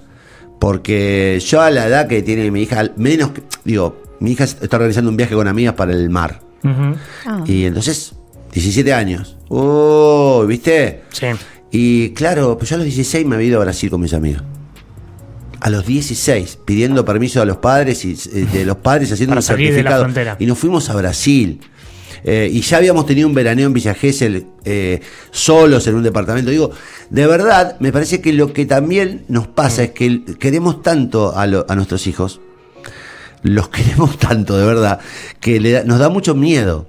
Porque 0.58 1.40
yo 1.46 1.60
a 1.60 1.70
la 1.70 1.86
edad 1.86 2.08
que 2.08 2.22
tiene 2.22 2.50
mi 2.50 2.62
hija, 2.62 2.90
menos 2.96 3.30
que, 3.32 3.42
digo, 3.64 4.02
mi 4.18 4.32
hija 4.32 4.44
está 4.44 4.76
organizando 4.76 5.10
un 5.10 5.16
viaje 5.16 5.34
con 5.34 5.46
amigas 5.46 5.74
para 5.74 5.92
el 5.92 6.08
mar. 6.10 6.40
Ah. 6.64 7.44
Y 7.44 7.66
entonces, 7.66 8.14
17 8.52 8.92
años. 8.92 9.36
Oh, 9.48 10.44
¿viste? 10.48 11.02
Sí. 11.12 11.26
Y 11.76 12.10
claro, 12.10 12.56
pues 12.56 12.70
yo 12.70 12.76
a 12.76 12.78
los 12.78 12.84
16 12.84 13.26
me 13.26 13.34
había 13.34 13.48
ido 13.48 13.60
a 13.60 13.64
Brasil 13.64 13.90
con 13.90 14.00
mis 14.00 14.14
amigos. 14.14 14.44
A 15.60 15.70
los 15.70 15.84
16, 15.84 16.58
pidiendo 16.64 17.04
permiso 17.04 17.42
a 17.42 17.44
los 17.44 17.56
padres 17.56 18.04
y 18.04 18.12
eh, 18.32 18.46
de 18.52 18.64
los 18.64 18.76
padres 18.76 19.10
haciendo 19.10 19.32
un 19.34 19.42
certificado. 19.42 20.04
Y 20.38 20.46
nos 20.46 20.56
fuimos 20.58 20.88
a 20.90 20.94
Brasil. 20.94 21.60
Eh, 22.22 22.48
y 22.52 22.60
ya 22.60 22.76
habíamos 22.76 23.06
tenido 23.06 23.26
un 23.26 23.34
veraneo 23.34 23.66
en 23.66 23.72
Villa 23.72 23.92
Gesell 23.92 24.46
eh, 24.64 25.00
solos 25.32 25.84
en 25.88 25.96
un 25.96 26.02
departamento. 26.04 26.50
Digo, 26.52 26.70
de 27.10 27.26
verdad, 27.26 27.76
me 27.80 27.90
parece 27.92 28.20
que 28.20 28.32
lo 28.32 28.52
que 28.52 28.66
también 28.66 29.24
nos 29.28 29.48
pasa 29.48 29.82
Mm. 29.82 29.84
es 29.86 29.90
que 29.90 30.24
queremos 30.38 30.80
tanto 30.80 31.36
a, 31.36 31.46
lo- 31.48 31.66
a 31.68 31.74
nuestros 31.74 32.06
hijos, 32.06 32.40
los 33.42 33.68
queremos 33.70 34.16
tanto, 34.18 34.56
de 34.56 34.64
verdad, 34.64 35.00
que 35.40 35.58
le 35.60 35.72
da- 35.72 35.84
nos 35.84 35.98
da 35.98 36.08
mucho 36.08 36.34
miedo 36.36 36.86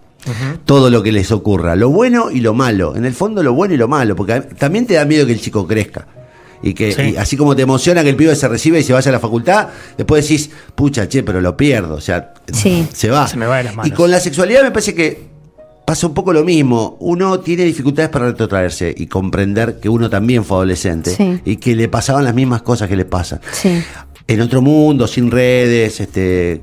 todo 0.65 0.89
lo 0.89 1.03
que 1.03 1.11
les 1.11 1.31
ocurra, 1.31 1.75
lo 1.75 1.89
bueno 1.89 2.31
y 2.31 2.41
lo 2.41 2.53
malo. 2.53 2.95
En 2.95 3.05
el 3.05 3.13
fondo, 3.13 3.43
lo 3.43 3.53
bueno 3.53 3.73
y 3.73 3.77
lo 3.77 3.87
malo, 3.87 4.15
porque 4.15 4.41
también 4.41 4.85
te 4.87 4.95
da 4.95 5.05
miedo 5.05 5.25
que 5.25 5.33
el 5.33 5.41
chico 5.41 5.67
crezca. 5.67 6.07
Y 6.63 6.73
que 6.73 6.93
Sí. 6.93 7.01
y 7.11 7.17
así 7.17 7.37
como 7.37 7.55
te 7.55 7.61
emociona 7.61 8.01
que 8.01 8.09
el 8.09 8.15
pibe 8.15 8.35
se 8.35 8.47
reciba 8.47 8.79
y 8.79 8.83
se 8.83 8.93
vaya 8.93 9.09
a 9.09 9.11
la 9.11 9.19
facultad, 9.19 9.67
después 9.97 10.23
decís, 10.27 10.49
pucha, 10.73 11.07
che, 11.07 11.21
pero 11.21 11.39
lo 11.41 11.55
pierdo. 11.55 11.95
O 11.95 12.01
sea, 12.01 12.33
Sí. 12.51 12.87
se 12.91 13.09
va. 13.09 13.27
Se 13.27 13.37
me 13.37 13.45
va 13.45 13.57
de 13.57 13.65
las 13.65 13.75
manos. 13.75 13.91
Y 13.91 13.95
con 13.95 14.09
la 14.09 14.19
sexualidad 14.19 14.63
me 14.63 14.71
parece 14.71 14.95
que 14.95 15.35
pasa 15.85 16.07
un 16.07 16.15
poco 16.15 16.33
lo 16.33 16.43
mismo. 16.43 16.97
Uno 17.01 17.39
tiene 17.41 17.63
dificultades 17.65 18.09
para 18.09 18.25
retrotraerse 18.25 18.95
y 18.97 19.05
comprender 19.05 19.79
que 19.79 19.89
uno 19.89 20.09
también 20.09 20.43
fue 20.43 20.57
adolescente 20.57 21.11
Sí. 21.11 21.39
y 21.45 21.57
que 21.57 21.75
le 21.75 21.87
pasaban 21.87 22.23
las 22.23 22.33
mismas 22.33 22.63
cosas 22.63 22.89
que 22.89 22.95
le 22.95 23.05
pasan. 23.05 23.41
Sí. 23.51 23.83
En 24.27 24.41
otro 24.41 24.63
mundo, 24.63 25.05
sin 25.05 25.29
redes, 25.29 25.99
este 25.99 26.61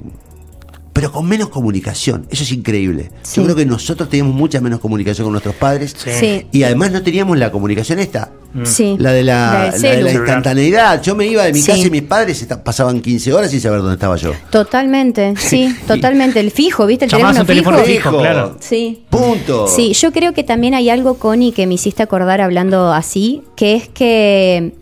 pero 0.92 1.11
con 1.11 1.26
menos 1.26 1.48
comunicación. 1.48 2.26
Eso 2.31 2.42
es 2.42 2.52
increíble. 2.52 3.11
Sí. 3.22 3.37
Yo 3.40 3.44
creo 3.44 3.57
que 3.57 3.64
nosotros 3.64 4.09
teníamos 4.11 4.35
mucha 4.35 4.61
menos 4.61 4.78
comunicación 4.81 5.24
con 5.24 5.33
nuestros 5.33 5.55
padres 5.55 5.94
Sí. 5.96 6.46
Y 6.52 6.62
además 6.64 6.92
no 6.92 7.02
teníamos 7.02 7.38
la 7.38 7.50
comunicación 7.50 7.98
esta. 7.98 8.31
Sí. 8.64 8.96
La 8.98 9.12
de 9.12 9.22
la, 9.22 9.70
de 9.70 10.02
la 10.02 10.12
instantaneidad. 10.12 11.00
Yo 11.02 11.14
me 11.14 11.26
iba 11.26 11.44
de 11.44 11.52
mi 11.55 11.61
Sí. 11.62 11.70
casa 11.70 11.87
y 11.87 11.90
mis 11.90 12.02
padres 12.02 12.46
pasaban 12.62 13.00
15 13.00 13.33
horas 13.33 13.50
sin 13.50 13.61
saber 13.62 13.78
dónde 13.81 13.94
estaba 13.94 14.16
yo. 14.16 14.33
Totalmente, 14.50 15.35
sí, 15.38 15.74
totalmente. 15.87 16.40
El 16.40 16.50
fijo, 16.50 16.85
¿viste? 16.85 17.07
El 17.07 17.11
teléfono 17.11 17.31
un 17.40 17.46
fijo. 17.46 17.46
teléfono 17.46 17.78
fijo, 17.78 18.18
claro. 18.18 18.57
Sí. 18.61 19.05
Punto. 19.09 19.68
Sí, 19.68 19.94
yo 19.94 20.12
creo 20.12 20.35
que 20.35 20.42
también 20.44 20.74
hay 20.74 20.90
algo, 20.90 21.14
Connie, 21.14 21.52
que 21.52 21.66
me 21.66 21.74
hiciste 21.74 22.02
acordar 22.02 22.42
hablando 22.42 22.92
así, 22.92 23.42
que 23.57 23.74
es 23.76 23.88
que 23.88 24.74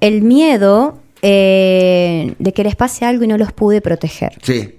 el 0.00 0.22
miedo 0.22 0.98
eh, 1.22 2.34
de 2.38 2.52
que 2.52 2.62
les 2.64 2.76
pase 2.76 3.04
algo 3.04 3.24
y 3.24 3.26
no 3.26 3.38
los 3.38 3.52
pude 3.52 3.80
proteger. 3.80 4.32
Sí. 4.42 4.76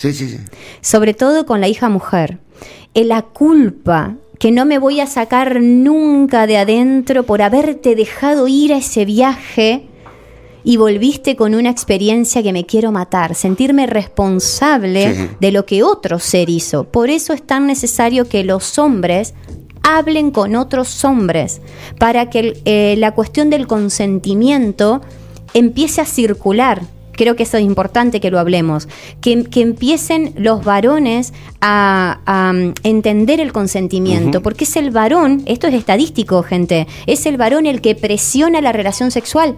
Sí, 0.00 0.14
sí, 0.14 0.28
sí. 0.30 0.38
sobre 0.80 1.12
todo 1.12 1.44
con 1.44 1.60
la 1.60 1.68
hija 1.68 1.88
mujer. 1.90 2.38
La 2.94 3.20
culpa 3.22 4.14
que 4.38 4.50
no 4.50 4.64
me 4.64 4.78
voy 4.78 5.00
a 5.00 5.06
sacar 5.06 5.60
nunca 5.60 6.46
de 6.46 6.56
adentro 6.56 7.24
por 7.24 7.42
haberte 7.42 7.94
dejado 7.94 8.48
ir 8.48 8.72
a 8.72 8.78
ese 8.78 9.04
viaje 9.04 9.84
y 10.64 10.78
volviste 10.78 11.36
con 11.36 11.54
una 11.54 11.68
experiencia 11.68 12.42
que 12.42 12.52
me 12.54 12.64
quiero 12.64 12.92
matar, 12.92 13.34
sentirme 13.34 13.86
responsable 13.86 15.14
Sí. 15.14 15.28
de 15.38 15.52
lo 15.52 15.66
que 15.66 15.82
otro 15.82 16.18
ser 16.18 16.48
hizo. 16.48 16.84
Por 16.84 17.10
eso 17.10 17.34
es 17.34 17.42
tan 17.46 17.66
necesario 17.66 18.26
que 18.28 18.42
los 18.44 18.78
hombres 18.78 19.34
hablen 19.82 20.30
con 20.30 20.56
otros 20.56 21.04
hombres, 21.04 21.60
para 21.98 22.28
que 22.30 22.60
eh, 22.64 22.94
la 22.98 23.12
cuestión 23.12 23.48
del 23.50 23.66
consentimiento 23.66 25.00
empiece 25.54 26.00
a 26.00 26.04
circular. 26.06 26.82
Creo 27.20 27.36
que 27.36 27.42
eso 27.42 27.58
es 27.58 27.64
importante 27.64 28.18
que 28.18 28.30
lo 28.30 28.38
hablemos. 28.38 28.88
Que, 29.20 29.44
que 29.44 29.60
empiecen 29.60 30.32
los 30.38 30.64
varones 30.64 31.34
a, 31.60 32.20
a, 32.24 32.52
mm, 32.54 32.72
entender 32.82 33.40
el 33.40 33.52
consentimiento, 33.52 34.40
porque 34.42 34.64
es 34.64 34.74
el 34.76 34.90
varón, 34.90 35.42
esto 35.44 35.66
es 35.66 35.74
estadístico, 35.74 36.42
gente, 36.42 36.86
es 37.06 37.26
el 37.26 37.36
varón 37.36 37.66
el 37.66 37.82
que 37.82 37.94
presiona 37.94 38.62
la 38.62 38.72
relación 38.72 39.10
sexual. 39.10 39.56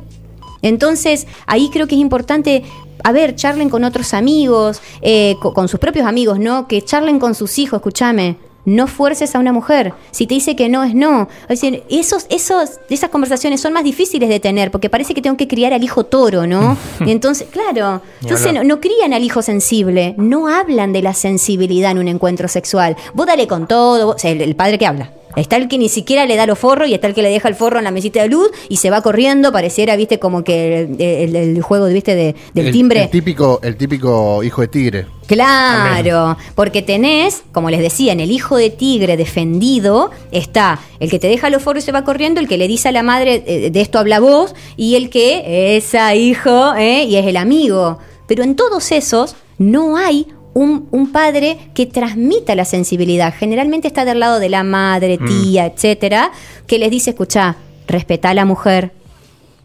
Entonces, 0.61 1.29
ahí 1.47 1.71
creo 1.73 1.87
que 1.87 1.95
es 1.95 2.01
importante, 2.01 2.65
a 3.05 3.13
ver, 3.13 3.37
charlen 3.37 3.69
con 3.71 3.85
otros 3.85 4.13
amigos, 4.13 4.81
eh, 5.01 5.37
co- 5.41 5.55
con, 5.55 5.69
sus 5.69 5.79
propios 5.79 6.05
amigos, 6.07 6.41
¿no? 6.41 6.67
Que 6.67 6.83
charlen 6.83 7.21
con 7.21 7.35
sus 7.37 7.59
hijos, 7.61 7.79
escúchame. 7.79 8.37
No 8.65 8.87
fuerces 8.87 9.35
a 9.35 9.39
una 9.39 9.53
mujer. 9.53 9.93
Si 10.13 10.27
te 10.27 10.35
dice 10.35 10.55
que 10.55 10.69
no, 10.69 10.85
es 10.85 10.95
no. 10.95 11.29
Es 11.43 11.61
decir, 11.61 11.83
esos, 11.91 12.27
esos, 12.31 12.79
esas 12.89 13.11
conversaciones 13.11 13.61
son 13.61 13.73
más 13.73 13.83
difíciles 13.85 14.29
de 14.29 14.39
tener 14.41 14.71
porque 14.71 14.89
parece 14.89 15.15
que 15.15 15.23
tengo 15.23 15.37
que 15.37 15.49
criar 15.49 15.73
al 15.73 15.83
hijo 15.83 16.05
toro, 16.05 16.47
¿no? 16.47 16.77
Y 17.07 17.11
entonces, 17.11 17.49
claro, 17.51 18.03
entonces 18.23 18.53
no, 18.55 18.63
no 18.65 18.81
crían 18.81 19.13
al 19.13 19.25
hijo 19.25 19.43
sensible, 19.43 20.15
no 20.17 20.47
hablan 20.49 20.93
de 20.93 21.03
la 21.03 21.13
sensibilidad 21.15 21.91
en 21.91 21.99
un 21.99 22.09
encuentro 22.09 22.47
sexual. 22.49 22.97
Vos 23.15 23.27
dale 23.27 23.47
con 23.49 23.67
todo, 23.67 24.07
vos- 24.07 24.25
el 24.25 24.55
padre 24.55 24.79
que 24.79 24.87
habla. 24.87 25.11
Está 25.37 25.57
el 25.57 25.69
que 25.69 25.79
ni 25.79 25.89
siquiera 25.89 26.27
le 26.27 26.37
da 26.37 26.47
los 26.47 26.59
forros 26.59 26.89
y 26.89 26.95
está 26.95 27.07
el 27.07 27.15
que 27.15 27.23
le 27.23 27.31
deja 27.31 27.49
el 27.49 27.55
forro 27.55 27.79
en 27.79 27.85
la 27.85 27.91
mesita 27.91 28.21
de 28.23 28.29
luz 28.29 28.51
y 28.69 28.77
se 28.77 28.91
va 28.91 29.01
corriendo, 29.03 29.51
pareciera, 29.53 29.97
viste, 29.97 30.19
como 30.19 30.45
que 30.45 30.81
el, 30.81 31.01
el- 31.01 31.37
el 31.37 31.63
juego, 31.63 31.87
viste, 31.87 32.15
de- 32.15 32.35
del 32.55 32.67
el, 32.67 32.73
timbre. 32.73 33.03
El 33.05 33.11
típico, 33.11 33.61
el 33.63 33.77
típico 33.77 34.43
hijo 34.43 34.61
de 34.61 34.69
tigre. 34.69 35.07
Claro, 35.27 36.37
porque 36.55 36.83
tenés, 36.83 37.43
como 37.53 37.71
les 37.71 37.81
decía, 37.81 38.13
en 38.13 38.21
el 38.21 38.31
hijo 38.31 38.57
de 38.57 38.71
tigre 38.71 39.17
defendido 39.17 40.11
está 40.31 40.79
el 41.01 41.11
que 41.11 41.19
te 41.19 41.29
deja 41.29 41.49
los 41.51 41.63
forros 41.63 41.83
y 41.85 41.87
se 41.87 41.93
va 41.93 42.05
corriendo, 42.05 42.41
el 42.41 42.49
que 42.49 42.59
le 42.59 42.69
dice 42.69 42.89
a 42.89 42.93
la 42.93 43.03
madre, 43.03 43.43
eh, 43.47 43.71
de 43.71 43.81
esto 43.81 43.99
habla 43.99 44.21
vos, 44.21 44.55
y 44.77 44.97
el 44.97 45.11
que, 45.11 45.77
esa 45.77 46.15
hijo, 46.15 46.75
eh, 46.75 47.05
y 47.05 47.17
es 47.17 47.27
el 47.27 47.37
amigo. 47.37 47.99
Pero 48.27 48.45
en 48.45 48.55
todos 48.57 48.93
esos 48.93 49.35
no 49.59 49.97
hay 49.97 50.27
un, 50.55 50.89
un 50.91 51.13
padre 51.13 51.59
que 51.75 51.87
transmita 51.87 52.55
la 52.55 52.65
sensibilidad. 52.65 53.35
Generalmente 53.37 53.89
está 53.89 54.05
del 54.05 54.21
lado 54.21 54.39
de 54.39 54.49
la 54.49 54.65
madre, 54.65 55.19
tía, 55.19 55.67
etcétera, 55.67 56.31
que 56.67 56.79
les 56.79 56.91
dice, 56.91 57.11
escuchá, 57.11 57.57
respetá 57.87 58.31
a 58.31 58.35
la 58.35 58.45
mujer, 58.45 58.93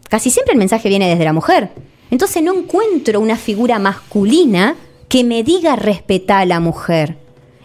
casi 0.08 0.30
siempre 0.30 0.52
el 0.52 0.58
mensaje 0.58 0.88
viene 0.88 1.08
desde 1.08 1.24
la 1.24 1.32
mujer. 1.32 1.70
Entonces 2.10 2.42
no 2.42 2.54
encuentro 2.54 3.20
una 3.20 3.36
figura 3.36 3.78
masculina 3.78 4.76
que 5.08 5.24
me 5.24 5.42
diga 5.42 5.76
respetar 5.76 6.42
a 6.42 6.46
la 6.46 6.60
mujer. 6.60 7.16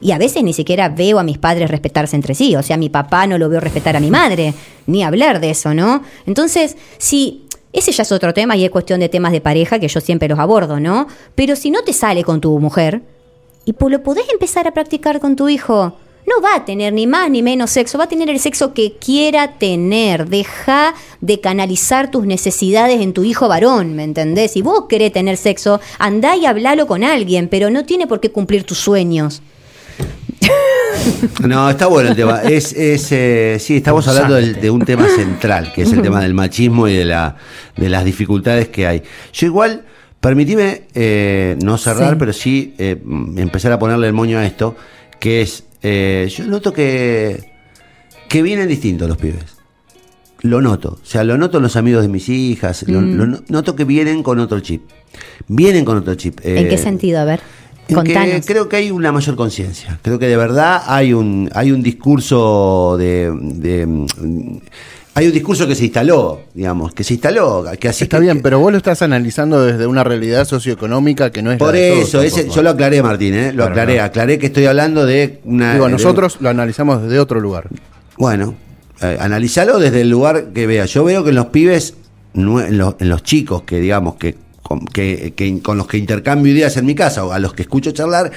Y 0.02 0.12
a 0.12 0.18
veces 0.18 0.44
ni 0.44 0.52
siquiera 0.54 0.90
veo 0.90 1.18
a 1.18 1.24
mis 1.24 1.38
padres 1.38 1.72
respetarse 1.72 2.16
entre 2.16 2.36
sí. 2.36 2.56
O 2.58 2.64
sea, 2.64 2.76
a 2.76 2.80
mi 2.80 2.90
papá 2.90 3.26
no 3.26 3.38
lo 3.38 3.48
veo 3.48 3.62
respetar 3.62 3.96
a 3.96 4.02
mi 4.02 4.12
madre. 4.12 4.54
Ni 4.86 5.02
hablar 5.02 5.40
de 5.40 5.52
eso, 5.52 5.74
¿no? 5.74 6.04
Entonces, 6.26 6.76
si 6.98 7.46
ese 7.74 7.92
ya 7.92 8.04
es 8.04 8.12
otro 8.12 8.34
tema 8.34 8.56
y 8.56 8.64
es 8.64 8.72
cuestión 8.72 9.00
de 9.00 9.10
temas 9.10 9.32
de 9.32 9.42
pareja 9.42 9.80
que 9.80 9.88
yo 9.88 10.00
siempre 10.00 10.30
los 10.30 10.40
abordo, 10.40 10.80
¿no? 10.80 11.08
Pero 11.36 11.56
si 11.56 11.72
no 11.72 11.84
te 11.84 11.92
sale 11.92 12.24
con 12.24 12.40
tu 12.40 12.58
mujer, 12.60 13.02
y 13.66 13.74
pues 13.74 13.92
lo 13.92 14.04
podés 14.04 14.30
empezar 14.32 14.68
a 14.68 14.74
practicar 14.74 15.20
con 15.20 15.36
tu 15.36 15.50
hijo. 15.50 15.98
No 16.26 16.42
va 16.42 16.56
a 16.56 16.66
tener 16.66 16.94
ni 16.94 17.06
más 17.06 17.30
ni 17.30 17.42
menos 17.42 17.72
sexo, 17.72 17.98
va 17.98 18.06
a 18.06 18.10
tener 18.10 18.30
el 18.30 18.40
sexo 18.40 18.74
que 18.74 18.94
quiera 18.94 19.58
tener. 19.58 20.30
Deja 20.30 20.94
de 21.20 21.42
canalizar 21.42 22.12
tus 22.12 22.26
necesidades 22.26 23.02
en 23.02 23.14
tu 23.14 23.26
hijo 23.26 23.50
varón, 23.50 23.94
¿me 23.94 24.04
entendés? 24.04 24.52
Si 24.52 24.62
vos 24.62 24.86
querés 24.88 25.12
tener 25.12 25.36
sexo, 25.36 25.82
andá 26.00 26.38
y 26.38 26.46
hablalo 26.46 26.88
con 26.88 27.04
alguien, 27.04 27.50
pero 27.50 27.70
no 27.70 27.86
tiene 27.86 28.08
por 28.08 28.22
qué 28.22 28.32
cumplir 28.32 28.64
tus 28.64 28.78
sueños. 28.78 29.42
No, 31.48 31.70
está 31.70 31.88
bueno 31.88 32.10
el 32.10 32.16
tema. 32.16 32.42
Es, 32.44 32.74
es, 32.74 33.12
eh, 33.12 33.58
sí, 33.60 33.78
estamos 33.78 34.08
hablando 34.08 34.36
del- 34.36 34.60
de 34.62 34.70
un 34.70 34.82
tema 34.86 35.08
central, 35.10 35.72
que 35.74 35.82
es 35.84 35.92
el 35.92 36.02
tema 36.02 36.22
del 36.22 36.34
machismo 36.34 36.88
y 36.88 36.94
de, 36.96 37.06
la, 37.06 37.36
de 37.76 37.90
las 37.90 38.06
dificultades 38.06 38.70
que 38.70 38.88
hay. 38.88 39.04
Yo 39.34 39.48
igual, 39.48 39.84
permitime 40.20 40.84
eh, 40.94 41.58
no 41.64 41.78
cerrar, 41.78 42.12
Sí. 42.12 42.16
pero 42.20 42.34
sí 42.34 42.74
eh, 42.78 43.02
empezar 43.38 43.72
a 43.72 43.80
ponerle 43.80 44.08
el 44.08 44.14
moño 44.14 44.38
a 44.40 44.46
esto, 44.46 44.76
que 45.20 45.42
es, 45.42 45.64
eh, 45.82 46.32
yo 46.36 46.46
noto 46.46 46.72
que, 46.74 47.52
que 48.30 48.42
vienen 48.42 48.68
distintos 48.68 49.08
los 49.10 49.18
pibes. 49.18 49.44
Lo 50.42 50.62
noto. 50.62 51.00
O 51.02 51.06
sea, 51.06 51.24
lo 51.24 51.38
noto 51.38 51.58
en 51.58 51.64
los 51.64 51.76
amigos 51.78 52.02
de 52.02 52.10
mis 52.10 52.28
hijas. 52.30 52.84
lo- 52.88 53.02
Mm. 53.02 53.16
lo 53.16 53.40
noto 53.48 53.76
que 53.76 53.86
vienen 53.86 54.24
con 54.24 54.40
otro 54.40 54.60
chip. 54.60 54.84
Vienen 55.48 55.86
con 55.86 55.98
otro 55.98 56.16
chip. 56.16 56.40
¿En 56.44 56.68
qué 56.68 56.76
Eh, 56.76 56.78
sentido? 56.78 57.20
A 57.22 57.26
ver, 57.26 57.40
que 57.88 58.42
creo 58.46 58.70
que 58.70 58.76
hay 58.78 58.92
una 58.92 59.12
mayor 59.12 59.36
conciencia. 59.36 60.00
Creo 60.02 60.18
que 60.20 60.28
de 60.28 60.38
verdad 60.38 60.84
hay 60.88 61.14
un, 61.14 61.50
hay 61.54 61.72
un 61.72 61.82
discurso 61.84 62.96
de, 62.98 63.32
de, 63.42 63.86
mm, 63.86 64.06
hay 65.16 65.28
un 65.28 65.34
discurso 65.34 65.68
que 65.68 65.76
se 65.76 65.84
instaló, 65.86 66.42
digamos, 66.54 66.94
que 66.94 67.04
se 67.04 67.14
instaló, 67.14 67.66
que 67.80 67.90
así 67.90 68.06
Está 68.06 68.18
que- 68.18 68.24
bien, 68.24 68.42
pero 68.42 68.60
vos 68.60 68.72
lo 68.72 68.78
estás 68.78 69.02
analizando 69.02 69.64
desde 69.64 69.86
una 69.86 70.04
realidad 70.04 70.46
socioeconómica 70.46 71.32
que 71.32 71.42
no 71.44 71.52
es 71.52 71.60
la 71.60 71.66
Por 71.66 71.76
de 71.76 71.92
todos 71.92 72.08
eso, 72.08 72.22
ese- 72.22 72.50
yo 72.50 72.64
lo 72.64 72.72
aclaré, 72.72 73.04
Martín, 73.04 73.34
¿eh? 73.36 73.48
lo 73.52 73.58
Claro, 73.58 73.72
aclaré, 73.72 74.00
aclaré 74.02 74.40
que 74.40 74.48
estoy 74.48 74.66
hablando 74.66 75.06
de 75.06 75.40
una. 75.44 75.74
Digo, 75.74 75.86
de- 75.86 75.92
nosotros 75.92 76.38
lo 76.40 76.50
analizamos 76.50 77.04
desde 77.04 77.20
otro 77.20 77.40
lugar. 77.40 77.68
Bueno, 78.18 78.56
eh, 79.02 79.18
analizalo 79.20 79.78
desde 79.78 80.02
el 80.02 80.10
lugar 80.10 80.46
que 80.54 80.66
veas. 80.66 80.90
Yo 80.92 81.04
veo 81.04 81.24
que 81.24 81.30
en 81.30 81.36
los 81.36 81.48
pibes, 81.48 81.96
nue- 82.34 82.68
en 82.68 82.78
los, 82.80 82.96
en 83.00 83.10
los 83.10 83.22
chicos 83.22 83.64
que 83.64 83.80
digamos 83.80 84.16
que 84.16 84.36
con, 84.64 84.86
que, 84.88 85.34
que 85.36 85.62
con 85.62 85.78
los 85.78 85.86
que 85.88 85.98
intercambio 85.98 86.52
ideas 86.52 86.76
en 86.78 86.86
mi 86.86 86.96
casa 86.96 87.24
o 87.26 87.32
a 87.32 87.38
los 87.40 87.54
que 87.54 87.62
escucho 87.62 87.92
charlar, 87.92 88.32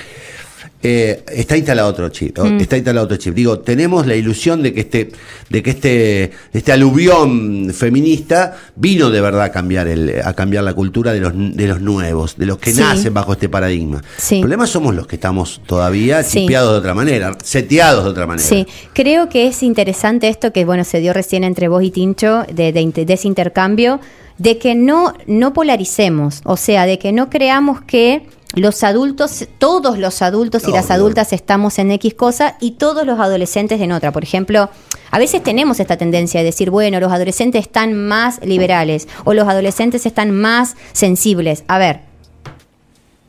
eh, 0.83 1.25
está 1.33 1.57
instalado 1.57 1.89
otro 1.89 2.09
chip. 2.11 2.39
o- 2.39 2.45
Está 2.47 2.77
instalado 2.77 3.07
otro 3.07 3.17
chip. 3.17 3.35
Digo, 3.35 3.61
tenemos 3.61 4.07
la 4.07 4.15
ilusión 4.15 4.63
de 4.63 4.75
que 4.75 4.81
este, 4.81 5.11
de 5.49 5.63
que 5.63 5.71
este, 5.71 6.31
este 6.53 6.73
aluvión 6.73 7.73
feminista 7.73 8.57
vino 8.77 9.11
de 9.11 9.21
verdad 9.21 9.43
a 9.45 9.53
cambiar 9.53 9.89
el, 9.89 10.21
a 10.23 10.35
cambiar 10.35 10.65
la 10.65 10.75
cultura 10.75 11.13
de 11.13 11.21
los, 11.21 11.33
de 11.35 11.67
los 11.67 11.81
nuevos, 11.81 12.37
de 12.37 12.47
los 12.47 12.59
que 12.59 12.73
Sí. 12.73 12.81
nacen 12.81 13.15
bajo 13.15 13.33
este 13.33 13.49
paradigma. 13.49 14.03
Sí. 14.19 14.37
El 14.37 14.41
problema 14.43 14.67
somos 14.67 14.95
los 14.95 15.07
que 15.07 15.17
estamos 15.17 15.61
todavía 15.67 16.23
Sí. 16.23 16.41
chipeados 16.41 16.73
de 16.73 16.79
otra 16.79 16.95
manera, 16.95 17.37
seteados 17.43 18.05
de 18.05 18.11
otra 18.11 18.27
manera. 18.27 18.47
Sí, 18.47 18.67
creo 18.93 19.29
que 19.29 19.47
es 19.47 19.63
interesante 19.63 20.29
esto 20.29 20.53
que 20.53 20.65
bueno 20.65 20.85
se 20.85 21.01
dio 21.01 21.13
recién 21.13 21.43
entre 21.45 21.69
vos 21.69 21.83
y 21.83 21.91
Tincho 21.91 22.45
de, 22.53 22.73
de, 22.73 23.05
de 23.05 23.13
ese 23.13 23.29
intercambio, 23.29 24.01
de 24.39 24.59
que 24.59 24.75
no, 24.75 25.15
no 25.27 25.53
polaricemos, 25.53 26.41
o 26.45 26.57
sea, 26.57 26.87
de 26.87 26.99
que 26.99 27.13
no 27.13 27.31
creamos 27.31 27.81
que 27.81 28.27
los 28.55 28.83
adultos, 28.85 29.47
todos 29.59 29.99
los 29.99 30.23
adultos 30.23 30.67
y 30.67 30.73
las 30.73 30.91
adultas 30.91 31.33
estamos 31.33 31.79
en 31.79 31.91
X 31.93 32.15
cosa 32.15 32.57
y 32.61 32.73
todos 32.73 33.07
los 33.07 33.21
adolescentes 33.21 33.81
en 33.81 33.93
otra. 33.93 34.13
Por 34.13 34.23
ejemplo, 34.23 34.71
a 35.11 35.19
veces 35.19 35.43
tenemos 35.43 35.79
esta 35.79 35.97
tendencia 35.99 36.41
de 36.41 36.47
decir, 36.47 36.71
bueno, 36.71 36.99
los 36.99 37.13
adolescentes 37.13 37.67
están 37.67 37.95
más 37.95 38.41
liberales 38.43 39.09
o 39.25 39.35
los 39.35 39.47
adolescentes 39.47 40.07
están 40.07 40.31
más 40.31 40.77
sensibles. 40.93 41.65
A 41.69 41.79
ver, 41.79 42.01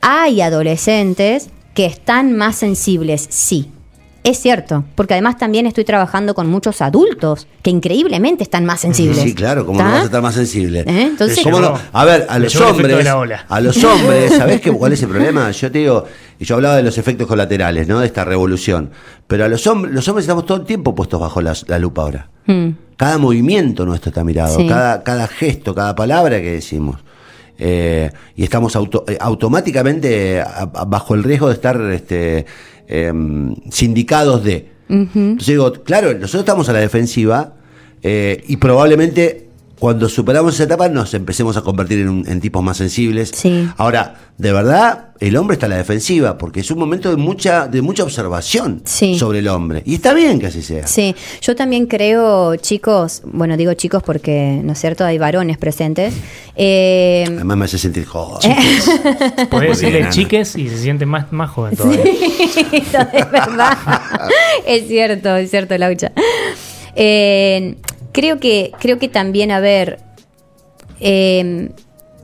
hay 0.01 0.39
adolescentes 0.39 1.49
que 1.73 1.85
están 1.85 2.35
más 2.37 2.55
sensibles, 2.55 3.27
sí. 3.29 3.71
Es 4.29 4.39
cierto, 4.41 4.83
porque 4.95 5.13
además 5.13 5.37
también 5.37 5.65
estoy 5.67 5.85
trabajando 5.85 6.35
con 6.35 6.47
muchos 6.49 6.81
adultos 6.81 7.47
que 7.61 7.69
increíblemente 7.69 8.43
están 8.43 8.65
más 8.65 8.81
sensibles. 8.81 9.19
Sí, 9.19 9.33
claro, 9.33 9.65
como 9.65 9.81
no 9.81 9.89
vas 9.89 10.01
a 10.01 10.05
estar 10.05 10.21
más 10.21 10.35
sensible. 10.35 10.81
¿Eh? 10.81 11.03
Entonces- 11.03 11.39
¿Cómo 11.43 11.61
no? 11.61 11.79
A 11.93 12.03
ver, 12.03 12.25
a 12.29 12.37
los 12.37 12.53
hombres, 12.57 13.07
a 13.47 13.59
los 13.61 13.83
hombres, 13.85 14.33
¿sabés 14.35 14.59
qué, 14.59 14.69
cuál 14.71 14.91
es 14.91 15.01
el 15.01 15.07
problema? 15.09 15.49
Yo 15.51 15.71
te 15.71 15.79
digo, 15.79 16.03
y 16.39 16.43
yo 16.43 16.55
hablaba 16.55 16.75
de 16.75 16.83
los 16.83 16.97
efectos 16.97 17.25
colaterales, 17.25 17.87
¿no? 17.87 17.99
De 18.01 18.05
esta 18.07 18.25
revolución. 18.25 18.89
Pero 19.27 19.45
a 19.45 19.47
los 19.47 19.65
hombres, 19.65 19.93
los 19.93 20.05
hombres 20.09 20.23
estamos 20.25 20.45
todo 20.45 20.57
el 20.57 20.65
tiempo 20.65 20.93
puestos 20.93 21.21
bajo 21.21 21.41
la, 21.41 21.53
la 21.67 21.79
lupa 21.79 22.01
ahora. 22.01 22.29
Mm. 22.47 22.69
Cada 22.97 23.17
movimiento 23.17 23.85
nuestro 23.85 24.09
está 24.09 24.25
mirado, 24.25 24.57
Sí. 24.57 24.67
cada, 24.67 25.03
cada 25.03 25.27
gesto, 25.27 25.73
cada 25.73 25.95
palabra 25.95 26.41
que 26.41 26.51
decimos. 26.51 26.97
Eh, 27.59 28.11
y 28.35 28.43
estamos 28.43 28.75
auto- 28.75 29.03
eh, 29.07 29.17
automáticamente 29.19 30.43
bajo 30.87 31.15
el 31.15 31.23
riesgo 31.23 31.47
de 31.47 31.53
estar 31.55 31.79
este, 31.91 32.45
em, 32.87 33.55
sindicados 33.69 34.43
de. 34.43 34.69
Entonces 34.89 35.47
digo, 35.47 35.73
claro, 35.83 36.13
nosotros 36.13 36.41
estamos 36.41 36.69
a 36.69 36.73
la 36.73 36.79
defensiva 36.79 37.55
eh, 38.03 38.41
y 38.47 38.55
probablemente 38.55 39.46
cuando 39.79 40.09
superamos 40.09 40.55
esa 40.55 40.63
etapa 40.63 40.89
nos 40.89 41.13
empecemos 41.13 41.55
a 41.57 41.61
convertir 41.61 41.99
en, 41.99 42.41
tipos 42.41 42.63
más 42.63 42.77
sensibles. 42.77 43.31
Sí. 43.33 43.69
Ahora, 43.77 44.15
de 44.37 44.51
verdad, 44.51 45.09
el 45.19 45.35
hombre 45.37 45.53
está 45.55 45.67
a 45.67 45.69
la 45.69 45.77
defensiva 45.77 46.37
porque 46.37 46.61
es 46.61 46.71
un 46.71 46.79
momento 46.79 47.09
de 47.09 47.15
mucha, 47.15 47.67
de 47.67 47.81
mucha 47.81 48.03
observación 48.03 48.81
Sí. 48.85 49.17
sobre 49.19 49.39
el 49.39 49.47
hombre. 49.47 49.83
Y 49.85 49.95
está 49.95 50.13
bien 50.13 50.39
que 50.39 50.47
así 50.47 50.61
sea. 50.63 50.87
Sí, 50.87 51.15
yo 51.41 51.55
también 51.55 51.85
creo, 51.85 52.55
chicos, 52.55 53.21
bueno, 53.25 53.55
digo 53.55 53.73
chicos 53.75 54.01
porque, 54.03 54.59
¿no 54.63 54.73
es 54.73 54.79
cierto?, 54.79 55.05
hay 55.05 55.19
varones 55.19 55.57
presentes. 55.57 56.13
Eh, 56.55 57.25
Además 57.27 57.57
me 57.57 57.65
hace 57.65 57.77
sentir 57.77 58.05
joder. 58.05 58.51
Podés 59.49 59.51
Muy 59.51 59.67
decirle 59.67 59.99
bien, 59.99 60.09
chiques 60.09 60.55
y 60.55 60.69
se 60.69 60.77
siente 60.79 61.05
más, 61.05 61.31
más 61.31 61.51
joven 61.51 61.75
todavía. 61.75 62.01
Eso 62.03 62.99
es 63.13 63.31
verdad. 63.31 63.77
es 64.65 64.87
cierto, 64.87 65.35
es 65.35 65.51
cierto, 65.51 65.77
Laucha. 65.77 66.11
Eh, 66.95 67.75
creo 68.17 68.39
que, 68.39 68.71
creo 68.79 68.97
que 68.97 69.09
también, 69.09 69.51
a 69.51 69.59
ver, 69.59 69.99
eh, 70.99 71.69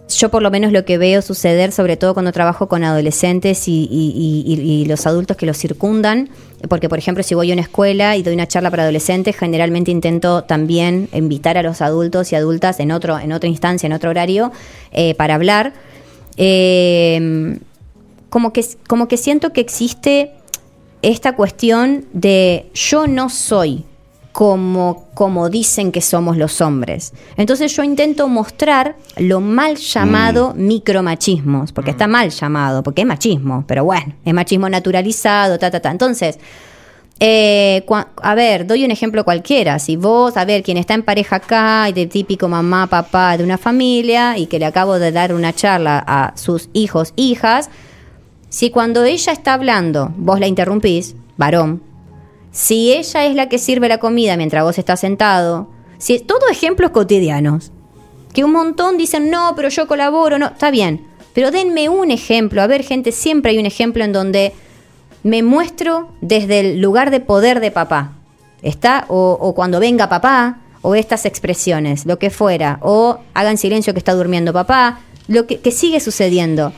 yo 0.10 0.30
por 0.30 0.42
lo 0.42 0.50
menos 0.50 0.72
lo 0.72 0.86
que 0.86 0.98
veo 0.98 1.22
suceder, 1.22 1.72
sobre 1.72 1.98
todo 1.98 2.16
cuando 2.16 2.32
trabajo 2.32 2.68
con 2.68 2.84
adolescentes 2.84 3.66
y, 3.68 4.86
los 4.88 5.06
adultos 5.06 5.38
que 5.38 5.46
los 5.46 5.56
circundan, 5.56 6.30
porque 6.68 6.90
por 6.90 6.98
ejemplo 6.98 7.22
si 7.22 7.36
voy 7.36 7.52
a 7.52 7.54
una 7.54 7.62
escuela 7.62 8.18
y 8.18 8.24
doy 8.24 8.34
una 8.34 8.48
charla 8.48 8.72
para 8.72 8.84
adolescentes, 8.84 9.38
generalmente 9.38 9.92
intento 9.92 10.44
también 10.46 11.10
invitar 11.14 11.60
a 11.60 11.62
los 11.62 11.80
adultos 11.80 12.32
y 12.32 12.38
adultas 12.38 12.80
en 12.80 12.92
otro, 12.92 13.20
en 13.20 13.32
otra 13.32 13.48
instancia, 13.48 13.86
en 13.86 13.94
otro 13.94 14.10
horario, 14.10 14.52
eh, 14.94 15.14
para 15.14 15.36
hablar. 15.36 15.74
Eh, 16.38 17.60
como 18.32 18.52
que, 18.52 18.66
como 18.88 19.08
que 19.08 19.18
siento 19.18 19.54
que 19.54 19.62
existe 19.62 20.32
esta 21.04 21.36
cuestión 21.36 22.06
de 22.14 22.72
yo 22.74 23.06
no 23.06 23.30
soy 23.30 23.86
como, 24.34 25.06
como 25.14 25.48
dicen 25.48 25.92
que 25.92 26.02
somos 26.02 26.38
los 26.38 26.60
hombres. 26.60 27.14
Entonces 27.38 27.74
yo 27.76 27.84
intento 27.84 28.28
mostrar 28.28 28.98
lo 29.16 29.40
mal 29.40 29.78
llamado 29.78 30.54
micromachismos, 30.56 31.72
porque 31.72 31.92
está 31.92 32.08
mal 32.08 32.32
llamado, 32.32 32.82
porque 32.82 33.04
es 33.04 33.08
machismo, 33.08 33.64
pero 33.68 33.86
bueno, 33.86 34.16
es 34.26 34.34
machismo 34.34 34.68
naturalizado, 34.68 35.60
ta, 35.60 35.70
ta, 35.70 35.80
ta. 35.80 35.92
Entonces, 35.92 36.40
eh, 37.20 37.86
a 38.24 38.36
ver, 38.36 38.66
doy 38.66 38.84
un 38.84 38.90
ejemplo 38.90 39.24
cualquiera. 39.24 39.78
Si 39.78 39.98
vos, 39.98 40.36
a 40.36 40.46
ver, 40.46 40.64
quien 40.64 40.78
está 40.78 40.96
en 40.96 41.04
pareja 41.04 41.36
acá 41.36 41.88
y 41.90 41.94
de 41.94 42.08
típico 42.08 42.48
mamá, 42.48 42.88
papá 42.88 43.38
de 43.38 43.44
una 43.44 43.60
familia 43.60 44.36
y 44.40 44.48
que 44.48 44.58
le 44.58 44.66
acabo 44.66 44.98
de 44.98 45.12
dar 45.12 45.32
una 45.36 45.54
charla 45.54 46.04
a 46.06 46.36
sus 46.36 46.70
hijos, 46.74 47.14
hijas, 47.16 47.70
si 48.50 48.72
cuando 48.72 49.04
ella 49.04 49.32
está 49.32 49.54
hablando 49.54 50.12
vos 50.18 50.40
la 50.40 50.48
interrumpís, 50.48 51.16
varón, 51.38 51.84
si 52.54 52.94
ella 52.94 53.26
es 53.26 53.36
la 53.36 53.50
que 53.50 53.58
sirve 53.58 53.90
la 53.90 53.98
comida 53.98 54.38
mientras 54.38 54.64
vos 54.64 54.78
estás 54.78 55.00
sentado, 55.00 55.68
si 55.98 56.20
todo 56.20 56.48
ejemplos 56.50 56.92
cotidianos, 56.92 57.72
que 58.32 58.44
un 58.44 58.52
montón 58.52 58.98
dicen, 58.98 59.30
no, 59.30 59.54
pero 59.56 59.70
yo 59.70 59.88
colaboro, 59.88 60.38
no, 60.38 60.46
está 60.48 60.70
bien, 60.72 61.06
pero 61.34 61.50
denme 61.50 61.90
un 61.90 62.12
ejemplo, 62.12 62.62
a 62.62 62.68
ver 62.68 62.84
gente, 62.84 63.12
siempre 63.12 63.52
hay 63.52 63.58
un 63.58 63.66
ejemplo 63.66 64.04
en 64.04 64.14
donde 64.14 64.54
me 65.24 65.42
muestro 65.42 66.10
desde 66.22 66.60
el 66.60 66.80
lugar 66.80 67.10
de 67.10 67.20
poder 67.20 67.60
de 67.60 67.72
papá, 67.72 68.14
¿está? 68.62 69.06
O, 69.08 69.38
o 69.40 69.56
cuando 69.56 69.80
venga 69.80 70.08
papá, 70.08 70.60
o 70.84 70.94
estas 70.94 71.26
expresiones, 71.26 72.06
lo 72.06 72.20
que 72.20 72.30
fuera, 72.30 72.78
o 72.82 73.18
hagan 73.34 73.58
silencio 73.58 73.94
que 73.94 74.00
está 74.00 74.14
durmiendo 74.14 74.54
papá, 74.54 75.00
lo 75.28 75.48
que, 75.48 75.60
que 75.60 75.72
sigue 75.72 76.00
sucediendo. 76.00 76.72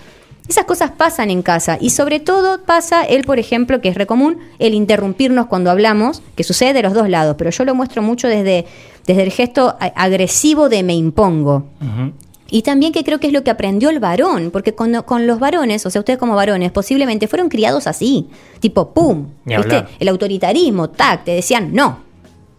Esas 0.47 0.65
cosas 0.65 0.91
pasan 0.91 1.31
en 1.31 1.41
casa 1.41 1.77
y 1.81 1.89
sobre 1.89 2.19
todo 2.19 2.61
pasa 2.63 3.03
él, 3.03 3.23
por 3.23 3.39
ejemplo, 3.39 3.81
que 3.81 3.89
es 3.89 3.95
recomún, 3.95 4.37
el 4.59 4.75
interrumpirnos 4.75 5.47
cuando 5.47 5.71
hablamos, 5.71 6.21
que 6.35 6.43
sucede 6.43 6.73
de 6.73 6.83
los 6.83 6.93
dos 6.93 7.09
lados, 7.09 7.35
pero 7.37 7.49
yo 7.49 7.65
lo 7.65 7.73
muestro 7.73 8.01
mucho 8.03 8.27
desde, 8.27 8.65
desde 9.07 9.23
el 9.23 9.31
gesto 9.31 9.75
agresivo 9.79 10.69
de 10.69 10.83
me 10.83 10.95
impongo. 10.95 11.65
Y 12.47 12.61
también 12.61 12.93
que 12.93 13.03
creo 13.03 13.19
que 13.19 13.27
es 13.27 13.33
lo 13.33 13.43
que 13.43 13.49
aprendió 13.49 13.89
el 13.89 13.99
varón, 13.99 14.51
porque 14.51 14.75
con, 14.75 14.93
con 15.01 15.25
los 15.25 15.39
varones, 15.39 15.83
o 15.85 15.89
sea, 15.89 15.99
ustedes 15.99 16.19
como 16.19 16.35
varones, 16.35 16.71
posiblemente 16.71 17.27
fueron 17.27 17.49
criados 17.49 17.87
así, 17.87 18.27
tipo, 18.59 18.93
¡pum! 18.93 19.29
¿Viste? 19.45 19.85
El 19.99 20.07
autoritarismo, 20.09 20.91
tac, 20.91 21.23
te 21.23 21.31
decían 21.31 21.73
no. 21.73 22.04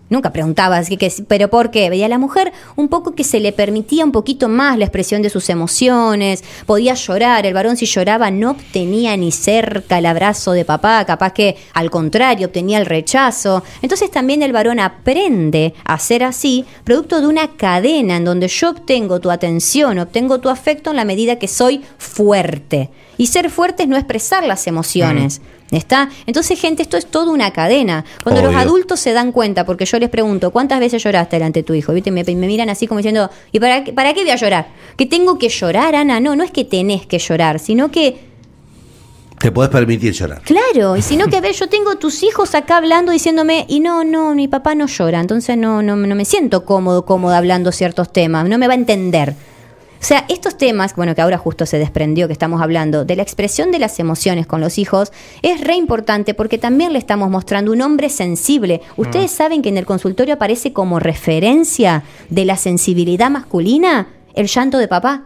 Nunca 0.09 0.33
preguntabas, 0.33 0.89
¿qué, 0.89 0.97
qué- 0.97 1.13
pero 1.27 1.51
por 1.51 1.73
qué? 1.73 1.91
Veía 1.91 2.07
a 2.07 2.09
la 2.09 2.19
mujer 2.19 2.53
un 2.77 2.89
poco 2.89 3.15
que 3.17 3.25
se 3.25 3.41
le 3.41 3.53
permitía 3.53 4.05
un 4.05 4.13
poquito 4.13 4.49
más 4.49 4.79
la 4.79 4.85
expresión 4.85 5.21
de 5.21 5.31
sus 5.31 5.49
emociones, 5.51 6.45
podía 6.65 6.95
llorar, 6.95 7.45
el 7.45 7.55
varón 7.55 7.77
si 7.77 7.87
lloraba 7.87 8.31
no 8.31 8.53
obtenía 8.53 9.17
ni 9.17 9.33
cerca 9.33 9.99
el 9.99 10.07
abrazo 10.07 10.53
de 10.53 10.65
papá, 10.65 11.05
capaz 11.07 11.33
que 11.33 11.57
al 11.75 11.91
contrario 11.91 12.47
obtenía 12.47 12.79
el 12.79 12.87
rechazo. 12.87 13.65
Entonces 13.83 14.11
también 14.11 14.43
el 14.43 14.53
varón 14.53 14.79
aprende 14.79 15.75
a 15.85 15.99
ser 15.99 16.23
así, 16.23 16.65
producto 16.85 17.21
de 17.21 17.27
una 17.27 17.57
cadena 17.57 18.17
en 18.17 18.25
donde 18.25 18.47
yo 18.49 18.71
obtengo 18.71 19.21
tu 19.21 19.31
atención, 19.33 19.99
obtengo 19.99 20.39
tu 20.39 20.49
afecto 20.51 20.91
en 20.91 20.97
la 20.97 21.05
medida 21.05 21.39
que 21.41 21.49
soy 21.49 21.83
fuerte. 21.99 22.91
Y 23.19 23.27
ser 23.29 23.51
fuerte 23.51 23.83
es 23.85 23.89
no 23.89 23.97
expresar 23.97 24.45
las 24.47 24.67
emociones. 24.67 25.41
¿Está? 25.73 26.09
Entonces, 26.27 26.61
gente, 26.61 26.83
esto 26.83 26.97
es 26.97 27.07
toda 27.07 27.33
una 27.33 27.53
cadena. 27.53 28.05
Cuando 28.23 28.41
los 28.43 28.55
adultos 28.55 29.01
se 29.01 29.13
dan 29.13 29.33
cuenta, 29.33 29.67
porque 29.67 29.85
yo 29.85 29.99
les 29.99 30.09
pregunto, 30.11 30.53
¿cuántas 30.53 30.79
veces 30.79 31.03
lloraste 31.03 31.37
delante 31.37 31.61
de 31.61 31.65
tu 31.65 31.75
hijo? 31.75 31.93
¿Viste? 31.93 32.11
Me, 32.13 32.23
me 32.23 32.47
miran 32.47 32.69
así 32.71 32.87
como 32.87 32.99
diciendo, 32.99 33.31
¿y 33.51 33.59
para, 33.59 33.83
qué- 33.83 33.93
para 33.93 34.15
qué 34.15 34.23
voy 34.23 34.31
a 34.31 34.37
llorar? 34.37 34.69
¿Que 34.97 35.07
tengo 35.07 35.39
que 35.39 35.49
llorar, 35.49 35.97
Ana? 35.97 36.21
No, 36.21 36.37
no 36.37 36.45
es 36.45 36.53
que 36.53 36.65
tenés 36.65 37.07
que 37.07 37.19
llorar, 37.19 37.59
sino 37.59 37.91
que 37.91 38.17
Te 39.41 39.51
podés 39.53 39.71
permitir 39.71 40.13
llorar. 40.15 40.41
Claro, 40.43 40.97
y 40.97 41.03
si 41.03 41.17
no 41.17 41.27
que 41.27 41.41
ver, 41.41 41.53
yo 41.55 41.69
tengo 41.69 41.97
tus 41.97 42.23
hijos 42.23 42.55
acá 42.55 42.79
hablando 42.79 43.13
diciéndome, 43.13 43.67
y 43.69 43.81
no, 43.81 44.03
no, 44.05 44.35
mi 44.35 44.49
papá 44.49 44.75
no 44.75 44.87
llora, 44.87 45.21
entonces 45.21 45.59
no, 45.59 45.83
no, 45.83 45.95
no 45.97 46.15
me 46.15 46.25
siento 46.25 46.65
cómodo, 46.65 47.05
cómoda 47.05 47.37
hablando 47.39 47.71
ciertos 47.73 48.13
temas, 48.13 48.49
no 48.49 48.57
me 48.57 48.67
va 48.67 48.73
a 48.73 48.77
entender. 48.77 49.35
O 50.01 50.05
sea, 50.05 50.25
estos 50.29 50.57
temas, 50.57 50.95
bueno, 50.95 51.15
que 51.15 51.23
ahora 51.23 51.39
justo 51.39 51.67
se 51.67 51.79
desprendió 51.79 52.27
que 52.27 52.33
estamos 52.33 52.61
hablando, 52.63 53.05
de 53.05 53.17
la 53.17 53.23
expresión 53.23 53.71
de 53.71 53.79
las 53.79 53.99
emociones 53.99 54.47
con 54.47 54.61
los 54.61 54.79
hijos, 54.79 55.13
es 55.43 55.61
re 55.63 55.75
importante 55.75 56.35
porque 56.35 56.59
también 56.59 56.93
le 56.93 56.99
estamos 56.99 57.31
mostrando 57.31 57.73
un 57.73 57.83
hombre 57.83 58.09
sensible. 58.09 58.83
Ustedes 58.97 59.31
saben 59.31 59.63
que 59.63 59.69
en 59.69 59.79
el 59.79 59.87
consultorio 59.87 60.35
aparece 60.35 60.73
como 60.73 61.01
referencia 61.01 62.05
de 62.29 62.45
la 62.45 62.57
sensibilidad 62.57 63.31
masculina 63.31 64.09
el 64.35 64.47
llanto 64.47 64.79
de 64.79 64.87
papá. 64.87 65.25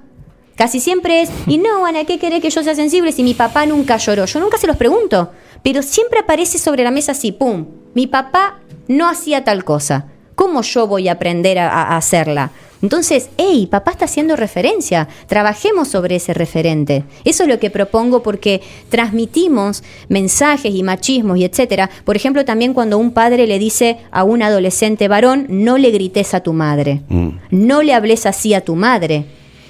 Casi 0.57 0.79
siempre 0.79 1.23
es, 1.23 1.31
y 1.47 1.59
no, 1.59 1.87
Ana, 1.87 2.05
¿qué 2.05 2.19
querés 2.19 2.41
que 2.41 2.51
yo 2.51 2.63
sea 2.63 2.75
sensible 2.75 3.13
si 3.13 3.23
mi 3.23 3.35
papá 3.35 3.67
nunca 3.67 3.97
lloró? 3.97 4.27
Yo 4.27 4.41
nunca 4.41 4.59
se 4.59 4.67
los 4.67 4.77
pregunto, 4.77 5.33
pero 5.63 5.83
siempre 5.83 6.21
aparece 6.21 6.59
sobre 6.59 6.85
la 6.85 6.91
mesa 6.91 7.13
así, 7.13 7.33
¡pum! 7.33 7.67
Mi 7.95 8.07
papá 8.07 8.59
no 8.87 9.09
hacía 9.09 9.43
tal 9.43 9.65
cosa. 9.65 10.07
¿Cómo 10.35 10.63
yo 10.63 10.87
voy 10.87 11.09
a 11.09 11.13
aprender 11.13 11.59
a, 11.59 11.69
a 11.71 11.97
hacerla? 11.97 12.51
Entonces, 12.83 13.29
hey, 13.37 13.69
papá 13.71 13.91
está 13.91 14.07
haciendo 14.07 14.37
referencia, 14.37 15.07
trabajemos 15.27 15.89
sobre 15.89 16.17
ese 16.17 16.33
referente. 16.33 17.05
Eso 17.27 17.43
es 17.43 17.49
lo 17.51 17.59
que 17.59 17.69
propongo 17.69 18.23
porque 18.23 18.63
transmitimos 18.89 19.83
mensajes 20.09 20.75
y 20.75 20.83
machismos 20.83 21.37
y 21.37 21.45
etcétera. 21.45 21.91
Por 22.05 22.17
ejemplo, 22.17 22.45
también 22.47 22.73
cuando 22.73 22.97
un 22.97 23.11
padre 23.13 23.47
le 23.47 23.59
dice 23.59 23.99
a 24.11 24.25
un 24.25 24.43
adolescente 24.43 25.09
varón, 25.09 25.45
no 25.51 25.77
le 25.77 25.91
grites 25.91 26.33
a 26.33 26.41
tu 26.41 26.55
madre, 26.55 27.03
Mm. 27.11 27.29
no 27.51 27.83
le 27.83 27.93
hables 27.93 28.25
así 28.25 28.55
a 28.55 28.63
tu 28.65 28.77
madre, 28.77 29.27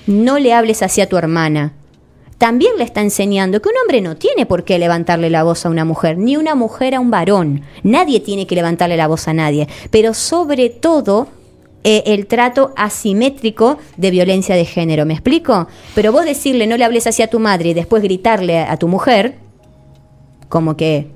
no 0.06 0.38
le 0.38 0.52
hables 0.52 0.82
así 0.82 1.00
a 1.00 1.08
tu 1.08 1.16
hermana. 1.16 1.72
También 2.40 2.72
le 2.78 2.84
está 2.84 3.02
enseñando 3.02 3.60
que 3.60 3.68
un 3.68 3.74
hombre 3.82 4.00
no 4.00 4.16
tiene 4.16 4.46
por 4.46 4.64
qué 4.64 4.78
levantarle 4.78 5.28
la 5.28 5.42
voz 5.42 5.66
a 5.66 5.68
una 5.68 5.84
mujer, 5.84 6.16
ni 6.16 6.38
una 6.38 6.54
mujer 6.54 6.94
a 6.94 7.00
un 7.00 7.10
varón. 7.10 7.60
Nadie 7.82 8.18
tiene 8.20 8.46
que 8.46 8.54
levantarle 8.54 8.96
la 8.96 9.08
voz 9.08 9.28
a 9.28 9.34
nadie. 9.34 9.68
Pero 9.90 10.14
sobre 10.14 10.70
todo 10.70 11.28
eh, 11.84 12.02
el 12.06 12.26
trato 12.26 12.72
asimétrico 12.78 13.76
de 13.98 14.10
violencia 14.10 14.54
de 14.54 14.64
género. 14.64 15.04
¿Me 15.04 15.12
explico? 15.12 15.68
Pero 15.94 16.12
vos 16.12 16.24
decirle 16.24 16.66
no 16.66 16.78
le 16.78 16.84
hables 16.84 17.06
así 17.06 17.20
a 17.22 17.28
tu 17.28 17.38
madre 17.40 17.68
y 17.68 17.74
después 17.74 18.02
gritarle 18.02 18.60
a 18.60 18.78
tu 18.78 18.88
mujer, 18.88 19.34
como 20.48 20.78
que 20.78 21.08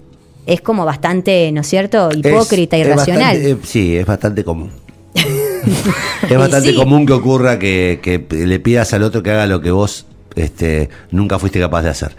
es 0.44 0.60
como 0.60 0.84
bastante, 0.84 1.50
¿no 1.52 1.62
es 1.62 1.66
cierto? 1.66 2.10
Hipócrita, 2.14 2.76
Es- 2.76 2.82
es 2.82 2.86
irracional. 2.92 3.22
bastante, 3.38 3.50
eh, 3.52 3.56
sí, 3.62 3.96
es 3.96 4.04
bastante 4.04 4.44
común. 4.44 4.70
es 6.28 6.36
bastante 6.38 6.68
sí. 6.72 6.74
común 6.76 7.06
que 7.06 7.14
ocurra 7.14 7.58
que, 7.58 8.00
que 8.02 8.26
le 8.46 8.60
pidas 8.60 8.92
al 8.92 9.02
otro 9.04 9.22
que 9.22 9.30
haga 9.30 9.46
lo 9.46 9.62
que 9.62 9.70
vos 9.70 10.04
este, 10.36 10.88
nunca 11.10 11.38
fuiste 11.38 11.60
capaz 11.60 11.82
de 11.82 11.88
hacer. 11.90 12.12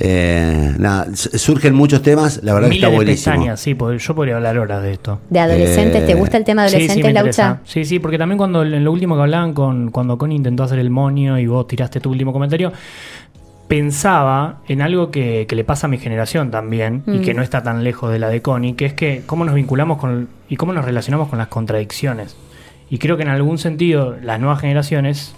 Eh, 0.00 0.74
nada, 0.78 1.08
surgen 1.14 1.74
muchos 1.74 2.02
temas, 2.02 2.40
la 2.44 2.54
verdad 2.54 2.68
que 2.68 2.74
Miles 2.76 2.84
está 2.84 2.90
de 2.90 2.96
buenísimo. 2.96 3.34
pestañas, 3.34 3.60
sí, 3.60 3.76
yo 3.98 4.14
podría 4.14 4.36
hablar 4.36 4.58
horas 4.58 4.82
de 4.82 4.92
esto. 4.92 5.20
de 5.28 5.40
adolescentes, 5.40 6.06
¿te 6.06 6.12
Eh, 6.12 6.14
gusta 6.14 6.36
el 6.36 6.44
tema 6.44 6.62
de 6.64 6.68
Sí, 6.70 6.88
sí, 6.88 7.02
Laucha? 7.02 7.58
Sí, 7.64 7.84
sí, 7.84 7.98
porque 7.98 8.16
también 8.18 8.38
cuando 8.38 8.62
en 8.62 8.84
lo 8.84 8.92
último 8.92 9.16
que 9.16 9.22
hablaban, 9.22 9.54
con, 9.54 9.90
cuando 9.90 10.16
Connie 10.16 10.36
intentó 10.36 10.62
hacer 10.62 10.78
el 10.78 10.90
monio 10.90 11.36
y 11.38 11.46
vos 11.46 11.66
tiraste 11.66 11.98
tu 12.00 12.10
último 12.10 12.32
comentario, 12.32 12.72
pensaba 13.66 14.60
en 14.68 14.80
algo 14.80 15.10
que, 15.10 15.46
que 15.48 15.54
le 15.56 15.64
pasa 15.64 15.86
a 15.86 15.90
mi 15.90 15.98
generación 15.98 16.50
también 16.50 17.02
y 17.06 17.18
Mm. 17.18 17.22
que 17.22 17.34
no 17.34 17.42
está 17.42 17.62
tan 17.62 17.84
lejos 17.84 18.10
de 18.10 18.18
la 18.18 18.28
de 18.28 18.40
Connie, 18.40 18.74
que 18.74 18.86
es 18.86 18.94
que 18.94 19.22
cómo 19.26 19.44
nos 19.44 19.54
vinculamos 19.54 19.98
con 19.98 20.28
y 20.48 20.56
cómo 20.56 20.72
nos 20.72 20.84
relacionamos 20.84 21.28
con 21.28 21.38
las 21.38 21.48
contradicciones. 21.48 22.36
Y 22.88 22.98
creo 22.98 23.16
que 23.18 23.24
en 23.24 23.28
algún 23.28 23.58
sentido 23.58 24.16
las 24.22 24.40
nuevas 24.40 24.60
generaciones 24.60 25.34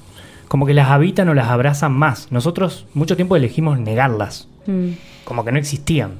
como 0.51 0.66
que 0.66 0.74
las 0.74 0.88
habitan 0.90 1.28
o 1.28 1.34
las 1.34 1.46
abrazan 1.48 1.92
más. 1.92 2.26
Nosotros 2.32 2.84
mucho 2.92 3.14
tiempo 3.14 3.36
elegimos 3.36 3.78
negarlas, 3.78 4.48
Mm, 4.66 4.88
como 5.24 5.44
que 5.44 5.53
no 5.53 5.59
existían. 5.59 6.18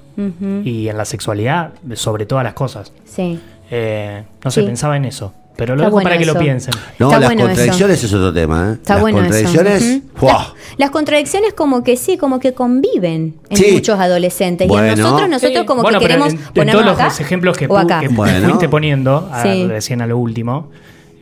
Y 0.65 0.89
en 0.89 0.97
la 0.97 1.05
sexualidad, 1.05 1.73
sobre 1.95 2.27
todas 2.27 2.45
las 2.45 2.55
cosas. 2.55 2.93
Sí. 3.05 3.41
Eh, 3.71 4.23
no 4.45 4.51
sé, 4.51 4.61
Sí. 4.61 4.67
pensaba 4.67 4.97
en 4.97 5.05
eso. 5.07 5.33
Pero 5.57 5.75
lo 5.77 5.83
dejo 5.83 5.93
bueno 5.93 6.05
para 6.05 6.17
que 6.19 6.25
lo 6.25 6.39
piensen. 6.39 6.73
No, 6.99 7.09
Está 7.09 7.21
las 7.21 7.29
bueno 7.29 7.43
contradicciones 7.47 8.03
es 8.05 8.13
otro 8.15 8.33
tema. 8.33 8.71
¿eh? 8.71 8.73
Está 8.75 8.95
las 8.95 9.03
bueno 9.03 9.19
contradicciones, 9.19 9.83
eso. 9.83 10.03
Las, 10.27 10.47
las 10.79 10.91
contradicciones 10.91 11.53
como 11.55 11.83
que 11.83 11.97
sí, 11.97 12.17
como 12.17 12.39
que 12.41 12.55
conviven 12.55 13.35
en 13.51 13.57
Sí. 13.57 13.73
muchos 13.73 13.99
adolescentes. 13.99 14.71
y 14.71 14.75
en 14.75 14.87
nosotros, 14.99 15.29
nosotros 15.29 15.61
Sí, 15.61 15.67
como 15.67 15.83
bueno, 15.83 15.99
que 15.99 16.07
queremos 16.07 16.33
en, 16.33 16.39
en 16.55 16.71
todos 16.71 16.87
acá 16.87 17.05
los 17.07 17.21
ejemplos 17.21 17.57
que, 17.59 17.67
o 17.67 17.71
pu- 17.71 17.83
acá. 17.83 18.01
que 18.01 18.09
Bueno. 18.09 18.47
fuiste 18.49 18.69
poniendo 18.71 19.29
a- 19.33 19.43
Sí. 19.43 19.67
recién 19.67 20.01
a 20.01 20.07
lo 20.07 20.17
último, 20.19 20.71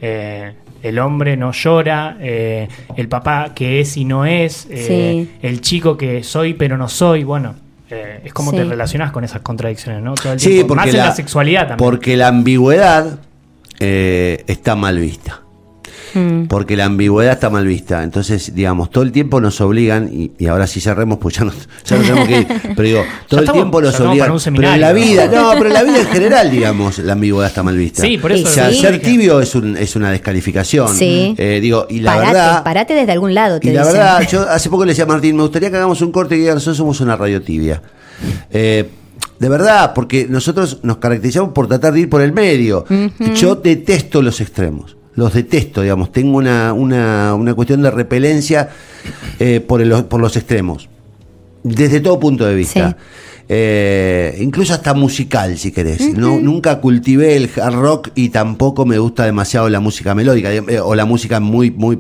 eh, 0.01 0.53
el 0.83 0.99
hombre 0.99 1.37
no 1.37 1.53
llora, 1.53 2.17
eh, 2.21 2.69
el 2.97 3.09
papá 3.09 3.53
que 3.55 3.81
es 3.81 3.97
y 3.97 4.05
no 4.05 4.25
es, 4.25 4.67
eh, 4.71 5.27
Sí. 5.27 5.31
el 5.47 5.61
chico 5.61 5.97
que 5.97 6.23
soy 6.23 6.55
pero 6.55 6.77
no 6.77 6.89
soy, 6.89 7.25
bueno, 7.25 7.55
eh, 7.91 8.21
es 8.25 8.33
como 8.33 8.51
Sí. 8.51 8.59
te 8.59 8.65
relacionas 8.65 9.11
con 9.13 9.25
esas 9.25 9.41
contradicciones, 9.43 10.03
¿no? 10.03 10.15
Todo 10.15 10.35
el 10.35 10.41
Sí, 10.41 10.51
tiempo. 10.51 10.69
porque 10.69 10.87
Más 10.87 10.95
en 10.95 10.97
la, 11.01 11.07
la 11.07 11.15
sexualidad 11.15 11.61
también. 11.69 11.79
Porque 11.79 12.17
la 12.17 12.29
ambigüedad 12.29 13.19
eh, 13.81 14.45
está 14.47 14.75
mal 14.77 14.99
vista. 14.99 15.41
Mm. 16.15 16.45
Porque 16.47 16.77
la 16.77 16.85
ambigüedad 16.87 17.33
está 17.35 17.51
mal 17.51 17.67
vista. 17.67 18.03
Entonces, 18.03 18.55
digamos, 18.55 18.91
todo 18.91 19.05
el 19.05 19.13
tiempo 19.13 19.41
nos 19.41 19.61
obligan, 19.61 20.11
y, 20.13 20.33
y 20.39 20.47
ahora 20.47 20.67
sí 20.67 20.81
cerremos, 20.81 21.19
pues 21.19 21.37
ya 21.37 21.45
nos 21.45 21.55
tenemos 21.87 22.27
que 22.29 22.39
ir. 22.41 22.47
Pero 22.77 22.83
digo, 22.83 23.05
todo 23.29 23.41
el 23.41 23.51
tiempo 23.53 23.81
nos 23.81 23.99
obligan. 24.01 24.33
Pero 24.55 24.73
en 24.75 24.81
la 24.81 24.93
vida, 24.93 25.27
¿no? 25.27 25.53
no, 25.55 25.59
pero 25.59 25.67
en 25.67 25.75
la 25.75 25.83
vida 25.83 26.01
en 26.01 26.07
general, 26.13 26.51
digamos, 26.51 26.99
la 26.99 27.13
ambigüedad 27.15 27.49
está 27.49 27.63
mal 27.63 27.77
vista. 27.77 28.03
Sí, 28.03 28.19
por 28.19 28.33
eso. 28.33 28.47
O 28.47 28.51
sea, 28.51 28.71
Sí. 28.71 28.81
ser 28.81 29.01
tibio 29.01 29.41
es, 29.41 29.55
un, 29.55 29.77
es 29.77 29.97
una 29.97 30.11
descalificación. 30.11 30.95
Sí. 30.97 31.35
Eh, 31.39 31.59
digo, 31.63 31.87
y 31.89 32.01
la 32.01 32.15
parate, 32.15 32.33
verdad. 32.35 32.65
parate 32.65 32.95
desde 32.95 33.13
algún 33.13 33.35
lado, 33.35 33.61
te 33.61 33.69
Y 33.69 33.73
la 33.73 33.81
dicen. 33.83 33.95
verdad, 33.97 34.29
yo 34.29 34.43
hace 34.49 34.69
poco 34.71 34.85
le 34.85 34.93
decía 34.93 35.05
a 35.05 35.09
Martín, 35.09 35.37
me 35.37 35.43
gustaría 35.43 35.71
que 35.71 35.77
hagamos 35.77 36.01
un 36.03 36.13
corte 36.13 36.37
y 36.37 36.41
diga, 36.41 36.55
nosotros 36.55 36.77
somos 36.77 37.01
una 37.01 37.17
radio 37.17 37.41
tibia. 37.43 37.81
Eh, 38.51 38.89
de 39.39 39.49
verdad, 39.49 39.93
porque 39.95 40.27
nosotros 40.29 40.79
nos 40.83 40.97
caracterizamos 40.99 41.53
por 41.53 41.69
tratar 41.69 41.93
de 41.93 42.01
ir 42.01 42.09
por 42.11 42.21
el 42.21 42.33
medio. 42.33 42.85
Yo 43.37 43.55
detesto 43.55 44.21
los 44.21 44.41
extremos. 44.41 44.97
Los 45.19 45.35
detesto, 45.35 45.83
digamos. 45.83 46.13
Tengo 46.13 46.39
una, 46.39 46.73
una, 46.73 47.35
una 47.35 47.53
cuestión 47.55 47.83
de 47.83 47.91
repelencia 47.91 48.69
eh, 49.41 49.59
por, 49.61 49.83
el- 49.83 50.05
por 50.05 50.21
los 50.21 50.37
extremos. 50.37 50.89
Desde 51.65 51.99
todo 52.01 52.21
punto 52.21 52.47
de 52.47 52.55
vista. 52.55 52.91
Sí. 52.91 53.05
Eh, 53.49 54.39
incluso 54.41 54.75
hasta 54.75 54.95
musical, 54.95 55.59
si 55.59 55.73
querés. 55.73 56.17
no, 56.17 56.39
nunca 56.39 56.81
cultivé 56.81 57.35
el 57.37 57.51
hard 57.61 57.75
rock 57.75 58.09
y 58.15 58.29
tampoco 58.29 58.87
me 58.87 58.99
gusta 58.99 59.25
demasiado 59.25 59.69
la 59.69 59.81
música 59.81 60.15
melódica 60.15 60.53
eh, 60.55 60.79
o 60.81 60.95
la 60.95 61.05
música 61.05 61.41
muy, 61.41 61.73
muy. 61.73 61.99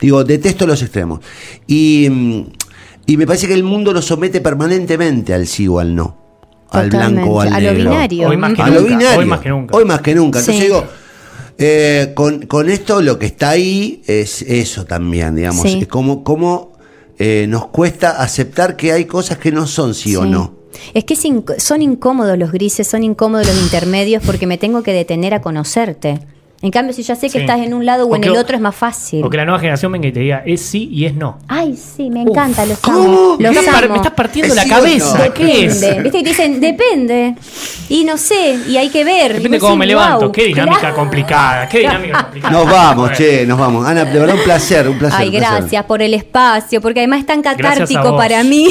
Digo, 0.00 0.24
detesto 0.24 0.66
los 0.66 0.80
extremos. 0.80 1.20
Y, 1.66 2.08
mm, 2.10 2.42
y 3.06 3.16
me 3.18 3.26
parece 3.26 3.48
que 3.48 3.54
el 3.54 3.64
mundo 3.64 3.92
nos 3.92 4.06
somete 4.06 4.40
permanentemente 4.40 5.34
al 5.34 5.46
sí 5.46 5.68
o 5.68 5.78
al 5.78 5.94
no. 5.94 6.16
Al 6.70 6.88
blanco 6.88 7.28
o 7.32 7.40
al 7.42 7.52
a 7.52 7.60
lo 7.60 7.72
negro. 7.72 7.90
binario. 7.90 8.28
Hoy 8.28 8.36
más 8.38 8.54
que 8.54 8.62
A 8.62 8.68
lo 8.68 8.80
nunca, 8.80 8.96
binario. 8.96 9.18
hoy 9.18 9.26
más 9.26 9.40
que 9.40 9.48
nunca. 9.50 9.76
Hoy 9.76 9.84
más 9.84 10.00
que 10.00 10.14
nunca. 10.14 10.38
Entonces 10.38 10.56
Sí. 10.62 10.68
digo, 10.68 10.84
eh, 11.62 12.12
con, 12.14 12.46
con 12.46 12.70
esto 12.70 13.02
lo 13.02 13.18
que 13.18 13.26
está 13.26 13.50
ahí 13.50 14.02
es 14.06 14.40
eso 14.42 14.86
también, 14.86 15.36
digamos. 15.36 15.62
Sí. 15.62 15.80
Es 15.82 15.88
como, 15.88 16.24
como 16.24 16.72
eh, 17.18 17.44
nos 17.48 17.66
cuesta 17.66 18.22
aceptar 18.22 18.76
que 18.76 18.92
hay 18.92 19.04
cosas 19.04 19.36
que 19.36 19.52
no 19.52 19.66
son 19.66 19.94
sí, 19.94 20.16
o 20.16 20.24
no. 20.24 20.54
Es 20.94 21.04
que 21.04 21.16
son 21.58 21.82
incómodos 21.82 22.38
los 22.38 22.50
grises, 22.50 22.86
son 22.86 23.04
incómodos 23.04 23.46
los 23.46 23.60
intermedios 23.60 24.22
porque 24.24 24.46
me 24.46 24.56
tengo 24.56 24.82
que 24.82 24.94
detener 24.94 25.34
a 25.34 25.42
conocerte. 25.42 26.20
En 26.62 26.70
cambio, 26.70 26.92
si 26.92 27.02
ya 27.02 27.14
sé 27.14 27.28
que 27.28 27.30
Sí. 27.32 27.38
estás 27.38 27.60
en 27.60 27.72
un 27.72 27.86
lado 27.86 28.04
o, 28.06 28.10
O 28.10 28.16
en 28.16 28.20
que- 28.20 28.28
el 28.28 28.36
otro, 28.36 28.54
es 28.54 28.60
más 28.60 28.74
fácil. 28.74 29.24
O 29.24 29.30
que 29.30 29.38
la 29.38 29.46
nueva 29.46 29.58
generación 29.60 29.90
venga 29.92 30.08
y 30.08 30.12
te 30.12 30.20
diga 30.20 30.42
es 30.44 30.60
sí 30.60 30.90
y 30.92 31.06
es 31.06 31.14
no. 31.14 31.38
Ay, 31.48 31.74
sí, 31.74 32.10
me 32.10 32.20
encanta, 32.20 32.66
los 32.66 32.78
¿Cómo? 32.80 32.98
amo. 33.00 33.36
Me 33.38 33.50
Los 33.52 33.66
amo. 33.66 33.88
me 33.88 33.96
estás 33.96 34.12
partiendo 34.12 34.48
Es 34.48 34.56
la 34.56 34.62
sí 34.64 34.68
cabeza. 34.68 35.26
no. 35.26 35.32
¿Qué 35.32 35.64
es? 35.64 35.80
Depende. 35.80 36.02
Viste 36.02 36.18
que 36.18 36.22
te 36.24 36.28
dicen, 36.30 36.60
depende. 36.60 37.34
Y 37.88 38.04
no 38.04 38.18
sé, 38.18 38.58
y 38.68 38.76
hay 38.76 38.90
que 38.90 39.04
ver. 39.04 39.34
Depende 39.36 39.56
vos 39.58 39.64
cómo 39.68 39.76
me 39.76 39.86
levanto. 39.86 40.26
"Wow, 40.26 40.32
Qué 40.32 40.44
dinámica 40.44 40.80
claro". 40.80 40.94
complicada. 40.96 41.68
Qué 41.68 41.78
dinámica 41.78 42.22
complicada. 42.24 42.52
Nos 42.52 42.66
vamos, 42.70 43.12
che, 43.12 43.46
nos 43.46 43.58
vamos. 43.58 43.86
Ana, 43.86 44.04
de 44.04 44.18
verdad 44.18 44.34
un 44.36 44.42
placer, 44.42 44.86
un 44.86 44.98
placer. 44.98 45.18
Ay, 45.18 45.28
un 45.28 45.34
placer. 45.36 45.58
gracias 45.60 45.84
por 45.86 46.02
el 46.02 46.12
espacio, 46.12 46.80
porque 46.82 47.00
además 47.00 47.20
es 47.20 47.26
tan 47.26 47.40
catártico 47.42 48.16
para 48.16 48.44
mí. 48.44 48.68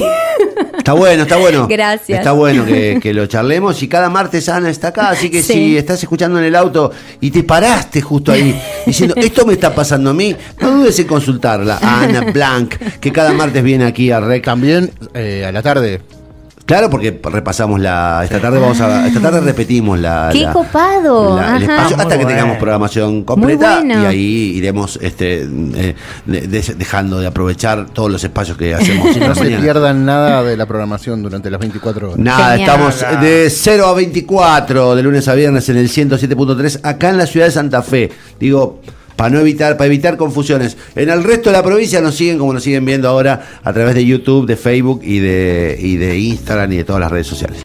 Está 0.78 0.94
bueno, 0.94 1.24
está 1.24 1.38
bueno. 1.38 1.68
Gracias. 1.68 2.20
Está 2.20 2.32
bueno 2.34 2.66
que, 2.66 3.00
que 3.02 3.14
lo 3.14 3.26
charlemos 3.26 3.82
y 3.84 3.88
cada 3.88 4.10
martes 4.10 4.48
Ana 4.48 4.70
está 4.70 4.90
acá, 4.90 5.10
así 5.10 5.30
que 5.32 5.42
Sí. 5.44 5.54
si 5.54 5.78
estás 5.78 6.02
escuchando 6.04 6.38
en 6.40 6.46
el 6.46 6.56
auto 6.56 6.92
y 7.20 7.32
te 7.32 7.44
paraste 7.80 8.02
justo 8.02 8.32
ahí 8.32 8.60
diciendo, 8.86 9.16
esto 9.18 9.46
me 9.46 9.54
está 9.54 9.74
pasando 9.74 10.10
a 10.10 10.14
mí, 10.14 10.36
no 10.60 10.72
dudes 10.72 11.00
en 11.00 11.08
consultarla, 11.08 11.80
a 11.82 12.02
Ana 12.04 12.32
Blanc, 12.32 12.76
que 13.00 13.12
cada 13.12 13.34
martes 13.34 13.64
viene 13.64 13.86
aquí 13.86 14.12
a 14.12 14.20
REC. 14.20 14.44
También 14.44 14.92
eh, 15.14 15.46
a 15.48 15.52
la 15.52 15.62
tarde. 15.62 16.02
Claro, 16.70 16.88
porque 16.88 17.20
repasamos 17.24 17.80
la. 17.80 18.22
Esta 18.24 18.40
tarde 18.40 18.60
vamos 18.60 18.80
a. 18.80 19.08
Esta 19.08 19.20
tarde 19.20 19.42
repetimos 19.42 19.98
la. 19.98 20.30
¡Qué 20.32 20.42
la- 20.44 20.54
copado! 20.54 21.36
la- 21.36 21.58
el 21.58 21.64
Ajá. 21.64 21.74
espacio 21.74 21.98
Muy 21.98 22.04
hasta 22.04 22.18
que 22.20 22.24
bueno. 22.26 22.30
tengamos 22.38 22.58
programación 22.60 23.24
completa 23.24 23.78
bueno. 23.80 24.04
y 24.04 24.06
ahí 24.06 24.52
iremos 24.58 25.00
este, 25.02 25.42
eh, 25.42 25.96
de- 26.28 26.42
de- 26.48 26.76
dejando 26.78 27.20
de 27.20 27.26
aprovechar 27.26 27.88
todos 27.90 28.12
los 28.12 28.24
espacios 28.24 28.56
que 28.56 28.76
hacemos. 28.76 29.08
No 29.20 29.34
se 29.34 29.46
pierdan 29.58 30.06
nada 30.06 30.44
de 30.44 30.56
la 30.56 30.68
programación 30.68 31.24
durante 31.24 31.50
las 31.50 31.60
24 31.60 32.12
horas. 32.12 32.20
Nada, 32.20 32.52
Genial. 32.58 32.70
estamos 32.92 33.22
de 33.24 33.50
0 33.50 33.88
a 33.88 33.94
24 33.96 34.96
de 34.96 35.02
lunes 35.02 35.28
a 35.28 35.34
viernes 35.34 35.68
en 35.70 35.78
el 35.78 35.90
107.3 35.90 36.82
acá 36.84 37.10
en 37.10 37.18
la 37.18 37.26
ciudad 37.26 37.48
de 37.48 37.52
Santa 37.52 37.82
Fe. 37.82 38.12
Digo, 38.40 38.82
para 39.20 39.32
no 39.32 39.42
evitar, 39.42 39.76
para 39.76 39.88
evitar 39.88 40.16
confusiones. 40.16 40.78
En 40.96 41.10
el 41.10 41.26
resto 41.26 41.50
de 41.50 41.58
la 41.58 41.62
provincia 41.62 42.00
nos 42.00 42.16
siguen 42.16 42.38
como 42.38 42.54
nos 42.54 42.64
siguen 42.64 42.86
viendo 42.86 43.10
ahora 43.10 43.60
a 43.62 43.74
través 43.74 43.94
de 43.94 44.06
YouTube, 44.06 44.48
de 44.48 44.56
Facebook 44.56 45.02
y 45.04 45.20
de, 45.20 45.78
y 45.78 45.98
de 45.98 46.18
Instagram 46.18 46.72
y 46.72 46.78
de 46.78 46.84
todas 46.86 47.02
las 47.02 47.12
redes 47.12 47.28
sociales. 47.28 47.58